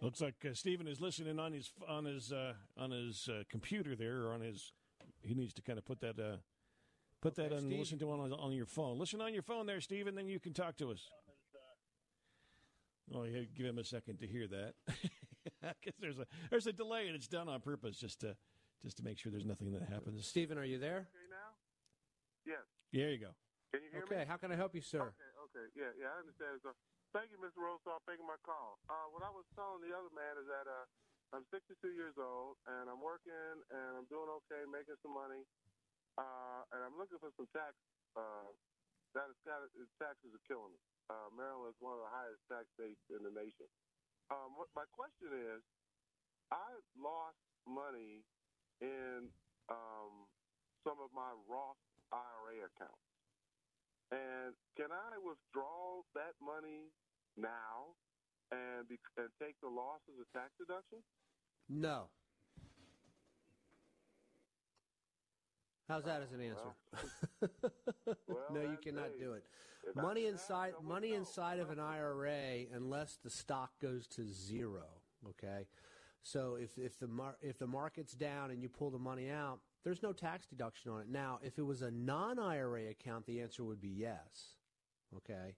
Looks 0.02 0.22
like 0.22 0.36
uh, 0.46 0.54
Stephen 0.54 0.88
is 0.88 1.02
listening 1.02 1.40
on 1.40 1.54
his 1.54 1.72
on 1.88 2.06
his 2.06 2.32
uh, 2.32 2.54
on 2.78 2.92
his 2.92 3.28
uh, 3.32 3.44
computer 3.50 3.96
there, 3.96 4.26
or 4.26 4.34
on 4.34 4.42
his. 4.42 4.72
He 5.22 5.34
needs 5.34 5.54
to 5.56 5.62
kind 5.64 5.80
of 5.80 5.86
put 5.86 6.00
that 6.02 6.20
uh, 6.20 6.38
put 7.22 7.36
that 7.36 7.48
Okay, 7.48 7.56
on. 7.56 7.62
Steve. 7.62 7.80
Listen 7.80 8.00
to 8.00 8.10
it 8.12 8.20
on 8.20 8.34
on 8.34 8.52
your 8.52 8.68
phone. 8.68 9.00
Listen 9.00 9.22
on 9.22 9.34
your 9.34 9.42
phone 9.42 9.66
there, 9.66 9.82
Stephen. 9.82 10.14
Then 10.14 10.28
you 10.28 10.40
can 10.40 10.54
talk 10.54 10.78
to 10.78 10.92
us. 10.92 11.10
Oh, 13.16 13.24
yeah, 13.24 13.42
give 13.56 13.66
him 13.66 13.78
a 13.80 13.86
second 13.86 14.20
to 14.20 14.28
hear 14.28 14.48
that, 14.48 14.74
because 15.62 15.98
there's 16.00 16.20
a 16.20 16.26
there's 16.52 16.68
a 16.68 16.74
delay 16.74 17.08
and 17.08 17.16
it's 17.16 17.28
done 17.28 17.48
on 17.48 17.62
purpose 17.62 17.98
just 17.98 18.20
to 18.20 18.36
just 18.84 18.98
to 18.98 19.04
make 19.04 19.18
sure 19.18 19.32
there's 19.32 19.48
nothing 19.48 19.74
that 19.74 19.86
happens. 19.90 20.22
Stephen, 20.26 20.58
are 20.58 20.68
you 20.68 20.78
there? 20.78 21.10
Okay 21.10 21.28
now? 21.30 21.50
Yes. 22.46 22.64
There 22.94 23.12
you 23.12 23.20
go. 23.20 23.34
Can 23.74 23.84
you 23.84 23.90
hear 23.92 24.06
Okay, 24.06 24.16
me? 24.16 24.22
Okay, 24.22 24.30
how 24.30 24.38
can 24.38 24.50
I 24.54 24.58
help 24.58 24.74
you, 24.78 24.84
sir? 24.86 25.02
Okay, 25.04 25.32
okay. 25.50 25.66
Yeah, 25.76 25.92
yeah, 26.00 26.14
I 26.14 26.24
understand. 26.24 26.62
So, 26.64 26.72
thank 27.12 27.34
you, 27.34 27.40
Mr. 27.42 27.60
Rose, 27.60 27.82
for 27.84 27.98
taking 28.08 28.26
my 28.26 28.40
call. 28.46 28.80
Uh, 28.88 29.12
what 29.12 29.26
I 29.26 29.32
was 29.34 29.44
telling 29.58 29.84
the 29.84 29.92
other 29.92 30.14
man 30.16 30.40
is 30.40 30.48
that 30.48 30.70
uh, 30.70 31.36
I'm 31.36 31.44
62 31.52 31.76
years 31.92 32.16
old, 32.16 32.56
and 32.70 32.88
I'm 32.88 33.04
working, 33.04 33.58
and 33.74 33.92
I'm 34.00 34.08
doing 34.08 34.32
okay, 34.46 34.64
making 34.70 34.96
some 35.04 35.12
money, 35.12 35.44
uh, 36.16 36.64
and 36.72 36.80
I'm 36.88 36.96
looking 36.96 37.20
for 37.20 37.34
some 37.36 37.50
tax. 37.52 37.76
Uh, 38.16 38.48
that 39.16 39.28
is, 39.34 39.38
that 39.44 39.60
is, 39.76 39.90
taxes 40.00 40.32
are 40.32 40.46
killing 40.48 40.72
me. 40.72 40.80
Uh, 41.12 41.28
Maryland 41.36 41.74
is 41.74 41.80
one 41.84 41.96
of 41.98 42.04
the 42.04 42.12
highest 42.12 42.40
tax 42.48 42.68
states 42.78 43.00
in 43.12 43.24
the 43.26 43.34
nation. 43.34 43.68
Um, 44.32 44.56
what, 44.56 44.72
my 44.76 44.88
question 44.96 45.32
is, 45.32 45.60
I 46.52 46.80
lost 46.96 47.40
money 47.68 48.24
in 48.82 49.30
um, 49.70 50.14
some 50.84 50.98
of 51.04 51.10
my 51.16 51.32
Roth 51.50 51.82
IRA 52.12 52.64
accounts. 52.64 53.08
And 54.12 54.56
can 54.78 54.92
I 54.92 55.20
withdraw 55.20 56.04
that 56.16 56.40
money 56.40 56.88
now 57.36 57.98
and 58.52 58.88
be, 58.88 58.96
and 59.18 59.28
take 59.42 59.60
the 59.62 59.68
loss 59.68 60.00
as 60.08 60.16
a 60.16 60.28
tax 60.38 60.52
deduction? 60.58 61.00
No. 61.68 62.08
How's 65.90 66.04
that 66.04 66.22
as 66.22 66.32
an 66.34 66.42
answer? 66.42 66.72
no, 68.54 68.62
you 68.62 68.78
cannot 68.84 69.18
do 69.20 69.34
it. 69.34 69.44
Money 69.96 70.26
inside 70.26 70.74
money 70.84 71.14
inside 71.14 71.60
of 71.60 71.70
an 71.70 71.80
IRA, 71.80 72.66
unless 72.74 73.18
the 73.24 73.30
stock 73.30 73.72
goes 73.82 74.06
to 74.08 74.26
zero. 74.26 74.84
Okay, 75.30 75.66
so 76.24 76.58
if 76.60 76.78
if 76.78 77.00
the 77.00 77.08
mar- 77.08 77.38
if 77.42 77.58
the 77.58 77.68
market's 77.68 78.14
down 78.14 78.52
and 78.52 78.62
you 78.62 78.70
pull 78.70 78.90
the 78.90 79.00
money 79.00 79.30
out, 79.30 79.60
there's 79.84 80.04
no 80.04 80.12
tax 80.12 80.46
deduction 80.46 80.92
on 80.92 81.02
it. 81.02 81.10
Now, 81.10 81.40
if 81.42 81.58
it 81.58 81.64
was 81.64 81.82
a 81.82 81.92
non-IRA 81.92 82.90
account, 82.90 83.26
the 83.26 83.42
answer 83.42 83.64
would 83.64 83.82
be 83.82 83.90
yes. 83.90 84.56
Okay. 85.16 85.56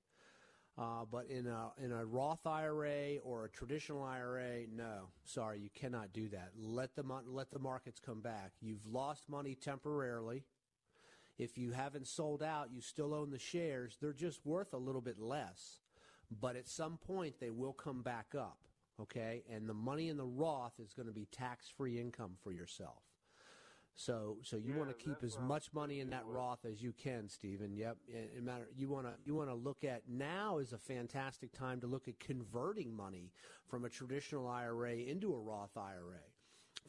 Uh, 0.78 1.04
but 1.12 1.30
in 1.30 1.46
a 1.46 1.72
in 1.84 1.92
a 1.92 2.06
Roth 2.06 2.46
IRA 2.48 3.18
or 3.24 3.46
a 3.46 3.50
traditional 3.50 4.02
IRA, 4.02 4.62
no, 4.74 5.10
sorry, 5.26 5.60
you 5.60 5.70
cannot 5.74 6.14
do 6.14 6.30
that. 6.30 6.52
Let 6.56 6.96
the 6.96 7.04
let 7.28 7.52
the 7.52 7.60
markets 7.60 8.00
come 8.00 8.22
back. 8.22 8.54
You've 8.62 8.86
lost 8.86 9.28
money 9.28 9.56
temporarily. 9.56 10.46
If 11.38 11.58
you 11.58 11.72
haven't 11.72 12.08
sold 12.08 12.44
out, 12.44 12.72
you 12.72 12.82
still 12.82 13.14
own 13.14 13.32
the 13.32 13.40
shares. 13.40 13.98
They're 14.00 14.14
just 14.14 14.46
worth 14.46 14.74
a 14.74 14.78
little 14.78 15.02
bit 15.02 15.20
less, 15.20 15.80
but 16.40 16.56
at 16.56 16.68
some 16.68 16.98
point 16.98 17.40
they 17.42 17.50
will 17.50 17.74
come 17.74 18.02
back 18.02 18.34
up. 18.38 18.60
Okay, 19.02 19.44
and 19.50 19.68
the 19.68 19.74
money 19.74 20.10
in 20.10 20.18
the 20.18 20.26
Roth 20.26 20.80
is 20.80 20.94
going 20.94 21.08
to 21.08 21.14
be 21.14 21.26
tax 21.32 21.70
free 21.70 22.00
income 22.00 22.34
for 22.44 22.52
yourself. 22.52 23.04
So, 23.96 24.38
so 24.44 24.56
you 24.56 24.74
want 24.76 24.90
to 24.90 24.96
keep 24.96 25.24
as 25.24 25.38
much 25.40 25.74
money 25.74 26.00
in 26.00 26.10
that 26.12 26.24
Roth 26.26 26.64
as 26.64 26.82
you 26.82 26.94
can, 26.94 27.28
Stephen. 27.28 27.74
Yep. 27.76 27.98
It 28.08 28.42
matter. 28.42 28.70
You 28.74 28.88
want 28.88 29.08
to 29.08 29.14
you 29.26 29.36
want 29.36 29.50
to 29.50 29.56
look 29.56 29.84
at 29.84 30.04
now 30.08 30.60
is 30.60 30.72
a 30.72 30.78
fantastic 30.78 31.52
time 31.52 31.82
to 31.82 31.88
look 31.88 32.08
at 32.08 32.18
converting 32.18 32.96
money 32.96 33.34
from 33.68 33.84
a 33.84 33.90
traditional 33.90 34.48
IRA 34.48 34.94
into 34.94 35.34
a 35.34 35.40
Roth 35.40 35.76
IRA. 35.76 36.29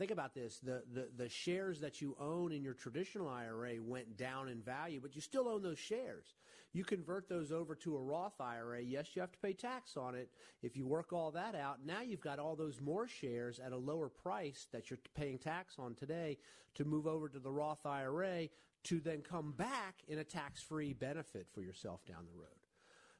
Think 0.01 0.12
about 0.12 0.34
this: 0.34 0.61
the, 0.61 0.82
the 0.94 1.09
the 1.14 1.28
shares 1.28 1.78
that 1.80 2.01
you 2.01 2.16
own 2.18 2.53
in 2.53 2.64
your 2.64 2.72
traditional 2.72 3.28
IRA 3.28 3.74
went 3.82 4.16
down 4.16 4.48
in 4.48 4.62
value, 4.62 4.98
but 4.98 5.14
you 5.14 5.20
still 5.20 5.46
own 5.46 5.62
those 5.62 5.78
shares. 5.78 6.24
You 6.72 6.84
convert 6.84 7.28
those 7.28 7.53
over 7.53 7.74
to 7.74 7.98
a 7.98 8.01
Roth 8.01 8.40
IRA. 8.40 8.80
Yes, 8.80 9.09
you 9.12 9.20
have 9.20 9.32
to 9.32 9.38
pay 9.40 9.53
tax 9.53 9.98
on 9.98 10.14
it. 10.14 10.30
If 10.62 10.74
you 10.74 10.86
work 10.86 11.12
all 11.12 11.30
that 11.32 11.55
out, 11.55 11.84
now 11.84 12.01
you've 12.01 12.22
got 12.22 12.38
all 12.38 12.57
those 12.57 12.80
more 12.80 13.07
shares 13.07 13.59
at 13.59 13.72
a 13.72 13.76
lower 13.76 14.09
price 14.09 14.68
that 14.72 14.88
you're 14.88 14.98
paying 15.14 15.36
tax 15.36 15.74
on 15.78 15.94
today 15.94 16.38
to 16.76 16.86
move 16.86 17.07
over 17.07 17.28
to 17.28 17.38
the 17.38 17.53
Roth 17.53 17.84
IRA 17.84 18.48
to 18.84 19.01
then 19.01 19.20
come 19.20 19.53
back 19.53 19.96
in 20.09 20.18
a 20.18 20.24
tax-free 20.24 20.94
benefit 20.94 21.46
for 21.53 21.61
yourself 21.61 22.07
down 22.07 22.24
the 22.24 22.40
road. 22.40 22.59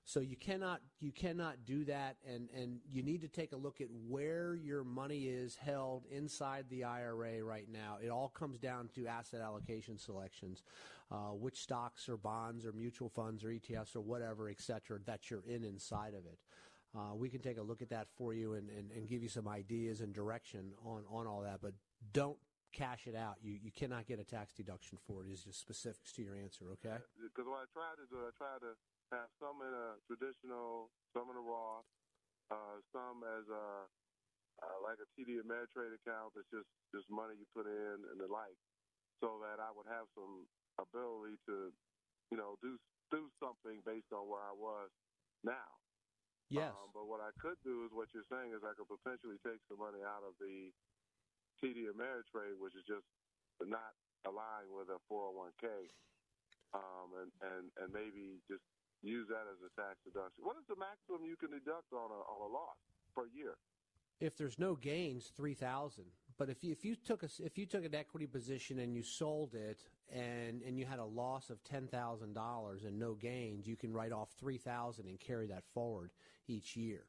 So 0.05 0.21
you 0.21 0.37
cannot 0.37 0.81
you 0.99 1.13
cannot 1.13 1.65
do 1.65 1.85
that, 1.85 2.17
and 2.27 2.49
and 2.57 2.81
you 2.91 3.03
need 3.03 3.21
to 3.21 3.29
take 3.29 3.53
a 3.53 3.57
look 3.57 3.81
at 3.81 3.89
where 4.09 4.55
your 4.55 4.83
money 4.83 5.27
is 5.27 5.55
held 5.55 6.05
inside 6.11 6.67
the 6.69 6.85
IRA 6.85 7.45
right 7.45 7.69
now. 7.71 7.99
It 8.03 8.09
all 8.09 8.29
comes 8.29 8.59
down 8.59 8.89
to 8.97 9.07
asset 9.07 9.41
allocation 9.41 9.99
selections, 9.99 10.63
uh, 11.11 11.33
which 11.35 11.61
stocks 11.61 12.09
or 12.09 12.17
bonds 12.17 12.67
or 12.67 12.73
mutual 12.73 13.09
funds 13.09 13.45
or 13.45 13.49
ETFs 13.49 13.95
or 13.95 14.01
whatever, 14.01 14.49
et 14.49 14.61
cetera, 14.61 14.99
that 15.07 15.31
you're 15.31 15.45
in 15.47 15.65
inside 15.65 16.15
of 16.15 16.27
it. 16.27 16.39
Uh, 16.97 17.15
we 17.15 17.29
can 17.29 17.41
take 17.41 17.59
a 17.59 17.63
look 17.63 17.83
at 17.83 17.91
that 17.91 18.09
for 18.17 18.35
you 18.35 18.55
and, 18.55 18.69
and, 18.71 18.91
and 18.91 19.09
give 19.09 19.23
you 19.23 19.29
some 19.29 19.47
ideas 19.47 20.01
and 20.01 20.13
direction 20.13 20.73
on, 20.85 21.05
on 21.09 21.27
all 21.27 21.41
that, 21.43 21.61
but 21.63 21.73
don't 22.13 22.37
cash 22.73 23.07
it 23.07 23.15
out. 23.15 23.37
You 23.43 23.59
you 23.63 23.71
cannot 23.71 24.07
get 24.07 24.19
a 24.19 24.25
tax 24.25 24.53
deduction 24.55 24.99
for 25.07 25.23
it. 25.23 25.29
it. 25.29 25.33
Is 25.33 25.45
just 25.45 25.61
specifics 25.61 26.13
to 26.15 26.23
your 26.23 26.35
answer, 26.35 26.67
okay? 26.73 26.99
Because 27.19 27.47
what 27.47 27.63
I 27.63 27.67
try 27.73 27.95
to 27.95 28.07
do, 28.11 28.19
I 28.27 28.31
try 28.39 28.59
to 28.59 28.75
have 29.13 29.31
some 29.41 29.63
in 29.63 29.73
a 29.75 29.99
traditional, 30.07 30.91
some 31.13 31.31
in 31.31 31.37
a 31.37 31.45
Roth, 31.45 31.87
uh, 32.51 32.81
some 32.93 33.23
as 33.25 33.47
a 33.49 33.89
uh, 34.63 34.79
like 34.85 34.99
a 35.01 35.09
TD 35.17 35.41
Ameritrade 35.41 35.95
account 35.97 36.35
that's 36.37 36.51
just 36.53 36.69
just 36.95 37.09
money 37.11 37.35
you 37.39 37.47
put 37.55 37.67
in 37.67 37.97
and 38.11 38.21
the 38.21 38.27
like, 38.29 38.57
so 39.23 39.41
that 39.41 39.61
I 39.61 39.71
would 39.73 39.87
have 39.87 40.07
some 40.15 40.49
ability 40.79 41.37
to, 41.47 41.73
you 42.31 42.39
know, 42.39 42.57
do 42.63 42.79
do 43.11 43.31
something 43.41 43.83
based 43.87 44.13
on 44.13 44.29
where 44.29 44.43
I 44.43 44.53
was 44.53 44.91
now. 45.43 45.71
Yes. 46.51 46.75
Um, 46.75 46.91
but 46.93 47.07
what 47.07 47.21
I 47.21 47.31
could 47.39 47.59
do 47.65 47.87
is 47.87 47.93
what 47.93 48.09
you're 48.13 48.27
saying 48.31 48.53
is 48.53 48.63
I 48.67 48.75
could 48.75 48.91
potentially 48.91 49.39
take 49.47 49.63
some 49.69 49.79
money 49.79 50.03
out 50.03 50.23
of 50.27 50.35
the 50.39 50.73
TD 51.63 51.87
Ameritrade, 51.95 52.59
which 52.59 52.75
is 52.75 52.85
just 52.87 53.07
not 53.63 53.95
aligned 54.27 54.71
with 54.71 54.89
a 54.91 54.99
401k, 55.11 55.89
um, 56.75 57.15
and, 57.23 57.31
and, 57.41 57.65
and 57.79 57.93
maybe 57.93 58.43
just 58.51 58.63
use 59.03 59.29
that 59.29 59.49
as 59.49 59.61
a 59.65 59.71
tax 59.77 60.01
deduction. 60.05 60.45
What 60.45 60.61
is 60.61 60.67
the 60.69 60.77
maximum 60.77 61.25
you 61.25 61.37
can 61.37 61.51
deduct 61.51 61.93
on 61.93 62.13
a, 62.13 62.21
on 62.25 62.39
a 62.45 62.51
loss 62.53 62.79
per 63.17 63.27
year? 63.33 63.57
if 64.21 64.37
there's 64.37 64.59
no 64.59 64.75
gains, 64.75 65.33
three 65.37 65.55
thousand. 65.55 66.05
But 66.39 66.49
if 66.49 66.63
you 66.63 66.73
if 66.73 66.85
you 66.85 66.95
took 66.95 67.23
a 67.23 67.29
if 67.41 67.59
you 67.59 67.67
took 67.67 67.85
an 67.85 67.95
equity 67.95 68.27
position 68.27 68.79
and 68.79 68.95
you 68.95 69.03
sold 69.03 69.55
it 69.55 69.81
and 70.13 70.63
and 70.63 70.79
you 70.79 70.87
had 70.87 70.99
a 70.99 71.05
loss 71.05 71.51
of 71.51 71.63
ten 71.65 71.87
thousand 71.89 72.35
dollars 72.35 72.85
and 72.85 72.99
no 72.99 73.15
gains, 73.15 73.67
you 73.67 73.77
can 73.77 73.93
write 73.93 74.13
off 74.13 74.31
three 74.39 74.59
thousand 74.59 75.07
and 75.07 75.19
carry 75.19 75.47
that 75.49 75.65
forward 75.75 76.13
each 76.47 76.77
year. 76.77 77.05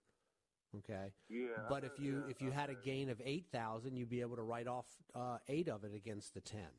Okay. 0.77 1.11
Yeah. 1.29 1.47
But 1.69 1.83
if 1.83 1.99
you 1.99 2.23
if 2.29 2.41
you 2.41 2.51
had 2.51 2.69
a 2.69 2.75
gain 2.75 3.09
of 3.09 3.21
eight 3.23 3.47
thousand, 3.51 3.97
you'd 3.97 4.09
be 4.09 4.21
able 4.21 4.37
to 4.37 4.43
write 4.43 4.67
off 4.67 4.85
uh, 5.13 5.37
eight 5.47 5.67
of 5.67 5.83
it 5.83 5.93
against 5.93 6.33
the 6.33 6.41
ten. 6.41 6.71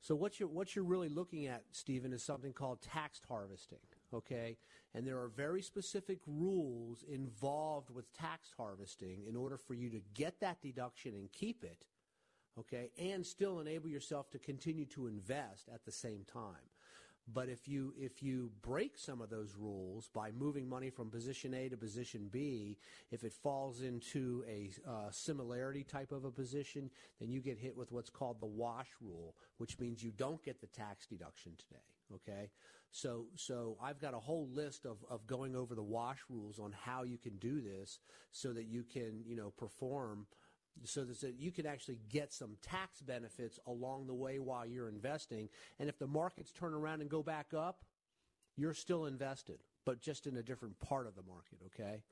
So 0.00 0.14
what 0.14 0.38
you're 0.38 0.48
what 0.48 0.76
you're 0.76 0.84
really 0.84 1.08
looking 1.08 1.46
at, 1.46 1.64
Stephen, 1.72 2.12
is 2.12 2.22
something 2.22 2.52
called 2.52 2.80
tax 2.80 3.20
harvesting. 3.28 3.78
Okay, 4.14 4.56
and 4.94 5.06
there 5.06 5.18
are 5.18 5.28
very 5.28 5.60
specific 5.60 6.20
rules 6.26 7.04
involved 7.10 7.90
with 7.90 8.12
tax 8.14 8.50
harvesting 8.56 9.24
in 9.28 9.36
order 9.36 9.58
for 9.58 9.74
you 9.74 9.90
to 9.90 10.00
get 10.14 10.40
that 10.40 10.62
deduction 10.62 11.14
and 11.14 11.30
keep 11.32 11.62
it. 11.62 11.84
Okay, 12.58 12.90
and 12.98 13.24
still 13.24 13.60
enable 13.60 13.88
yourself 13.88 14.30
to 14.30 14.38
continue 14.38 14.86
to 14.86 15.06
invest 15.06 15.68
at 15.72 15.84
the 15.84 15.92
same 15.92 16.24
time. 16.32 16.72
But 17.32 17.48
if 17.48 17.68
you 17.68 17.92
if 17.98 18.22
you 18.22 18.50
break 18.62 18.96
some 18.96 19.20
of 19.20 19.28
those 19.28 19.54
rules 19.54 20.08
by 20.14 20.30
moving 20.30 20.66
money 20.68 20.88
from 20.88 21.10
position 21.10 21.52
A 21.52 21.68
to 21.68 21.76
position 21.76 22.28
B, 22.32 22.78
if 23.10 23.22
it 23.22 23.32
falls 23.34 23.82
into 23.82 24.44
a 24.48 24.70
uh, 24.88 25.10
similarity 25.10 25.84
type 25.84 26.10
of 26.10 26.24
a 26.24 26.30
position, 26.30 26.90
then 27.20 27.30
you 27.30 27.40
get 27.40 27.58
hit 27.58 27.76
with 27.76 27.92
what's 27.92 28.10
called 28.10 28.40
the 28.40 28.46
wash 28.46 28.88
rule, 29.02 29.34
which 29.58 29.78
means 29.78 30.02
you 30.02 30.10
don't 30.10 30.42
get 30.42 30.60
the 30.60 30.66
tax 30.68 31.06
deduction 31.06 31.52
today. 31.58 31.82
Okay, 32.14 32.50
so 32.90 33.26
so 33.34 33.76
I've 33.82 34.00
got 34.00 34.14
a 34.14 34.18
whole 34.18 34.48
list 34.48 34.86
of 34.86 34.98
of 35.10 35.26
going 35.26 35.54
over 35.54 35.74
the 35.74 35.82
wash 35.82 36.18
rules 36.28 36.58
on 36.58 36.72
how 36.72 37.02
you 37.02 37.18
can 37.18 37.36
do 37.36 37.60
this 37.60 37.98
so 38.30 38.52
that 38.52 38.64
you 38.64 38.84
can 38.84 39.22
you 39.26 39.36
know 39.36 39.50
perform 39.56 40.26
so 40.84 41.04
that 41.04 41.34
you 41.38 41.50
can 41.50 41.66
actually 41.66 41.98
get 42.08 42.32
some 42.32 42.56
tax 42.62 43.00
benefits 43.00 43.58
along 43.66 44.06
the 44.06 44.14
way 44.14 44.38
while 44.38 44.66
you're 44.66 44.88
investing. 44.88 45.48
And 45.78 45.88
if 45.88 45.98
the 45.98 46.06
markets 46.06 46.52
turn 46.52 46.74
around 46.74 47.00
and 47.00 47.10
go 47.10 47.22
back 47.22 47.52
up, 47.54 47.84
you're 48.56 48.74
still 48.74 49.06
invested, 49.06 49.58
but 49.84 50.00
just 50.00 50.26
in 50.26 50.36
a 50.36 50.42
different 50.42 50.78
part 50.80 51.06
of 51.06 51.14
the 51.14 51.22
market, 51.22 51.58
okay? 51.66 52.02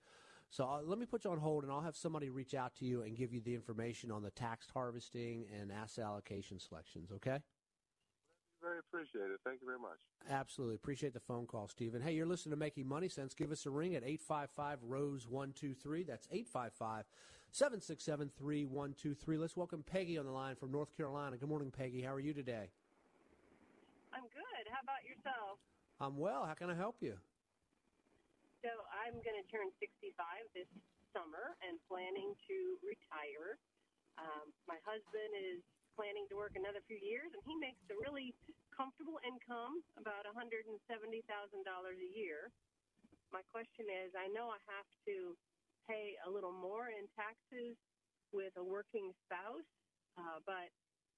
So 0.50 0.64
uh, 0.64 0.80
let 0.84 0.98
me 0.98 1.06
put 1.06 1.24
you 1.24 1.30
on 1.32 1.38
hold, 1.38 1.64
and 1.64 1.72
I'll 1.72 1.80
have 1.80 1.96
somebody 1.96 2.30
reach 2.30 2.54
out 2.54 2.74
to 2.76 2.84
you 2.84 3.02
and 3.02 3.16
give 3.16 3.32
you 3.32 3.40
the 3.40 3.54
information 3.54 4.10
on 4.12 4.22
the 4.22 4.30
tax 4.30 4.68
harvesting 4.72 5.46
and 5.60 5.72
asset 5.72 6.04
allocation 6.04 6.60
selections, 6.60 7.10
okay? 7.16 7.38
Very 8.66 8.82
appreciated. 8.82 9.38
Thank 9.46 9.62
you 9.62 9.66
very 9.66 9.78
much. 9.78 10.02
Absolutely. 10.28 10.74
Appreciate 10.74 11.14
the 11.14 11.22
phone 11.22 11.46
call, 11.46 11.68
Stephen. 11.68 12.02
Hey, 12.02 12.14
you're 12.18 12.26
listening 12.26 12.50
to 12.50 12.58
Making 12.58 12.88
Money 12.88 13.08
Sense. 13.08 13.32
Give 13.32 13.52
us 13.52 13.64
a 13.64 13.70
ring 13.70 13.94
at 13.94 14.02
855 14.02 14.82
Rose 14.82 15.28
123. 15.30 16.02
That's 16.02 16.26
855 16.34 17.06
767 17.54 18.30
3123. 18.34 19.38
Let's 19.38 19.56
welcome 19.56 19.86
Peggy 19.86 20.18
on 20.18 20.26
the 20.26 20.34
line 20.34 20.56
from 20.58 20.74
North 20.74 20.90
Carolina. 20.96 21.38
Good 21.38 21.48
morning, 21.48 21.70
Peggy. 21.70 22.02
How 22.02 22.10
are 22.10 22.20
you 22.20 22.34
today? 22.34 22.74
I'm 24.10 24.26
good. 24.34 24.64
How 24.74 24.82
about 24.82 25.06
yourself? 25.06 25.62
I'm 26.02 26.18
well. 26.18 26.42
How 26.42 26.58
can 26.58 26.66
I 26.66 26.74
help 26.74 26.98
you? 26.98 27.14
So 28.66 28.74
I'm 28.90 29.14
going 29.22 29.38
to 29.38 29.46
turn 29.46 29.70
65 29.78 30.10
this 30.58 30.66
summer 31.14 31.54
and 31.62 31.78
planning 31.86 32.34
to 32.50 32.56
retire. 32.82 33.62
Um, 34.18 34.50
my 34.66 34.82
husband 34.82 35.30
is 35.38 35.62
planning 35.96 36.28
to 36.28 36.36
work 36.36 36.52
another 36.54 36.84
few 36.84 37.00
years, 37.00 37.32
and 37.32 37.40
he 37.48 37.56
makes 37.56 37.80
a 37.88 37.96
really 37.96 38.36
comfortable 38.68 39.16
income, 39.24 39.80
about 39.96 40.28
$170,000 40.28 40.68
a 40.76 42.10
year. 42.12 42.52
My 43.32 43.40
question 43.48 43.88
is, 43.88 44.12
I 44.12 44.28
know 44.30 44.52
I 44.52 44.60
have 44.68 44.86
to 45.08 45.34
pay 45.88 46.20
a 46.22 46.30
little 46.30 46.52
more 46.52 46.92
in 46.92 47.08
taxes 47.16 47.74
with 48.30 48.52
a 48.60 48.64
working 48.64 49.16
spouse, 49.24 49.66
uh, 50.20 50.38
but 50.44 50.68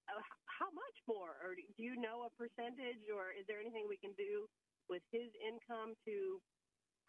uh, 0.06 0.22
how 0.46 0.70
much 0.70 0.96
more? 1.10 1.34
Or 1.42 1.58
do 1.58 1.82
you 1.82 1.98
know 1.98 2.24
a 2.24 2.32
percentage, 2.38 3.02
or 3.10 3.34
is 3.34 3.44
there 3.50 3.58
anything 3.58 3.90
we 3.90 3.98
can 3.98 4.14
do 4.14 4.46
with 4.86 5.02
his 5.12 5.28
income 5.42 5.98
to 6.06 6.40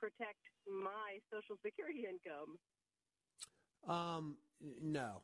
protect 0.02 0.42
my 0.68 1.22
Social 1.32 1.56
Security 1.64 2.10
income? 2.10 2.58
Um, 3.88 4.36
no. 4.82 5.22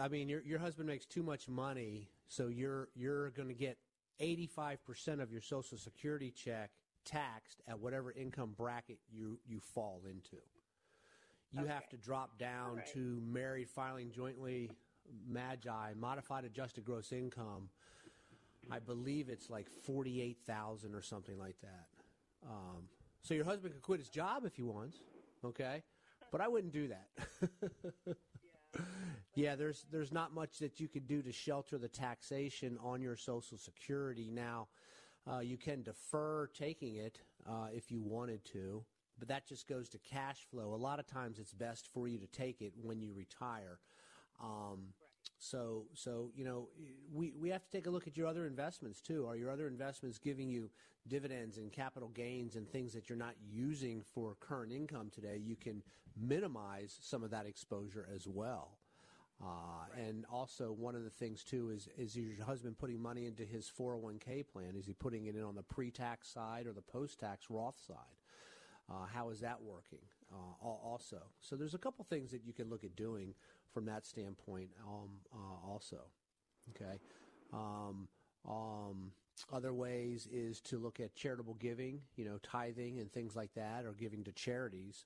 I 0.00 0.08
mean, 0.08 0.28
your 0.28 0.42
your 0.42 0.58
husband 0.58 0.88
makes 0.88 1.06
too 1.06 1.22
much 1.22 1.48
money, 1.48 2.08
so 2.28 2.48
you're 2.48 2.88
you're 2.94 3.30
going 3.30 3.48
to 3.48 3.54
get 3.54 3.78
85% 4.20 5.20
of 5.22 5.30
your 5.32 5.40
Social 5.40 5.78
Security 5.78 6.30
check 6.30 6.70
taxed 7.04 7.62
at 7.66 7.78
whatever 7.78 8.12
income 8.12 8.54
bracket 8.56 8.98
you 9.10 9.38
you 9.46 9.60
fall 9.60 10.02
into. 10.08 10.36
You 11.52 11.64
Okay. 11.64 11.68
have 11.68 11.88
to 11.90 11.96
drop 11.96 12.38
down 12.38 12.76
Right. 12.76 12.86
to 12.92 13.20
married 13.22 13.68
filing 13.70 14.10
jointly 14.12 14.70
MAGI 15.26 15.94
modified 15.96 16.44
adjusted 16.44 16.84
gross 16.84 17.12
income. 17.12 17.70
I 18.70 18.80
believe 18.80 19.30
it's 19.30 19.48
like 19.48 19.66
48,000 19.84 20.94
or 20.94 21.00
something 21.02 21.38
like 21.38 21.56
that. 21.62 21.88
Um, 22.46 22.88
so 23.22 23.34
your 23.34 23.44
husband 23.46 23.72
could 23.72 23.82
quit 23.82 24.00
his 24.00 24.10
job 24.10 24.44
if 24.44 24.56
he 24.56 24.62
wants, 24.62 24.98
okay? 25.44 25.82
But 26.30 26.42
I 26.42 26.48
wouldn't 26.48 26.72
do 26.74 26.88
that. 26.88 27.08
yeah, 29.38 29.54
there's 29.54 29.86
there's 29.92 30.10
not 30.10 30.34
much 30.34 30.58
that 30.58 30.80
you 30.80 30.88
could 30.88 31.06
do 31.06 31.22
to 31.22 31.30
shelter 31.30 31.78
the 31.78 31.88
taxation 31.88 32.76
on 32.82 33.00
your 33.00 33.14
Social 33.14 33.56
Security. 33.56 34.30
Now, 34.32 34.66
uh, 35.30 35.38
you 35.38 35.56
can 35.56 35.82
defer 35.82 36.48
taking 36.48 36.96
it 36.96 37.20
uh, 37.48 37.68
if 37.72 37.88
you 37.88 38.02
wanted 38.02 38.44
to, 38.46 38.84
but 39.16 39.28
that 39.28 39.46
just 39.46 39.68
goes 39.68 39.88
to 39.90 39.98
cash 39.98 40.38
flow. 40.50 40.74
A 40.74 40.76
lot 40.76 40.98
of 40.98 41.06
times, 41.06 41.38
it's 41.38 41.52
best 41.52 41.88
for 41.94 42.08
you 42.08 42.18
to 42.18 42.26
take 42.26 42.60
it 42.60 42.72
when 42.82 43.00
you 43.00 43.12
retire. 43.14 43.78
Um, 44.42 44.88
so, 45.38 45.84
so 45.94 46.32
you 46.34 46.44
know, 46.44 46.68
we 47.14 47.32
we 47.40 47.48
have 47.50 47.62
to 47.62 47.70
take 47.70 47.86
a 47.86 47.90
look 47.90 48.08
at 48.08 48.16
your 48.16 48.26
other 48.26 48.44
investments 48.44 49.00
too. 49.00 49.24
Are 49.24 49.36
your 49.36 49.52
other 49.52 49.68
investments 49.68 50.18
giving 50.18 50.48
you 50.48 50.68
dividends 51.06 51.58
and 51.58 51.70
capital 51.70 52.08
gains 52.08 52.56
and 52.56 52.68
things 52.68 52.92
that 52.92 53.08
you're 53.08 53.16
not 53.16 53.36
using 53.48 54.02
for 54.02 54.34
current 54.40 54.72
income 54.72 55.12
today? 55.14 55.40
You 55.40 55.54
can 55.54 55.84
minimize 56.20 56.98
some 57.00 57.22
of 57.22 57.30
that 57.30 57.46
exposure 57.46 58.08
as 58.12 58.26
well. 58.26 58.78
Uh, 59.42 59.86
And 59.96 60.24
also, 60.30 60.72
one 60.72 60.96
of 60.96 61.04
the 61.04 61.10
things 61.10 61.44
too 61.44 61.70
is 61.70 61.88
is 61.96 62.16
your 62.16 62.44
husband 62.44 62.78
putting 62.78 63.00
money 63.00 63.26
into 63.26 63.44
his 63.44 63.68
401k 63.68 64.42
plan? 64.42 64.74
Is 64.76 64.86
he 64.86 64.94
putting 64.94 65.26
it 65.26 65.36
in 65.36 65.42
on 65.42 65.54
the 65.54 65.62
pre-tax 65.62 66.28
side 66.28 66.66
or 66.66 66.72
the 66.72 66.82
post-tax 66.82 67.48
Roth 67.50 67.78
side? 67.78 68.18
Uh, 68.90 69.06
how 69.06 69.28
is 69.30 69.40
that 69.40 69.62
working? 69.62 70.00
Uh, 70.32 70.66
also, 70.66 71.22
so 71.40 71.56
there's 71.56 71.74
a 71.74 71.78
couple 71.78 72.04
things 72.04 72.30
that 72.30 72.42
you 72.44 72.52
can 72.52 72.68
look 72.70 72.84
at 72.84 72.96
doing 72.96 73.34
from 73.72 73.84
that 73.86 74.06
standpoint. 74.06 74.70
Um, 74.86 75.10
uh, 75.32 75.68
also, 75.68 76.00
okay. 76.70 76.98
Um, 77.52 78.08
um, 78.48 79.12
other 79.52 79.72
ways 79.72 80.26
is 80.32 80.60
to 80.62 80.78
look 80.78 81.00
at 81.00 81.14
charitable 81.14 81.54
giving, 81.54 82.00
you 82.16 82.24
know, 82.24 82.38
tithing 82.42 82.98
and 82.98 83.12
things 83.12 83.36
like 83.36 83.52
that, 83.54 83.84
or 83.84 83.92
giving 83.92 84.24
to 84.24 84.32
charities. 84.32 85.04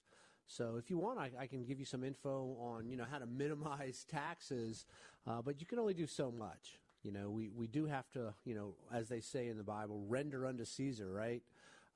So 0.53 0.77
if 0.77 0.91
you 0.91 0.99
want, 0.99 1.19
I, 1.19 1.31
I 1.39 1.47
can 1.47 1.65
give 1.65 1.79
you 1.79 1.87
some 1.87 2.05
info 2.05 2.57
on 2.61 2.91
you 2.91 2.97
know 2.97 3.07
how 3.11 3.19
to 3.19 3.27
minimize 3.27 4.05
taxes, 4.11 4.85
uh, 5.27 5.41
but 5.43 5.61
you 5.61 5.67
can 5.67 5.79
only 5.79 5.95
do 5.95 6.07
so 6.07 6.31
much. 6.31 6.79
You 7.03 7.11
know, 7.11 7.31
we, 7.31 7.49
we 7.49 7.67
do 7.67 7.87
have 7.87 8.09
to, 8.11 8.33
you 8.45 8.55
know, 8.55 8.75
as 8.93 9.09
they 9.09 9.21
say 9.21 9.49
in 9.49 9.57
the 9.57 9.65
Bible, 9.65 10.05
render 10.07 10.47
unto 10.47 10.65
Caesar, 10.65 11.11
right? 11.11 11.43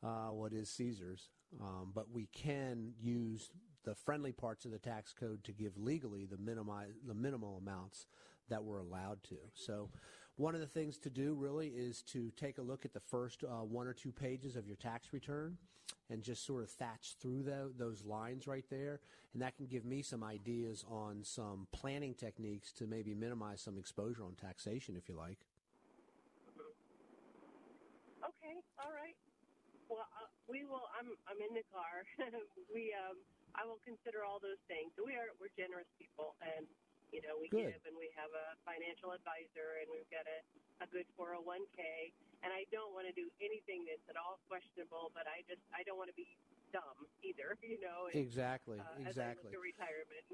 Uh, 0.03 0.31
what 0.33 0.53
is 0.53 0.69
Caesar's? 0.71 1.29
Um, 1.61 1.93
but 1.95 2.11
we 2.11 2.27
can 2.33 2.93
use 3.01 3.51
the 3.85 3.95
friendly 3.95 4.33
parts 4.33 4.65
of 4.65 4.73
the 4.73 4.81
tax 4.81 5.13
code 5.13 5.45
to 5.45 5.53
give 5.53 5.77
legally 5.77 6.25
the 6.25 6.39
minimize 6.39 6.95
the 7.07 7.15
minimal 7.15 7.57
amounts 7.57 8.07
that 8.49 8.65
we're 8.65 8.79
allowed 8.79 9.23
to. 9.25 9.37
So, 9.55 9.91
one 10.37 10.55
of 10.55 10.61
the 10.61 10.67
things 10.67 10.99
to 10.99 11.11
do 11.11 11.35
really 11.35 11.69
is 11.69 12.03
to 12.03 12.31
take 12.37 12.59
a 12.59 12.63
look 12.63 12.85
at 12.85 12.93
the 12.93 13.01
first 13.01 13.43
uh, 13.43 13.65
one 13.65 13.87
or 13.87 13.95
two 13.95 14.13
pages 14.13 14.55
of 14.57 14.67
your 14.67 14.77
tax 14.77 15.13
return 15.13 15.57
and 16.11 16.23
just 16.23 16.45
sort 16.47 16.63
of 16.63 16.71
thatch 16.71 17.17
through 17.21 17.43
tho- 17.43 17.71
those 17.77 18.05
lines 18.05 18.47
right 18.47 18.65
there. 18.71 19.01
And 19.33 19.43
that 19.43 19.57
can 19.57 19.67
give 19.67 19.85
me 19.85 20.03
some 20.03 20.23
ideas 20.23 20.85
on 20.89 21.25
some 21.25 21.67
planning 21.73 22.15
techniques 22.15 22.73
to 22.73 22.87
maybe 22.87 23.15
minimize 23.15 23.61
some 23.61 23.79
exposure 23.79 24.25
on 24.25 24.35
taxation, 24.35 24.97
if 24.97 25.09
you 25.09 25.17
like. 25.17 25.39
Okay, 28.21 28.57
all 28.85 28.93
right. 28.93 29.17
Well, 29.89 30.05
uh, 30.19 30.27
we 30.49 30.65
will. 30.65 30.83
I'm 30.99 31.07
I'm 31.31 31.39
in 31.39 31.55
the 31.55 31.63
car. 31.71 32.03
we 32.75 32.91
um 33.07 33.17
I 33.55 33.63
will 33.65 33.79
consider 33.87 34.27
all 34.27 34.43
those 34.43 34.59
things. 34.67 34.91
We 34.99 35.15
are 35.15 35.31
we're 35.39 35.55
generous 35.55 35.87
people, 35.95 36.35
and 36.43 36.67
you 37.15 37.23
know 37.23 37.39
we 37.39 37.49
Good. 37.49 37.73
give, 37.73 37.83
and 37.87 37.97
we 37.97 38.11
have 38.19 38.31
a 38.33 38.57
financial 38.67 39.15
advisor, 39.15 39.81
and 39.83 39.89
we've 39.93 40.09
got 40.11 40.27
a 40.27 40.39
a 40.85 40.87
good 40.93 41.09
401k. 41.17 42.13
And 42.45 42.53
I 42.53 42.69
don't 42.69 42.93
want 42.93 43.09
to 43.09 43.15
do 43.17 43.27
anything 43.41 43.89
that's 43.89 44.05
at 44.13 44.21
all 44.21 44.37
questionable, 44.47 45.11
but 45.17 45.25
I 45.25 45.41
just 45.49 45.63
I 45.73 45.83
don't 45.89 45.97
want 45.97 46.13
to 46.13 46.19
be 46.19 46.37
dumb 46.73 47.09
either. 47.25 47.57
You 47.67 47.81
know. 47.83 48.07
and, 48.13 48.15
Exactly, 48.15 48.79
uh, 48.79 48.85
exactly. 49.03 49.11
As 49.11 49.17
I 49.19 49.35
look 49.35 49.51
to 49.51 49.59
retirement. 49.59 50.27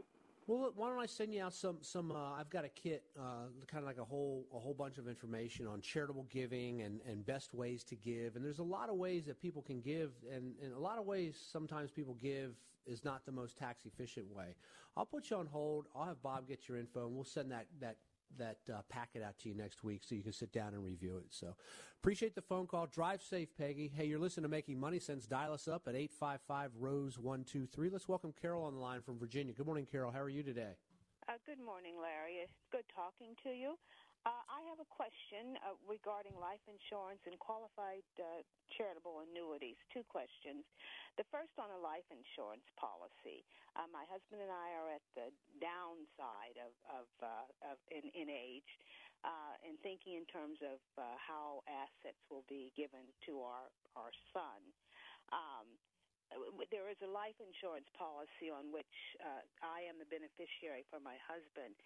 Well, 0.48 0.72
why 0.74 0.88
don't 0.88 0.98
I 0.98 1.06
send 1.06 1.32
you 1.32 1.42
out 1.42 1.54
some 1.54 1.78
some? 1.82 2.10
Uh, 2.10 2.32
I've 2.32 2.50
got 2.50 2.64
a 2.64 2.68
kit, 2.68 3.04
uh, 3.16 3.46
kind 3.68 3.82
of 3.82 3.84
like 3.84 3.98
a 3.98 4.04
whole 4.04 4.44
a 4.52 4.58
whole 4.58 4.74
bunch 4.74 4.98
of 4.98 5.06
information 5.06 5.68
on 5.68 5.80
charitable 5.80 6.26
giving 6.30 6.82
and, 6.82 7.00
and 7.08 7.24
best 7.24 7.54
ways 7.54 7.84
to 7.84 7.94
give. 7.94 8.34
And 8.34 8.44
there's 8.44 8.58
a 8.58 8.64
lot 8.64 8.88
of 8.88 8.96
ways 8.96 9.26
that 9.26 9.40
people 9.40 9.62
can 9.62 9.80
give, 9.80 10.10
and 10.34 10.54
in 10.60 10.72
a 10.72 10.78
lot 10.78 10.98
of 10.98 11.06
ways, 11.06 11.40
sometimes 11.52 11.92
people 11.92 12.16
give 12.20 12.56
is 12.86 13.04
not 13.04 13.24
the 13.24 13.30
most 13.30 13.56
tax 13.56 13.86
efficient 13.86 14.26
way. 14.34 14.56
I'll 14.96 15.06
put 15.06 15.30
you 15.30 15.36
on 15.36 15.46
hold. 15.46 15.86
I'll 15.94 16.06
have 16.06 16.20
Bob 16.22 16.48
get 16.48 16.68
your 16.68 16.76
info, 16.76 17.06
and 17.06 17.14
we'll 17.14 17.24
send 17.24 17.52
that 17.52 17.66
that 17.80 17.98
that 18.38 18.58
uh, 18.72 18.82
packet 18.88 19.22
out 19.22 19.38
to 19.40 19.48
you 19.48 19.54
next 19.54 19.84
week 19.84 20.02
so 20.04 20.14
you 20.14 20.22
can 20.22 20.32
sit 20.32 20.52
down 20.52 20.74
and 20.74 20.84
review 20.84 21.18
it. 21.18 21.26
So 21.30 21.54
appreciate 22.00 22.34
the 22.34 22.42
phone 22.42 22.66
call. 22.66 22.86
Drive 22.86 23.22
safe, 23.22 23.48
Peggy. 23.56 23.90
Hey, 23.94 24.06
you're 24.06 24.18
listening 24.18 24.44
to 24.44 24.48
Making 24.48 24.80
Money 24.80 24.98
Sense. 24.98 25.26
Dial 25.26 25.52
us 25.52 25.68
up 25.68 25.88
at 25.88 25.94
855 25.94 26.70
Rose 26.78 27.18
123. 27.18 27.90
Let's 27.90 28.08
welcome 28.08 28.32
Carol 28.40 28.64
on 28.64 28.74
the 28.74 28.80
line 28.80 29.02
from 29.02 29.18
Virginia. 29.18 29.52
Good 29.52 29.66
morning, 29.66 29.86
Carol. 29.90 30.12
How 30.12 30.20
are 30.20 30.28
you 30.28 30.42
today? 30.42 30.72
Uh, 31.28 31.32
good 31.46 31.60
morning, 31.64 31.94
Larry. 32.00 32.42
It's 32.42 32.58
good 32.72 32.84
talking 32.94 33.36
to 33.44 33.50
you. 33.50 33.78
Uh, 34.22 34.38
I 34.46 34.62
have 34.70 34.78
a 34.78 34.86
question 34.86 35.58
uh, 35.66 35.74
regarding 35.82 36.30
life 36.38 36.62
insurance 36.70 37.18
and 37.26 37.34
qualified 37.42 38.06
uh, 38.22 38.46
charitable 38.70 39.26
annuities. 39.26 39.74
Two 39.90 40.06
questions. 40.06 40.62
The 41.18 41.26
first 41.34 41.50
on 41.58 41.74
a 41.74 41.80
life 41.82 42.06
insurance 42.06 42.62
policy. 42.78 43.42
Uh, 43.74 43.90
my 43.90 44.06
husband 44.06 44.38
and 44.38 44.52
I 44.54 44.78
are 44.78 44.94
at 44.94 45.02
the 45.18 45.34
downside 45.58 46.54
of, 46.62 46.70
of, 46.86 47.06
uh, 47.18 47.74
of 47.74 47.82
in, 47.90 48.06
in 48.14 48.30
age, 48.30 48.70
uh, 49.26 49.58
and 49.66 49.74
thinking 49.82 50.14
in 50.14 50.26
terms 50.30 50.62
of 50.62 50.78
uh, 50.94 51.18
how 51.18 51.66
assets 51.66 52.22
will 52.30 52.46
be 52.46 52.70
given 52.78 53.02
to 53.26 53.42
our 53.42 53.66
our 53.98 54.14
son. 54.30 54.62
Um, 55.34 55.66
there 56.72 56.88
is 56.88 56.96
a 57.04 57.10
life 57.10 57.36
insurance 57.36 57.88
policy 57.92 58.48
on 58.48 58.72
which 58.72 58.96
uh, 59.20 59.44
I 59.60 59.84
am 59.84 60.00
the 60.00 60.08
beneficiary 60.08 60.88
for 60.88 60.96
my 60.96 61.20
husband, 61.20 61.76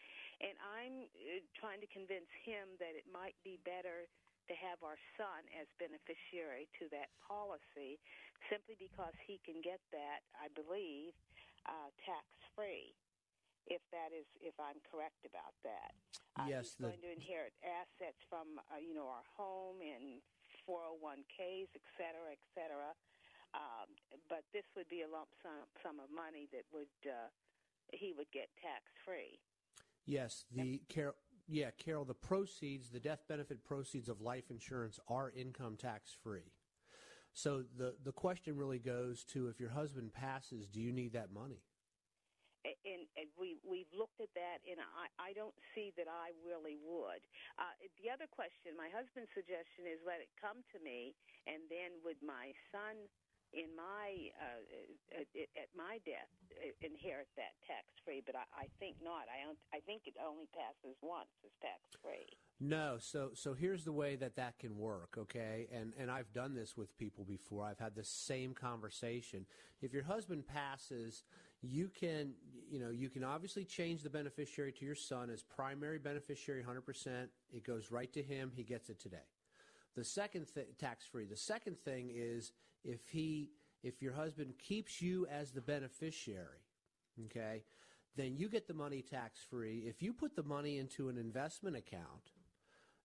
and 0.40 0.54
I'm 0.60 1.08
uh, 1.08 1.40
trying 1.56 1.80
to 1.80 1.88
convince 1.88 2.28
him 2.44 2.76
that 2.78 2.92
it 2.92 3.08
might 3.08 3.36
be 3.44 3.56
better 3.64 4.08
to 4.46 4.54
have 4.62 4.78
our 4.86 4.98
son 5.18 5.42
as 5.58 5.66
beneficiary 5.80 6.70
to 6.78 6.86
that 6.94 7.10
policy, 7.18 7.98
simply 8.46 8.78
because 8.78 9.14
he 9.26 9.42
can 9.42 9.58
get 9.58 9.82
that, 9.90 10.22
I 10.38 10.46
believe, 10.54 11.16
uh, 11.66 11.90
tax 12.06 12.26
free. 12.54 12.94
If 13.66 13.82
that 13.90 14.14
is, 14.14 14.28
if 14.38 14.54
I'm 14.62 14.78
correct 14.86 15.26
about 15.26 15.50
that, 15.66 15.90
uh, 16.38 16.46
Yes, 16.46 16.70
he's 16.70 16.78
the- 16.78 16.94
going 16.94 17.02
to 17.02 17.10
inherit 17.10 17.50
assets 17.66 18.20
from 18.30 18.62
uh, 18.70 18.78
you 18.78 18.94
know 18.94 19.10
our 19.10 19.26
home 19.34 19.82
and 19.82 20.22
401ks, 20.62 21.66
et 21.74 21.86
cetera, 21.98 22.30
et 22.30 22.44
cetera. 22.54 22.94
Um, 23.54 23.90
but 24.30 24.44
this 24.52 24.62
would 24.78 24.86
be 24.86 25.02
a 25.02 25.08
lump 25.10 25.30
sum, 25.42 25.66
sum 25.82 25.98
of 25.98 26.10
money 26.14 26.46
that 26.54 26.62
would 26.70 26.92
uh, 27.02 27.26
he 27.90 28.12
would 28.14 28.30
get 28.30 28.46
tax 28.62 28.86
free. 29.02 29.38
Yes, 30.06 30.44
the 30.54 30.82
Carol, 30.88 31.14
Yeah, 31.48 31.70
Carol, 31.78 32.04
the 32.04 32.14
proceeds, 32.14 32.90
the 32.90 33.00
death 33.00 33.24
benefit 33.28 33.64
proceeds 33.64 34.08
of 34.08 34.20
life 34.20 34.50
insurance 34.50 34.98
are 35.08 35.30
income 35.30 35.76
tax 35.76 36.14
free. 36.22 36.52
So 37.32 37.64
the, 37.76 37.94
the 38.02 38.12
question 38.12 38.56
really 38.56 38.78
goes 38.78 39.24
to 39.32 39.48
if 39.48 39.60
your 39.60 39.70
husband 39.70 40.12
passes, 40.14 40.68
do 40.68 40.80
you 40.80 40.92
need 40.92 41.12
that 41.12 41.32
money? 41.32 41.60
and, 42.82 43.06
and 43.14 43.28
we 43.38 43.62
we've 43.62 43.90
looked 43.94 44.18
at 44.18 44.32
that, 44.34 44.58
and 44.66 44.82
I 44.82 45.06
I 45.22 45.30
don't 45.38 45.54
see 45.70 45.94
that 45.94 46.10
I 46.10 46.34
really 46.42 46.74
would. 46.82 47.22
Uh, 47.58 47.74
the 48.02 48.10
other 48.10 48.26
question, 48.26 48.74
my 48.74 48.90
husband's 48.90 49.30
suggestion 49.38 49.86
is 49.86 50.02
let 50.02 50.18
it 50.18 50.30
come 50.34 50.66
to 50.74 50.78
me, 50.82 51.14
and 51.46 51.62
then 51.70 51.94
would 52.02 52.18
my 52.18 52.50
son 52.74 53.06
in 53.52 53.70
my 53.76 54.30
uh, 54.38 55.20
at 55.56 55.68
my 55.76 55.98
death 56.04 56.30
inherit 56.80 57.28
that 57.36 57.54
tax 57.66 57.86
free, 58.04 58.22
but 58.24 58.34
I, 58.34 58.44
I 58.56 58.66
think 58.78 58.96
not. 59.02 59.26
I 59.28 59.44
don't, 59.44 59.58
I 59.72 59.80
think 59.80 60.02
it 60.06 60.14
only 60.24 60.48
passes 60.52 60.96
once 61.02 61.30
as 61.44 61.52
tax 61.60 61.80
free. 62.02 62.26
No, 62.60 62.96
so 62.98 63.30
so 63.34 63.54
here's 63.54 63.84
the 63.84 63.92
way 63.92 64.16
that 64.16 64.36
that 64.36 64.58
can 64.58 64.76
work, 64.78 65.16
okay? 65.18 65.68
And 65.72 65.92
and 65.98 66.10
I've 66.10 66.32
done 66.32 66.54
this 66.54 66.76
with 66.76 66.96
people 66.96 67.24
before. 67.24 67.64
I've 67.64 67.78
had 67.78 67.94
the 67.94 68.04
same 68.04 68.54
conversation. 68.54 69.46
If 69.82 69.92
your 69.92 70.04
husband 70.04 70.46
passes, 70.46 71.24
you 71.60 71.88
can 71.88 72.32
you 72.70 72.80
know 72.80 72.90
you 72.90 73.10
can 73.10 73.24
obviously 73.24 73.64
change 73.64 74.02
the 74.02 74.10
beneficiary 74.10 74.72
to 74.72 74.84
your 74.84 74.94
son 74.94 75.30
as 75.30 75.42
primary 75.42 75.98
beneficiary 75.98 76.64
100%. 76.64 77.28
It 77.52 77.64
goes 77.64 77.90
right 77.90 78.12
to 78.14 78.22
him. 78.22 78.52
He 78.54 78.64
gets 78.64 78.88
it 78.88 79.00
today. 79.00 79.28
The 79.94 80.04
second 80.04 80.48
thing, 80.48 80.66
tax 80.78 81.06
free. 81.06 81.24
The 81.24 81.36
second 81.36 81.78
thing 81.78 82.10
is 82.14 82.52
if 82.86 83.00
he 83.08 83.50
if 83.82 84.00
your 84.02 84.12
husband 84.12 84.54
keeps 84.58 85.00
you 85.00 85.26
as 85.26 85.52
the 85.52 85.60
beneficiary, 85.60 86.64
okay, 87.26 87.62
then 88.16 88.36
you 88.36 88.48
get 88.48 88.66
the 88.66 88.74
money 88.74 89.02
tax 89.02 89.40
free. 89.48 89.84
If 89.86 90.02
you 90.02 90.12
put 90.12 90.34
the 90.34 90.42
money 90.42 90.78
into 90.78 91.08
an 91.08 91.18
investment 91.18 91.76
account 91.76 92.32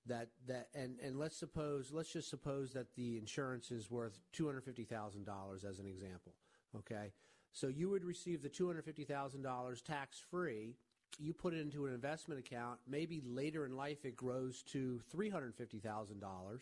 that 0.08 0.30
that 0.48 0.70
and 0.74 1.00
and 1.04 1.20
let's 1.20 1.38
suppose 1.38 1.92
let's 1.92 2.12
just 2.12 2.30
suppose 2.30 2.74
that 2.74 2.96
the 2.96 3.18
insurance 3.18 3.72
is 3.72 3.92
worth 3.92 4.20
$250,000 4.36 5.66
as 5.66 5.80
an 5.80 5.86
example, 5.86 6.34
okay? 6.76 7.12
So 7.54 7.68
you 7.68 7.90
would 7.90 8.06
receive 8.06 8.42
the 8.42 8.50
$250,000 8.50 9.84
tax 9.84 10.20
free. 10.20 10.78
You 11.20 11.34
put 11.34 11.54
it 11.54 11.60
into 11.60 11.86
an 11.86 11.94
investment 11.94 12.40
account. 12.40 12.80
Maybe 12.88 13.22
later 13.26 13.66
in 13.66 13.76
life 13.76 14.06
it 14.06 14.16
grows 14.16 14.64
to 14.72 15.02
$350,000 15.14 16.62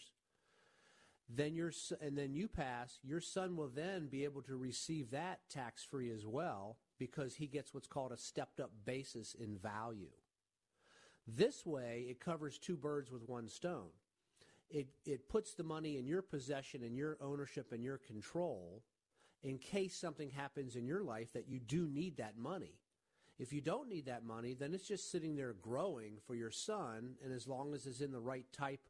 then 1.29 1.55
your 1.55 1.71
and 2.01 2.17
then 2.17 2.33
you 2.33 2.47
pass, 2.47 2.99
your 3.03 3.21
son 3.21 3.55
will 3.55 3.69
then 3.69 4.07
be 4.07 4.23
able 4.23 4.41
to 4.43 4.55
receive 4.55 5.11
that 5.11 5.41
tax 5.49 5.83
free 5.83 6.09
as 6.11 6.25
well 6.25 6.77
because 6.97 7.35
he 7.35 7.45
gets 7.47 7.73
what's 7.73 7.87
called 7.87 8.11
a 8.11 8.17
stepped 8.17 8.59
up 8.59 8.71
basis 8.85 9.35
in 9.35 9.55
value. 9.55 10.11
This 11.27 11.65
way, 11.65 12.07
it 12.09 12.19
covers 12.19 12.57
two 12.57 12.75
birds 12.75 13.11
with 13.11 13.29
one 13.29 13.47
stone. 13.47 13.91
It 14.71 14.87
it 15.05 15.29
puts 15.29 15.53
the 15.53 15.63
money 15.63 15.97
in 15.97 16.07
your 16.07 16.23
possession 16.23 16.83
and 16.83 16.97
your 16.97 17.17
ownership 17.21 17.71
and 17.71 17.83
your 17.83 17.99
control 17.99 18.83
in 19.43 19.57
case 19.57 19.95
something 19.95 20.31
happens 20.31 20.75
in 20.75 20.85
your 20.85 21.03
life 21.03 21.31
that 21.33 21.47
you 21.47 21.59
do 21.59 21.87
need 21.87 22.17
that 22.17 22.37
money. 22.37 22.79
If 23.37 23.53
you 23.53 23.61
don't 23.61 23.87
need 23.87 24.07
that 24.07 24.25
money, 24.25 24.53
then 24.53 24.73
it's 24.73 24.87
just 24.87 25.11
sitting 25.11 25.35
there 25.35 25.53
growing 25.53 26.17
for 26.27 26.35
your 26.35 26.51
son, 26.51 27.15
and 27.23 27.33
as 27.33 27.47
long 27.47 27.73
as 27.73 27.85
it's 27.85 28.01
in 28.01 28.11
the 28.11 28.19
right 28.19 28.45
type 28.51 28.81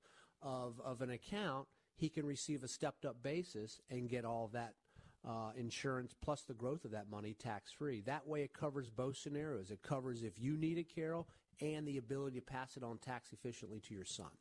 of, 0.42 0.82
of 0.84 1.02
an 1.02 1.12
account, 1.12 1.68
he 2.00 2.08
can 2.08 2.26
receive 2.26 2.64
a 2.64 2.68
stepped 2.68 3.06
up 3.06 3.22
basis 3.22 3.82
and 3.90 4.10
get 4.10 4.24
all 4.24 4.50
that 4.54 4.74
uh, 5.28 5.52
insurance 5.58 6.16
plus 6.22 6.44
the 6.44 6.54
growth 6.54 6.86
of 6.86 6.92
that 6.92 7.10
money 7.12 7.34
tax 7.34 7.74
free. 7.74 8.02
That 8.06 8.26
way, 8.26 8.44
it 8.44 8.54
covers 8.54 8.90
both 8.90 9.18
scenarios. 9.18 9.70
It 9.70 9.82
covers 9.84 10.24
if 10.24 10.40
you 10.40 10.56
need 10.56 10.78
it, 10.78 10.94
Carol, 10.94 11.28
and 11.60 11.86
the 11.86 11.98
ability 11.98 12.40
to 12.40 12.46
pass 12.46 12.78
it 12.78 12.84
on 12.84 13.00
tax 13.00 13.34
efficiently 13.34 13.82
to 13.82 13.94
your 13.94 14.06
son. 14.06 14.32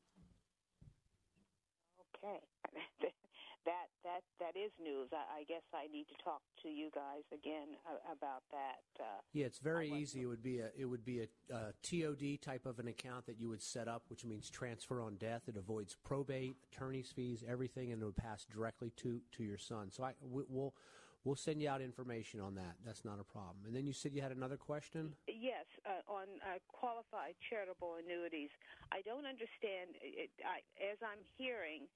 Okay. 2.24 3.08
that 3.64 3.88
that 4.04 4.22
that 4.40 4.58
is 4.58 4.70
news. 4.82 5.08
I, 5.12 5.40
I, 5.40 5.44
guess 5.44 5.62
I 5.74 5.86
need 5.92 6.06
to 6.08 6.24
talk 6.24 6.40
to 6.62 6.68
you 6.68 6.90
guys 6.94 7.22
again 7.32 7.76
about 8.10 8.42
that. 8.50 8.82
Uh, 8.98 9.20
yeah, 9.32 9.46
it's 9.46 9.58
very 9.58 9.90
easy. 9.90 10.22
It 10.22 10.26
would 10.26 10.42
be 10.42 10.60
a 10.60 10.70
it 10.76 10.84
would 10.84 11.04
be 11.04 11.20
a, 11.20 11.54
a, 11.54 11.72
TOD 11.82 12.40
type 12.42 12.66
of 12.66 12.78
an 12.78 12.88
account 12.88 13.26
that 13.26 13.38
you 13.38 13.48
would 13.48 13.62
set 13.62 13.88
up, 13.88 14.04
which 14.08 14.24
means 14.24 14.50
transfer 14.50 15.00
on 15.00 15.16
death. 15.16 15.42
It 15.48 15.56
avoids 15.56 15.96
probate, 16.04 16.56
attorney's 16.72 17.10
fees, 17.14 17.44
everything, 17.48 17.92
and 17.92 18.02
it 18.02 18.04
would 18.04 18.16
pass 18.16 18.44
directly 18.44 18.92
to 18.98 19.20
to 19.32 19.44
your 19.44 19.58
son. 19.58 19.90
So 19.90 20.04
I 20.04 20.12
we'll. 20.22 20.74
We'll 21.24 21.36
send 21.36 21.60
you 21.60 21.68
out 21.68 21.82
information 21.82 22.40
on 22.40 22.54
that. 22.54 22.78
That's 22.86 23.04
not 23.04 23.18
a 23.20 23.24
problem. 23.24 23.66
And 23.66 23.74
then 23.74 23.86
you 23.86 23.92
said 23.92 24.14
you 24.14 24.22
had 24.22 24.30
another 24.30 24.56
question? 24.56 25.12
Yes, 25.26 25.66
uh, 25.84 26.00
on 26.06 26.24
uh, 26.40 26.62
qualified 26.70 27.34
charitable 27.50 27.98
annuities. 27.98 28.48
I 28.92 29.02
don't 29.02 29.26
understand. 29.26 29.98
It, 30.00 30.30
I, 30.46 30.62
as 30.78 30.96
I'm 31.02 31.18
hearing, 31.36 31.90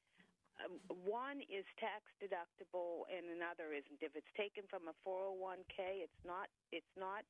one 0.89 1.43
is 1.49 1.67
tax 1.81 2.05
deductible 2.23 3.09
and 3.11 3.29
another 3.33 3.73
isn't. 3.73 4.01
If 4.01 4.15
it's 4.15 4.31
taken 4.37 4.65
from 4.69 4.87
a 4.87 4.95
401k, 5.03 6.05
it's 6.05 6.23
not 6.25 6.49
it's 6.71 6.95
not 6.97 7.27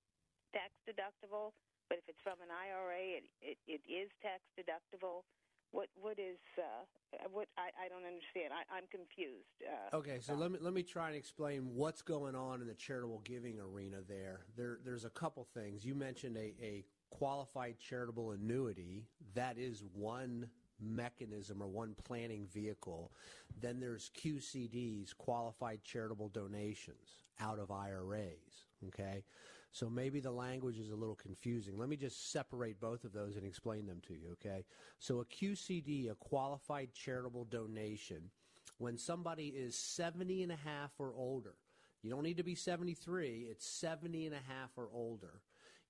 tax 0.52 0.72
deductible. 0.84 1.56
But 1.88 1.98
if 1.98 2.04
it's 2.08 2.22
from 2.22 2.40
an 2.40 2.52
IRA, 2.52 3.22
it 3.22 3.24
it, 3.40 3.58
it 3.66 3.82
is 3.88 4.08
tax 4.22 4.42
deductible. 4.58 5.24
What 5.70 5.88
what 5.96 6.18
is 6.18 6.38
uh, 6.58 6.84
what 7.30 7.48
I, 7.56 7.70
I 7.84 7.88
don't 7.88 8.04
understand. 8.04 8.52
I, 8.52 8.64
I'm 8.74 8.84
confused. 8.90 9.56
Uh, 9.64 9.96
okay, 9.96 10.20
so 10.20 10.34
let 10.34 10.50
me 10.50 10.58
let 10.60 10.74
me 10.74 10.82
try 10.82 11.08
and 11.08 11.16
explain 11.16 11.74
what's 11.74 12.02
going 12.02 12.34
on 12.34 12.60
in 12.60 12.66
the 12.66 12.74
charitable 12.74 13.22
giving 13.24 13.58
arena. 13.58 13.98
There, 14.06 14.46
there 14.56 14.78
there's 14.84 15.04
a 15.04 15.10
couple 15.10 15.46
things. 15.54 15.84
You 15.84 15.94
mentioned 15.94 16.36
a, 16.36 16.54
a 16.62 16.84
qualified 17.10 17.78
charitable 17.78 18.32
annuity. 18.32 19.06
That 19.34 19.58
is 19.58 19.82
one 19.94 20.48
mechanism 20.83 21.62
or 21.62 21.68
one 21.68 21.95
planning 22.05 22.47
vehicle. 22.53 23.12
Then 23.61 23.80
there's 23.80 24.11
QCDs, 24.22 25.16
qualified 25.16 25.83
charitable 25.85 26.28
donations, 26.28 27.11
out 27.41 27.59
of 27.59 27.70
IRAs. 27.70 28.66
Okay? 28.89 29.24
So 29.72 29.89
maybe 29.89 30.20
the 30.20 30.30
language 30.30 30.78
is 30.78 30.91
a 30.91 30.97
little 30.97 31.14
confusing. 31.14 31.78
Let 31.78 31.89
me 31.89 31.97
just 31.97 32.30
separate 32.30 32.78
both 32.78 33.05
of 33.05 33.14
those 33.14 33.37
and 33.37 33.47
explain 33.47 33.87
them 33.87 34.03
to 34.07 34.12
you, 34.12 34.33
okay? 34.33 34.66
So 34.99 35.20
a 35.20 35.24
QCD, 35.24 36.11
a 36.11 36.14
qualified 36.14 36.93
charitable 36.93 37.47
donation, 37.47 38.30
when 38.76 38.99
somebody 38.99 39.47
is 39.47 39.74
70 39.74 40.43
and 40.43 40.53
a 40.53 40.57
half 40.57 40.91
or 40.99 41.14
older, 41.16 41.55
you 42.03 42.11
don't 42.11 42.22
need 42.22 42.37
to 42.37 42.43
be 42.43 42.55
73, 42.55 43.47
it's 43.51 43.66
70 43.66 44.26
and 44.26 44.35
a 44.35 44.39
half 44.47 44.70
or 44.76 44.89
older 44.93 45.41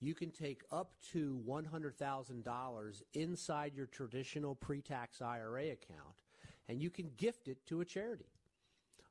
you 0.03 0.15
can 0.15 0.31
take 0.31 0.63
up 0.73 0.95
to 1.13 1.41
$100,000 1.49 3.03
inside 3.15 3.73
your 3.75 3.87
traditional 3.87 4.55
pre-tax 4.57 5.23
IRA 5.23 5.67
account 5.67 6.17
and 6.69 6.83
you 6.83 6.91
can 6.91 7.11
gift 7.17 7.47
it 7.47 7.65
to 7.67 7.81
a 7.81 7.85
charity. 7.85 8.27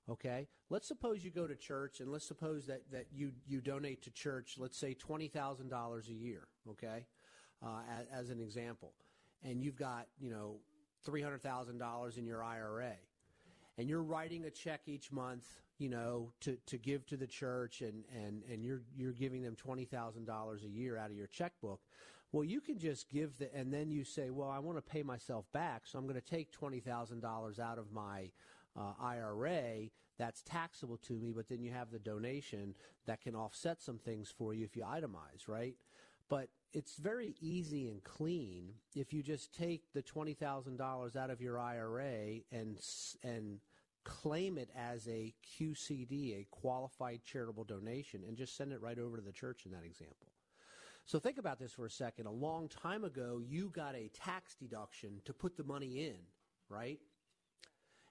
Okay? 0.09 0.47
Let's 0.69 0.87
suppose 0.87 1.23
you 1.23 1.31
go 1.31 1.47
to 1.47 1.55
church 1.55 2.01
and 2.01 2.11
let's 2.11 2.27
suppose 2.27 2.65
that, 2.65 2.81
that 2.91 3.05
you, 3.13 3.31
you 3.47 3.61
donate 3.61 4.01
to 4.03 4.11
church, 4.11 4.55
let's 4.57 4.77
say 4.77 4.93
$20,000 4.93 6.09
a 6.09 6.13
year, 6.13 6.47
okay? 6.69 7.05
Uh, 7.63 7.81
as, 7.89 8.25
as 8.25 8.29
an 8.29 8.41
example. 8.41 8.91
And 9.43 9.61
you've 9.63 9.77
got, 9.77 10.07
you 10.19 10.29
know, 10.29 10.57
$300,000 11.07 12.17
in 12.17 12.25
your 12.25 12.43
IRA. 12.43 12.93
And 13.77 13.89
you're 13.89 14.03
writing 14.03 14.45
a 14.45 14.49
check 14.49 14.81
each 14.87 15.11
month 15.11 15.45
you 15.81 15.89
know, 15.89 16.31
to, 16.41 16.55
to 16.67 16.77
give 16.77 17.07
to 17.07 17.17
the 17.17 17.25
church 17.25 17.81
and, 17.81 18.03
and, 18.15 18.43
and 18.51 18.63
you're, 18.63 18.83
you're 18.95 19.13
giving 19.13 19.41
them 19.41 19.55
$20,000 19.55 20.63
a 20.63 20.69
year 20.69 20.95
out 20.95 21.09
of 21.09 21.17
your 21.17 21.25
checkbook. 21.25 21.81
Well, 22.31 22.43
you 22.43 22.61
can 22.61 22.77
just 22.77 23.09
give 23.09 23.35
the, 23.39 23.53
and 23.55 23.73
then 23.73 23.89
you 23.89 24.03
say, 24.03 24.29
well, 24.29 24.47
I 24.47 24.59
want 24.59 24.77
to 24.77 24.83
pay 24.83 25.01
myself 25.01 25.45
back, 25.53 25.81
so 25.85 25.97
I'm 25.97 26.05
going 26.05 26.21
to 26.21 26.21
take 26.21 26.49
$20,000 26.55 27.59
out 27.59 27.79
of 27.79 27.91
my 27.91 28.29
uh, 28.79 28.93
IRA. 29.01 29.89
That's 30.19 30.43
taxable 30.43 30.97
to 30.97 31.13
me, 31.13 31.33
but 31.35 31.49
then 31.49 31.63
you 31.63 31.71
have 31.71 31.89
the 31.89 31.97
donation 31.97 32.75
that 33.07 33.21
can 33.21 33.35
offset 33.35 33.81
some 33.81 33.97
things 33.97 34.31
for 34.37 34.53
you 34.53 34.63
if 34.63 34.75
you 34.75 34.83
itemize, 34.83 35.47
right? 35.47 35.73
But 36.29 36.49
it's 36.73 36.95
very 36.97 37.33
easy 37.41 37.89
and 37.89 38.03
clean 38.03 38.75
if 38.95 39.13
you 39.13 39.23
just 39.23 39.51
take 39.51 39.81
the 39.93 40.03
$20,000 40.03 41.15
out 41.15 41.29
of 41.31 41.41
your 41.41 41.59
IRA 41.59 42.41
and, 42.51 42.77
and, 43.23 43.59
claim 44.03 44.57
it 44.57 44.69
as 44.75 45.07
a 45.07 45.33
QCD, 45.59 46.41
a 46.41 46.47
qualified 46.51 47.21
charitable 47.23 47.63
donation, 47.63 48.23
and 48.27 48.37
just 48.37 48.55
send 48.55 48.71
it 48.71 48.81
right 48.81 48.99
over 48.99 49.17
to 49.17 49.23
the 49.23 49.31
church 49.31 49.65
in 49.65 49.71
that 49.71 49.85
example. 49.85 50.31
So 51.05 51.19
think 51.19 51.37
about 51.37 51.59
this 51.59 51.71
for 51.71 51.85
a 51.85 51.89
second. 51.89 52.27
A 52.27 52.31
long 52.31 52.69
time 52.69 53.03
ago, 53.03 53.41
you 53.43 53.69
got 53.69 53.95
a 53.95 54.09
tax 54.09 54.55
deduction 54.55 55.21
to 55.25 55.33
put 55.33 55.57
the 55.57 55.63
money 55.63 56.05
in, 56.05 56.17
right? 56.69 56.99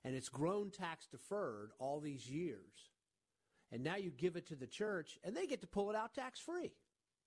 And 0.05 0.15
it's 0.15 0.29
grown 0.29 0.71
tax 0.71 1.07
deferred 1.07 1.71
all 1.79 2.01
these 2.01 2.29
years. 2.29 2.91
And 3.73 3.85
now 3.85 3.97
you 3.97 4.11
give 4.11 4.37
it 4.37 4.49
to 4.49 4.57
the 4.57 4.67
church, 4.67 5.19
and 5.23 5.37
they 5.37 5.47
get 5.47 5.61
to 5.61 5.67
pull 5.67 5.91
it 5.91 5.97
out 5.97 6.15
tax 6.15 6.41
free, 6.41 6.73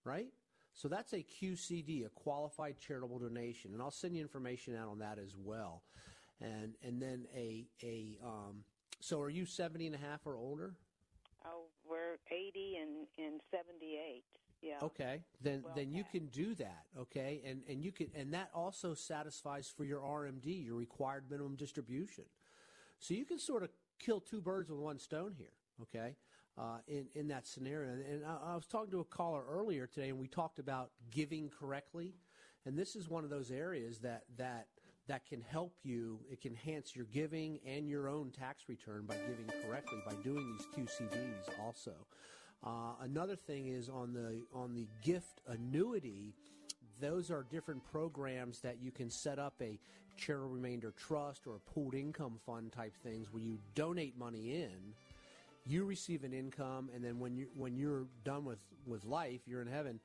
right? 0.03 0.27
So 0.73 0.87
that's 0.87 1.13
a 1.13 1.23
QCD, 1.23 2.05
a 2.05 2.09
qualified 2.09 2.79
charitable 2.79 3.19
donation. 3.19 3.73
And 3.73 3.81
I'll 3.81 3.91
send 3.91 4.15
you 4.15 4.21
information 4.21 4.75
out 4.75 4.89
on 4.89 4.99
that 4.99 5.19
as 5.19 5.35
well 5.37 5.83
and 6.41 6.73
and 6.83 7.01
then 7.01 7.25
a 7.35 7.65
a 7.83 8.17
um, 8.23 8.63
so 8.99 9.19
are 9.21 9.29
you 9.29 9.45
70 9.45 9.87
and 9.87 9.95
a 9.95 9.97
half 9.97 10.25
or 10.25 10.37
older? 10.37 10.75
Oh, 11.45 11.65
we're 11.87 12.17
80 12.31 12.77
and 12.81 13.07
and 13.17 13.41
78. 13.51 14.23
Yeah. 14.61 14.75
Okay, 14.81 15.21
then 15.41 15.65
then 15.75 15.91
you 15.91 16.05
can 16.09 16.27
do 16.27 16.55
that. 16.55 16.85
Okay, 16.97 17.41
and 17.45 17.63
and 17.67 17.83
you 17.83 17.91
can 17.91 18.07
and 18.15 18.33
that 18.33 18.49
also 18.53 18.93
satisfies 18.93 19.71
for 19.75 19.83
your 19.83 19.99
RMD, 19.99 20.65
your 20.65 20.75
required 20.75 21.25
minimum 21.29 21.55
distribution. 21.55 22.23
So 22.99 23.13
you 23.13 23.25
can 23.25 23.39
sort 23.39 23.63
of 23.63 23.69
kill 23.99 24.21
two 24.21 24.39
birds 24.39 24.69
with 24.69 24.79
one 24.79 24.99
stone 24.99 25.33
here. 25.37 25.51
Okay, 25.81 26.15
uh, 26.57 26.77
in 26.87 27.07
in 27.13 27.27
that 27.27 27.45
scenario, 27.45 27.91
and, 27.91 28.05
and 28.05 28.25
I, 28.25 28.53
I 28.53 28.55
was 28.55 28.65
talking 28.65 28.91
to 28.91 29.01
a 29.01 29.05
caller 29.05 29.43
earlier 29.49 29.85
today, 29.85 30.07
and 30.07 30.17
we 30.17 30.27
talked 30.27 30.59
about 30.59 30.91
giving 31.11 31.49
correctly, 31.49 32.13
and 32.65 32.77
this 32.77 32.95
is 32.95 33.09
one 33.09 33.25
of 33.25 33.29
those 33.29 33.51
areas 33.51 33.99
that 33.99 34.23
that 34.37 34.67
that 35.07 35.25
can 35.25 35.41
help 35.41 35.73
you. 35.83 36.19
It 36.31 36.41
can 36.41 36.51
enhance 36.51 36.95
your 36.95 37.05
giving 37.05 37.59
and 37.65 37.87
your 37.87 38.07
own 38.07 38.31
tax 38.31 38.63
return 38.67 39.05
by 39.05 39.15
giving 39.15 39.49
correctly 39.65 39.99
by 40.05 40.15
doing 40.23 40.57
these 40.57 40.67
QCDs 40.87 41.59
also. 41.61 41.93
Uh, 42.65 42.93
another 43.01 43.35
thing 43.35 43.67
is 43.67 43.89
on 43.89 44.13
the 44.13 44.41
on 44.53 44.73
the 44.73 44.87
gift 45.01 45.41
annuity. 45.47 46.33
Those 47.01 47.29
are 47.29 47.45
different 47.51 47.83
programs 47.91 48.59
that 48.61 48.77
you 48.81 48.91
can 48.91 49.09
set 49.09 49.39
up 49.39 49.55
a 49.61 49.77
charitable 50.15 50.53
remainder 50.53 50.93
trust 50.95 51.47
or 51.47 51.55
a 51.55 51.59
pooled 51.59 51.95
income 51.95 52.39
fund 52.45 52.71
type 52.71 52.93
things 53.03 53.33
where 53.33 53.41
you 53.41 53.57
donate 53.75 54.17
money 54.17 54.61
in, 54.61 54.93
you 55.65 55.83
receive 55.85 56.23
an 56.23 56.33
income, 56.33 56.89
and 56.93 57.03
then 57.03 57.19
when 57.19 57.35
you 57.35 57.47
when 57.55 57.75
you're 57.75 58.05
done 58.23 58.45
with 58.45 58.59
with 58.85 59.03
life, 59.03 59.41
you're 59.45 59.61
in 59.61 59.67
heaven. 59.67 59.99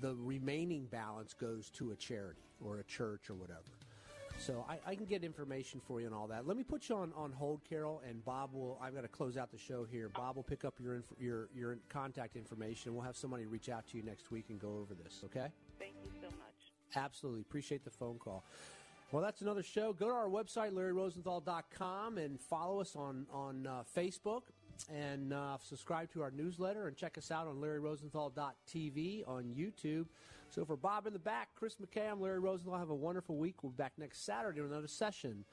The 0.00 0.14
remaining 0.16 0.86
balance 0.86 1.34
goes 1.34 1.70
to 1.70 1.92
a 1.92 1.96
charity 1.96 2.40
or 2.60 2.78
a 2.78 2.84
church 2.84 3.30
or 3.30 3.34
whatever. 3.34 3.60
So 4.38 4.64
I, 4.68 4.78
I, 4.90 4.94
can 4.94 5.06
get 5.06 5.24
information 5.24 5.80
for 5.86 6.00
you 6.00 6.06
and 6.06 6.14
all 6.14 6.26
that. 6.26 6.46
Let 6.46 6.56
me 6.56 6.62
put 6.62 6.88
you 6.88 6.96
on, 6.96 7.12
on 7.16 7.32
hold, 7.32 7.62
Carol, 7.68 8.02
and 8.06 8.24
Bob 8.24 8.52
will. 8.52 8.78
I've 8.82 8.94
got 8.94 9.02
to 9.02 9.08
close 9.08 9.36
out 9.36 9.50
the 9.50 9.58
show 9.58 9.84
here. 9.84 10.10
Bob 10.10 10.36
will 10.36 10.42
pick 10.42 10.64
up 10.64 10.74
your 10.80 10.96
inf- 10.96 11.14
your 11.18 11.48
your 11.54 11.78
contact 11.88 12.36
information. 12.36 12.94
We'll 12.94 13.04
have 13.04 13.16
somebody 13.16 13.46
reach 13.46 13.68
out 13.68 13.86
to 13.88 13.96
you 13.96 14.02
next 14.02 14.30
week 14.30 14.46
and 14.50 14.60
go 14.60 14.78
over 14.80 14.94
this. 14.94 15.22
Okay? 15.24 15.46
Thank 15.78 15.94
you 16.02 16.10
so 16.20 16.26
much. 16.26 16.96
Absolutely 16.96 17.40
appreciate 17.40 17.84
the 17.84 17.90
phone 17.90 18.18
call. 18.18 18.44
Well, 19.12 19.22
that's 19.22 19.40
another 19.42 19.62
show. 19.62 19.92
Go 19.92 20.08
to 20.08 20.14
our 20.14 20.28
website, 20.28 20.72
LarryRosenthal.com, 20.72 22.18
and 22.18 22.40
follow 22.40 22.80
us 22.80 22.96
on 22.96 23.26
on 23.32 23.66
uh, 23.66 23.82
Facebook 23.96 24.42
and 24.92 25.32
uh, 25.32 25.56
subscribe 25.62 26.10
to 26.12 26.22
our 26.22 26.30
newsletter 26.30 26.88
and 26.88 26.96
check 26.96 27.16
us 27.16 27.30
out 27.30 27.46
on 27.46 27.56
LarryRosenthal.tv 27.56 29.28
on 29.28 29.44
YouTube. 29.56 30.06
So 30.54 30.64
for 30.64 30.76
Bob 30.76 31.08
in 31.08 31.12
the 31.12 31.18
back, 31.18 31.48
Chris 31.56 31.74
McKay, 31.82 32.08
I'm 32.08 32.20
Larry 32.20 32.38
Rosenthal. 32.38 32.78
Have 32.78 32.90
a 32.90 32.94
wonderful 32.94 33.36
week. 33.36 33.64
We'll 33.64 33.72
be 33.72 33.76
back 33.76 33.94
next 33.98 34.24
Saturday 34.24 34.60
with 34.60 34.70
another 34.70 34.86
session. 34.86 35.44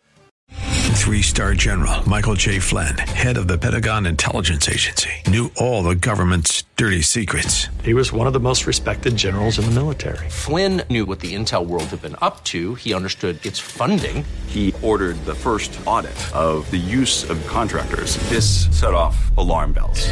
Three 0.94 1.24
star 1.24 1.56
general 1.56 2.08
Michael 2.08 2.36
J. 2.36 2.60
Flynn, 2.60 2.96
head 3.00 3.36
of 3.36 3.48
the 3.48 3.58
Pentagon 3.58 4.06
Intelligence 4.06 4.70
Agency, 4.70 5.10
knew 5.26 5.50
all 5.58 5.82
the 5.82 5.96
government's 5.96 6.66
dirty 6.76 7.02
secrets. 7.02 7.66
He 7.84 7.96
was 7.96 8.14
one 8.14 8.28
of 8.28 8.34
the 8.34 8.40
most 8.40 8.68
respected 8.68 9.18
generals 9.18 9.58
in 9.58 9.66
the 9.66 9.72
military. 9.72 10.30
Flynn 10.30 10.84
knew 10.92 11.08
what 11.08 11.20
the 11.20 11.34
intel 11.34 11.66
world 11.66 11.86
had 11.86 12.04
been 12.04 12.16
up 12.22 12.44
to, 12.46 12.76
he 12.76 12.94
understood 12.94 13.44
its 13.44 13.58
funding. 13.58 14.24
He 14.46 14.72
ordered 14.84 15.16
the 15.26 15.34
first 15.34 15.78
audit 15.88 16.14
of 16.36 16.70
the 16.70 16.78
use 16.78 17.28
of 17.28 17.44
contractors. 17.48 18.18
This 18.30 18.68
set 18.70 18.94
off 18.94 19.36
alarm 19.36 19.74
bells. 19.74 20.12